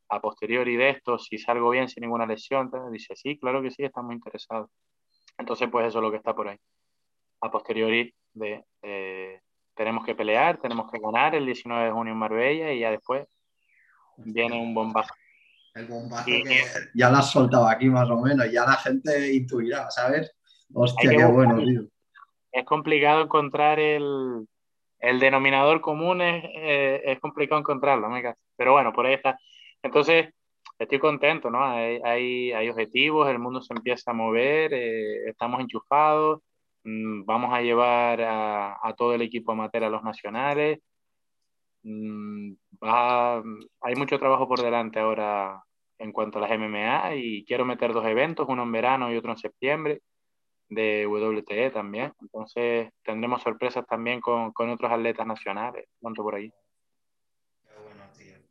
a 0.09 0.21
posteriori 0.21 0.77
de 0.77 0.91
esto, 0.91 1.19
si 1.21 1.39
salgo 1.39 1.71
bien 1.71 1.89
sin 1.89 2.01
ninguna 2.01 2.27
lesión? 2.27 2.69
Dice, 2.91 3.15
sí, 3.15 3.39
claro 3.39 3.63
que 3.63 3.71
sí, 3.71 3.85
estamos 3.85 4.13
interesados. 4.13 4.69
Entonces, 5.39 5.69
pues 5.71 5.87
eso 5.87 5.99
es 5.99 6.03
lo 6.03 6.11
que 6.11 6.17
está 6.17 6.35
por 6.35 6.49
ahí. 6.49 6.59
A 7.41 7.51
posteriori 7.51 8.13
de, 8.35 8.65
eh, 8.83 9.41
tenemos 9.75 10.05
que 10.05 10.17
pelear, 10.17 10.59
tenemos 10.59 10.91
que 10.91 10.99
ganar 10.99 11.37
el 11.37 11.47
19 11.47 11.85
de 11.85 11.93
junio 11.93 12.13
en 12.13 12.19
Marbella 12.19 12.73
y 12.73 12.81
ya 12.81 12.91
después 12.91 13.25
viene 14.17 14.61
un 14.61 14.75
bombazo. 14.75 15.15
El 15.75 15.87
bombazo 15.87 16.25
que 16.25 16.45
ya 16.95 17.11
lo 17.11 17.19
has 17.19 17.31
soltado 17.31 17.69
aquí 17.69 17.89
más 17.89 18.11
o 18.11 18.21
menos, 18.21 18.51
ya 18.51 18.65
la 18.65 18.75
gente 18.75 19.33
intuirá, 19.33 19.91
¿sabes? 19.91 20.33
Hostia, 20.73 21.11
qué 21.11 21.25
bueno, 21.25 21.59
tío. 21.59 21.83
Es 22.53 22.65
complicado 22.65 23.23
encontrar 23.23 23.79
el, 23.79 24.47
el 24.99 25.21
denominador 25.21 25.81
común 25.81 26.21
es, 26.21 26.45
eh, 26.45 27.03
es 27.05 27.21
complicado 27.21 27.61
encontrarlo, 27.61 28.09
pero 28.57 28.73
bueno, 28.73 28.93
por 28.93 29.07
ahí 29.07 29.15
está. 29.15 29.39
Entonces, 29.83 30.29
estoy 30.79 30.99
contento, 30.99 31.51
¿no? 31.51 31.65
Hay, 31.65 32.01
hay, 32.05 32.53
hay 32.53 32.69
objetivos, 32.69 33.29
el 33.29 33.39
mundo 33.39 33.63
se 33.63 33.73
empieza 33.73 34.11
a 34.11 34.15
mover, 34.15 34.73
eh, 34.75 35.29
estamos 35.29 35.61
enchufados, 35.61 36.41
mm, 36.85 37.25
vamos 37.25 37.53
a 37.53 37.63
llevar 37.63 38.21
a, 38.23 38.79
a, 38.83 38.95
todo 38.95 39.15
el 39.15 39.23
equipo 39.23 39.53
amateur 39.53 39.85
a 39.85 39.91
los 39.91 40.03
nacionales. 40.03 40.81
Mm, 42.81 43.61
hay 43.83 43.95
mucho 43.97 44.19
trabajo 44.19 44.49
por 44.49 44.63
delante 44.63 44.99
ahora 44.99 45.63
en 45.99 46.13
cuanto 46.13 46.39
a 46.39 46.43
las 46.43 46.51
MMA 46.51 47.15
y 47.15 47.45
quiero 47.45 47.65
meter 47.65 47.93
dos 47.93 48.07
eventos, 48.07 48.47
uno 48.49 48.63
en 48.63 48.73
verano 48.73 49.13
y 49.13 49.17
otro 49.17 49.33
en 49.33 49.39
septiembre 49.39 50.01
de 50.69 51.07
WTE 51.07 51.71
también. 51.71 52.13
Entonces 52.21 52.91
tendremos 53.05 53.43
sorpresas 53.43 53.85
también 53.87 54.21
con, 54.21 54.53
con 54.53 54.71
otros 54.71 54.91
atletas 54.91 55.27
nacionales, 55.27 55.87
tanto 56.01 56.23
por 56.23 56.37
ahí. 56.37 56.51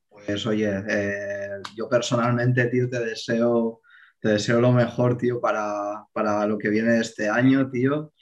Pues 0.10 0.46
oye, 0.46 0.84
eh, 0.88 1.62
yo 1.76 1.88
personalmente, 1.88 2.66
tío, 2.68 2.90
te 2.90 3.00
deseo, 3.00 3.82
te 4.20 4.30
deseo 4.30 4.60
lo 4.60 4.72
mejor, 4.72 5.18
tío, 5.18 5.40
para, 5.40 6.06
para 6.12 6.46
lo 6.46 6.58
que 6.58 6.70
viene 6.70 7.00
este 7.00 7.30
año, 7.30 7.70
tío. 7.70 8.14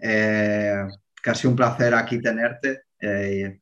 Eh, 0.00 0.84
casi 1.22 1.46
un 1.48 1.56
placer 1.56 1.94
aquí 1.94 2.20
tenerte, 2.20 2.82
eh, 3.00 3.60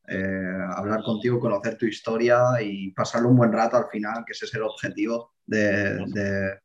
hablar 0.75 1.03
contigo, 1.03 1.39
conocer 1.39 1.77
tu 1.77 1.85
historia 1.85 2.61
y 2.61 2.91
pasarlo 2.91 3.29
un 3.29 3.37
buen 3.37 3.51
rato 3.51 3.77
al 3.77 3.87
final, 3.91 4.23
que 4.25 4.33
ese 4.33 4.45
es 4.45 4.53
el 4.55 4.63
objetivo 4.63 5.33
de, 5.45 6.59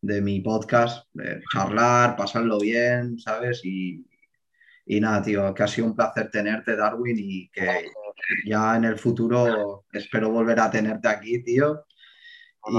de 0.00 0.20
mi 0.22 0.40
podcast, 0.40 1.08
charlar, 1.52 2.16
pasarlo 2.16 2.58
bien, 2.58 3.18
¿sabes? 3.18 3.60
Y, 3.64 4.06
y 4.86 5.00
nada, 5.00 5.22
tío, 5.22 5.54
que 5.54 5.62
ha 5.62 5.68
sido 5.68 5.86
un 5.88 5.96
placer 5.96 6.30
tenerte, 6.30 6.74
Darwin, 6.74 7.16
y 7.18 7.48
que 7.50 7.86
ya 8.46 8.76
en 8.76 8.84
el 8.84 8.98
futuro 8.98 9.84
espero 9.92 10.30
volver 10.30 10.60
a 10.60 10.70
tenerte 10.70 11.08
aquí, 11.08 11.42
tío. 11.42 11.84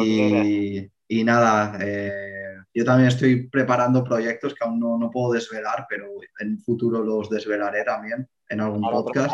Y, 0.04 0.90
y 1.08 1.24
nada, 1.24 1.78
eh, 1.82 2.58
yo 2.74 2.86
también 2.86 3.10
estoy 3.10 3.48
preparando 3.50 4.04
proyectos 4.04 4.54
que 4.54 4.64
aún 4.64 4.80
no, 4.80 4.98
no, 4.98 5.10
puedo 5.10 5.34
desvelar, 5.34 5.86
pero 5.90 6.08
en 6.40 6.60
futuro 6.60 7.04
los 7.04 7.30
desvelaré 7.30 7.84
también 7.84 8.28
en 8.52 8.60
algún 8.60 8.82
podcast. 8.82 9.34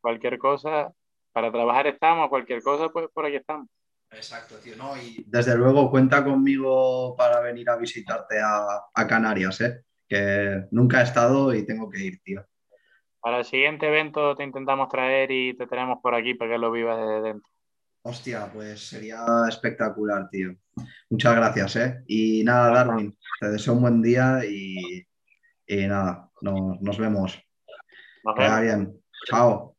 Cualquier 0.00 0.38
cosa, 0.38 0.92
para 1.32 1.52
trabajar 1.52 1.86
estamos, 1.86 2.28
cualquier 2.28 2.62
cosa, 2.62 2.88
pues 2.88 3.08
por 3.12 3.26
aquí 3.26 3.36
estamos. 3.36 3.68
Exacto, 4.10 4.56
tío. 4.56 4.76
No, 4.76 4.96
y 4.96 5.24
desde 5.26 5.56
luego 5.56 5.90
cuenta 5.90 6.24
conmigo 6.24 7.14
para 7.16 7.40
venir 7.40 7.68
a 7.70 7.76
visitarte 7.76 8.40
a, 8.40 9.06
Canarias, 9.06 9.60
¿eh? 9.60 9.82
que 10.08 10.64
nunca 10.70 11.00
he 11.00 11.04
estado 11.04 11.54
y 11.54 11.64
tengo 11.64 11.88
que 11.88 12.00
ir, 12.00 12.20
tío. 12.22 12.44
Para 13.20 13.38
el 13.38 13.44
siguiente 13.44 13.86
evento 13.86 14.34
te 14.34 14.42
intentamos 14.42 14.88
traer 14.88 15.30
y 15.30 15.56
te 15.56 15.66
tenemos 15.66 15.98
por 16.02 16.14
aquí 16.14 16.34
para 16.34 16.52
que 16.52 16.58
lo 16.58 16.72
vivas 16.72 16.98
desde 16.98 17.22
dentro. 17.22 17.48
Hostia, 18.04 18.50
pues 18.52 18.88
sería 18.88 19.24
espectacular, 19.48 20.28
tío. 20.28 20.56
Muchas 21.08 21.36
gracias, 21.36 21.76
¿eh? 21.76 22.02
Y 22.08 22.42
nada, 22.42 22.72
Darwin, 22.72 23.16
te 23.40 23.48
deseo 23.48 23.74
un 23.74 23.82
buen 23.82 24.02
día 24.02 24.40
y, 24.44 25.06
nada, 25.86 26.28
nos 26.40 26.98
vemos. 26.98 27.40
Nos 28.22 28.36
vemos. 28.36 28.60
bien. 28.60 29.00
Chao. 29.26 29.74